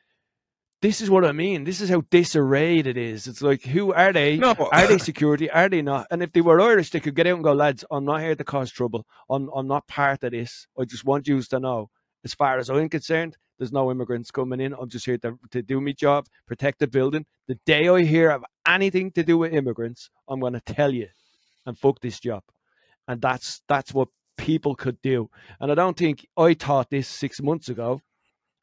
this 0.81 1.01
is 1.01 1.11
what 1.11 1.25
I 1.25 1.33
mean. 1.33 1.65
This 1.65 1.81
is 1.81 1.89
how 1.89 2.03
disarrayed 2.11 2.87
it 2.87 2.97
is. 2.97 3.27
It's 3.27 3.43
like, 3.43 3.63
who 3.63 3.93
are 3.93 4.13
they? 4.13 4.37
No, 4.37 4.55
Are 4.71 4.87
they 4.87 4.99
security? 4.99 5.51
Are 5.51 5.69
they 5.69 5.83
not? 5.83 6.07
And 6.11 6.23
if 6.23 6.33
they 6.33 6.41
were 6.41 6.61
Irish, 6.61 6.91
they 6.91 7.01
could 7.01 7.15
get 7.15 7.27
out 7.27 7.35
and 7.35 7.45
go, 7.45 7.53
lads, 7.53 7.85
I'm 7.91 8.05
not 8.05 8.21
here 8.21 8.35
to 8.35 8.45
cause 8.45 8.71
trouble. 8.71 9.07
I'm, 9.31 9.49
I'm 9.55 9.67
not 9.67 9.87
part 9.87 10.23
of 10.25 10.33
this. 10.33 10.67
I 10.79 10.85
just 10.85 11.05
want 11.05 11.27
you 11.29 11.41
to 11.43 11.61
know, 11.61 11.91
as 12.25 12.35
far 12.35 12.59
as 12.59 12.71
I'm 12.71 12.89
concerned, 12.89 13.37
there's 13.59 13.73
no 13.73 13.91
immigrants 13.91 14.31
coming 14.31 14.61
in. 14.61 14.75
I'm 14.75 14.89
just 14.89 15.07
here 15.07 15.19
to, 15.19 15.39
to 15.53 15.63
do 15.63 15.81
my 15.81 15.93
job, 15.93 16.27
protect 16.47 16.81
the 16.81 16.87
building. 16.87 17.25
The 17.47 17.59
day 17.67 17.89
I 17.89 18.03
hear 18.03 18.31
of 18.31 18.45
anything 18.67 19.11
to 19.13 19.23
do 19.23 19.39
with 19.39 19.55
immigrants, 19.55 20.11
I'm 20.29 20.41
going 20.41 20.55
to 20.55 20.61
tell 20.61 20.93
you 20.93 21.09
and 21.67 21.79
fuck 21.79 22.01
this 22.01 22.21
job. 22.21 22.43
And 23.07 23.21
that's 23.21 23.63
that's 23.69 23.93
what 23.93 24.09
people 24.37 24.75
could 24.75 25.01
do. 25.03 25.31
And 25.61 25.71
I 25.71 25.75
don't 25.75 25.97
think 25.97 26.27
I 26.37 26.55
thought 26.55 26.91
this 26.91 27.09
six 27.09 27.41
months 27.41 27.69
ago. 27.69 28.01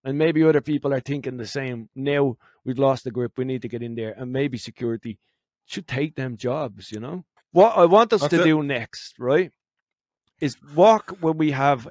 And 0.03 0.17
maybe 0.17 0.43
other 0.43 0.61
people 0.61 0.93
are 0.93 0.99
thinking 0.99 1.37
the 1.37 1.45
same. 1.45 1.89
Now 1.95 2.37
we've 2.65 2.79
lost 2.79 3.03
the 3.03 3.11
grip. 3.11 3.33
We 3.37 3.45
need 3.45 3.61
to 3.61 3.67
get 3.67 3.83
in 3.83 3.93
there. 3.93 4.15
And 4.17 4.31
maybe 4.31 4.57
security 4.57 5.19
should 5.65 5.87
take 5.87 6.15
them 6.15 6.37
jobs, 6.37 6.91
you 6.91 6.99
know? 6.99 7.23
What 7.51 7.77
I 7.77 7.85
want 7.85 8.11
us 8.13 8.21
That's 8.21 8.33
to 8.33 8.41
it. 8.41 8.45
do 8.45 8.63
next, 8.63 9.19
right, 9.19 9.51
is 10.39 10.57
walk 10.75 11.17
when 11.19 11.37
we 11.37 11.51
have 11.51 11.87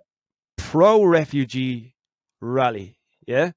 pro 0.56 1.04
refugee 1.04 1.94
rally. 2.40 2.98
Yeah? 3.26 3.52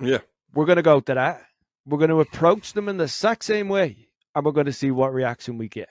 Yeah. 0.00 0.18
We're 0.54 0.66
going 0.66 0.76
to 0.76 0.82
go 0.82 1.00
to 1.00 1.14
that. 1.14 1.42
We're 1.86 1.98
going 1.98 2.10
to 2.10 2.20
approach 2.20 2.74
them 2.74 2.88
in 2.88 2.96
the 2.96 3.04
exact 3.04 3.44
same 3.44 3.68
way. 3.68 4.08
And 4.34 4.44
we're 4.44 4.52
going 4.52 4.66
to 4.66 4.72
see 4.72 4.90
what 4.90 5.12
reaction 5.12 5.58
we 5.58 5.68
get. 5.68 5.88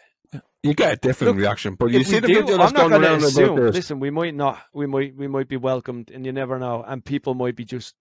You 0.62 0.74
get 0.74 0.94
a 0.94 0.96
different 0.98 1.36
Look, 1.36 1.42
reaction, 1.42 1.76
but 1.76 1.90
you 1.92 2.04
see 2.04 2.20
the 2.20 2.28
do, 2.28 2.34
video 2.42 2.58
that's 2.58 2.74
around 2.74 3.24
assume. 3.24 3.54
about 3.54 3.66
this. 3.68 3.76
Listen, 3.76 4.02
we 4.02 4.10
might 4.10 4.36
not. 4.36 4.60
We 4.74 4.88
might. 4.88 5.16
We 5.16 5.28
might 5.28 5.48
be 5.48 5.56
welcomed, 5.56 6.12
and 6.12 6.26
you 6.26 6.34
never 6.34 6.60
know. 6.60 6.84
And 6.86 7.04
people 7.04 7.34
might 7.34 7.56
be 7.56 7.64
just 7.64 7.96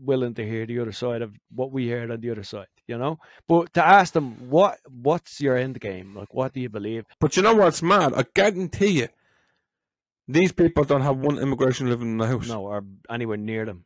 willing 0.00 0.32
to 0.34 0.46
hear 0.46 0.64
the 0.64 0.78
other 0.78 0.92
side 0.92 1.20
of 1.20 1.34
what 1.54 1.70
we 1.70 1.90
heard 1.90 2.10
on 2.10 2.22
the 2.22 2.30
other 2.30 2.44
side. 2.44 2.68
You 2.86 2.96
know. 2.96 3.18
But 3.46 3.74
to 3.74 3.86
ask 3.86 4.14
them, 4.14 4.48
what 4.48 4.78
what's 4.88 5.38
your 5.38 5.58
end 5.58 5.80
game? 5.80 6.16
Like, 6.16 6.32
what 6.32 6.54
do 6.54 6.60
you 6.60 6.70
believe? 6.70 7.04
But 7.20 7.36
you 7.36 7.42
know 7.42 7.54
what's 7.54 7.82
mad? 7.82 8.14
I 8.14 8.24
guarantee 8.34 9.00
you, 9.00 9.08
these 10.26 10.52
people 10.52 10.84
don't 10.84 11.02
have 11.02 11.18
one 11.18 11.38
immigration 11.38 11.90
living 11.90 12.12
in 12.12 12.16
the 12.16 12.26
house. 12.26 12.48
No, 12.48 12.62
or 12.62 12.84
anywhere 13.10 13.36
near 13.36 13.66
them. 13.66 13.84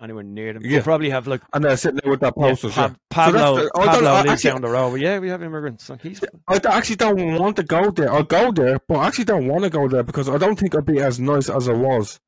Anywhere 0.00 0.22
near 0.22 0.52
them. 0.52 0.62
Yeah. 0.64 0.78
They 0.78 0.84
probably 0.84 1.10
have 1.10 1.26
like 1.26 1.40
And 1.52 1.64
they're 1.64 1.76
sitting 1.76 1.98
there 2.02 2.10
with 2.10 2.20
that 2.20 2.34
yeah, 2.36 2.42
posters. 2.50 2.72
Pa- 2.74 2.82
yeah. 2.82 2.88
So 2.88 2.94
Pablo. 3.10 3.56
the- 3.56 3.70
I 3.74 3.86
Pablo 3.86 4.08
I 4.10 4.16
lives 4.22 4.30
actually- 4.30 4.50
down 4.50 4.62
the 4.62 4.68
road. 4.68 5.00
Yeah, 5.00 5.18
we 5.18 5.28
have 5.28 5.42
immigrants. 5.42 5.88
Like 5.90 6.02
he's 6.02 6.20
I 6.46 6.60
actually 6.68 6.96
don't 6.96 7.38
want 7.38 7.56
to 7.56 7.62
go 7.64 7.90
there. 7.90 8.12
I'll 8.12 8.22
go 8.22 8.52
there, 8.52 8.78
but 8.86 8.98
I 8.98 9.06
actually 9.08 9.24
don't 9.24 9.48
want 9.48 9.64
to 9.64 9.70
go 9.70 9.88
there 9.88 10.02
because 10.04 10.28
I 10.28 10.38
don't 10.38 10.58
think 10.58 10.74
I'd 10.76 10.86
be 10.86 11.00
as 11.00 11.18
nice 11.18 11.50
as 11.50 11.68
I 11.68 11.72
was 11.72 12.20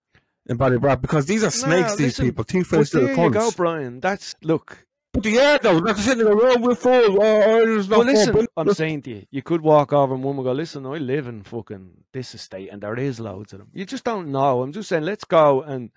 in 0.47 0.59
Ballybrack 0.59 1.01
because 1.01 1.27
these 1.27 1.45
are 1.45 1.51
snakes, 1.51 1.91
Nah, 1.91 1.97
these 1.97 2.07
listen, 2.19 2.25
people, 2.27 2.45
two 2.45 2.65
faced 2.65 2.93
there 2.93 3.03
little 3.03 3.25
you 3.25 3.31
go. 3.31 3.51
Brian. 3.53 4.01
That's 4.01 4.35
look. 4.43 4.87
But 5.13 5.25
yeah, 5.27 5.59
though, 5.61 5.81
they're 5.81 5.95
sitting 5.97 6.25
there, 6.25 6.33
oh, 6.35 6.57
we're 6.61 6.77
full, 6.77 7.21
oh, 7.21 7.41
Ireland's 7.41 7.89
not 7.89 7.99
Well, 7.99 8.07
listen, 8.07 8.33
full. 8.33 8.47
I'm 8.57 8.73
saying 8.75 9.03
to 9.03 9.11
you, 9.11 9.27
you 9.33 9.43
could 9.43 9.61
walk 9.61 9.93
over 9.93 10.15
and 10.15 10.23
one 10.23 10.37
will 10.37 10.45
go, 10.45 10.53
listen, 10.53 10.87
I 10.87 10.99
live 10.99 11.27
in 11.27 11.43
fucking 11.43 12.05
this 12.13 12.33
estate 12.35 12.69
and 12.71 12.81
there 12.81 12.95
is 12.97 13.19
loads 13.19 13.53
of 13.53 13.59
them. 13.59 13.69
You 13.73 13.85
just 13.85 14.05
don't 14.05 14.29
know. 14.31 14.63
I'm 14.63 14.73
just 14.73 14.89
saying, 14.89 15.03
let's 15.03 15.25
go 15.25 15.63
and 15.63 15.91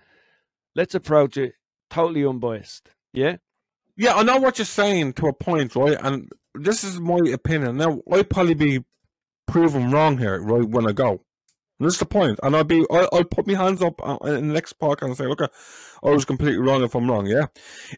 let's 0.74 0.96
approach 0.96 1.36
it 1.36 1.54
totally 1.94 2.24
unbiased. 2.26 2.90
Yeah? 3.12 3.36
yeah, 3.96 4.14
I 4.14 4.22
know 4.24 4.38
what 4.38 4.58
you're 4.58 4.64
saying 4.82 5.12
to 5.14 5.28
a 5.28 5.32
point, 5.32 5.76
right? 5.76 5.96
And 6.00 6.28
this 6.54 6.82
is 6.82 6.98
my 6.98 7.20
opinion. 7.32 7.76
Now, 7.76 8.00
I'll 8.10 8.24
probably 8.24 8.54
be 8.54 8.84
proven 9.46 9.90
wrong 9.92 10.18
here, 10.18 10.40
right, 10.40 10.68
when 10.68 10.88
I 10.88 10.92
go. 10.92 11.10
And 11.78 11.86
this 11.86 11.94
is 11.94 11.98
the 12.00 12.06
point. 12.06 12.40
And 12.42 12.56
I'll 12.56 12.64
be, 12.64 12.84
I'll, 12.90 13.08
I'll 13.12 13.24
put 13.24 13.46
my 13.46 13.54
hands 13.54 13.82
up 13.82 14.00
uh, 14.04 14.18
in 14.24 14.48
the 14.48 14.54
next 14.54 14.74
park 14.74 15.02
and 15.02 15.16
say, 15.16 15.26
look, 15.26 15.40
I 15.42 16.10
was 16.10 16.24
completely 16.24 16.58
wrong 16.60 16.82
if 16.82 16.94
I'm 16.96 17.08
wrong, 17.10 17.26
yeah? 17.26 17.46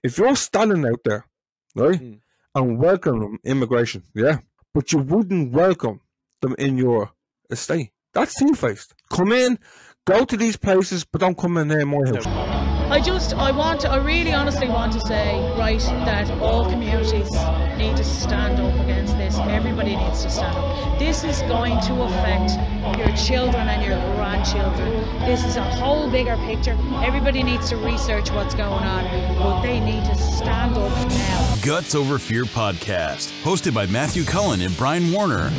If 0.03 0.19
you're 0.19 0.37
standing 0.37 0.85
out 0.87 1.01
there, 1.05 1.27
right, 1.75 2.01
Mm. 2.01 2.21
and 2.55 2.79
welcome 2.79 3.39
immigration, 3.45 4.03
yeah, 4.15 4.39
but 4.75 4.93
you 4.93 4.99
wouldn't 4.99 5.53
welcome 5.53 6.01
them 6.43 6.55
in 6.59 6.77
your 6.79 7.11
estate, 7.51 7.91
that's 8.15 8.35
two 8.39 8.55
faced. 8.55 8.95
Come 9.11 9.33
in, 9.33 9.59
go 10.07 10.25
to 10.25 10.37
these 10.37 10.57
places, 10.57 11.05
but 11.05 11.21
don't 11.21 11.39
come 11.39 11.57
in 11.59 11.69
my 11.69 12.07
house. 12.07 12.56
I 12.89 13.01
just, 13.01 13.35
I 13.35 13.51
want 13.51 13.81
to, 13.81 13.91
I 13.91 13.97
really 13.97 14.33
honestly 14.33 14.69
want 14.69 14.93
to 14.93 15.01
say, 15.01 15.41
right, 15.59 15.81
that 15.81 16.31
all 16.41 16.65
communities 16.71 17.33
need 17.77 17.97
to 17.97 18.05
stand 18.05 18.61
up 18.61 18.73
against 18.85 19.19
this. 19.19 19.37
Everybody 19.39 19.97
needs 19.97 20.23
to 20.23 20.31
stand 20.31 20.57
up. 20.57 20.97
This 20.97 21.25
is 21.25 21.41
going 21.43 21.81
to 21.81 22.03
affect 22.03 22.53
your 22.97 23.15
children 23.17 23.67
and 23.67 23.85
your 23.85 23.99
grandchildren. 24.15 24.89
This 25.27 25.45
is 25.45 25.57
a 25.57 25.63
whole 25.65 26.09
bigger 26.09 26.37
picture. 26.47 26.79
Everybody 27.05 27.43
needs 27.43 27.69
to 27.71 27.77
research 27.77 28.31
what's 28.31 28.55
going 28.55 28.85
on, 28.85 29.05
but 29.37 29.63
they 29.63 29.81
need 29.81 30.05
to 30.05 30.15
stand 30.15 30.77
up 30.77 31.09
now. 31.09 31.57
Guts 31.63 31.97
Over 31.97 32.21
Fear 32.21 32.45
podcast, 32.45 33.33
hosted 33.43 33.75
by 33.75 33.87
Matthew 33.87 34.23
Cullen 34.23 34.61
and 34.61 34.75
Brian 34.77 35.11
Warner. 35.11 35.51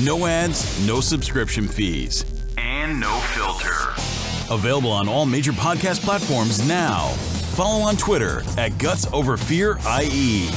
No 0.00 0.26
ads, 0.26 0.84
no 0.88 1.00
subscription 1.00 1.68
fees. 1.68 2.24
And 2.58 2.98
no 2.98 3.16
filter. 3.20 4.13
Available 4.50 4.90
on 4.90 5.08
all 5.08 5.26
major 5.26 5.52
podcast 5.52 6.02
platforms 6.02 6.66
now. 6.68 7.08
Follow 7.54 7.82
on 7.82 7.96
Twitter 7.96 8.42
at 8.58 8.76
Guts 8.78 9.06
Over 9.12 9.36
Fear 9.36 9.78
IE. 10.02 10.48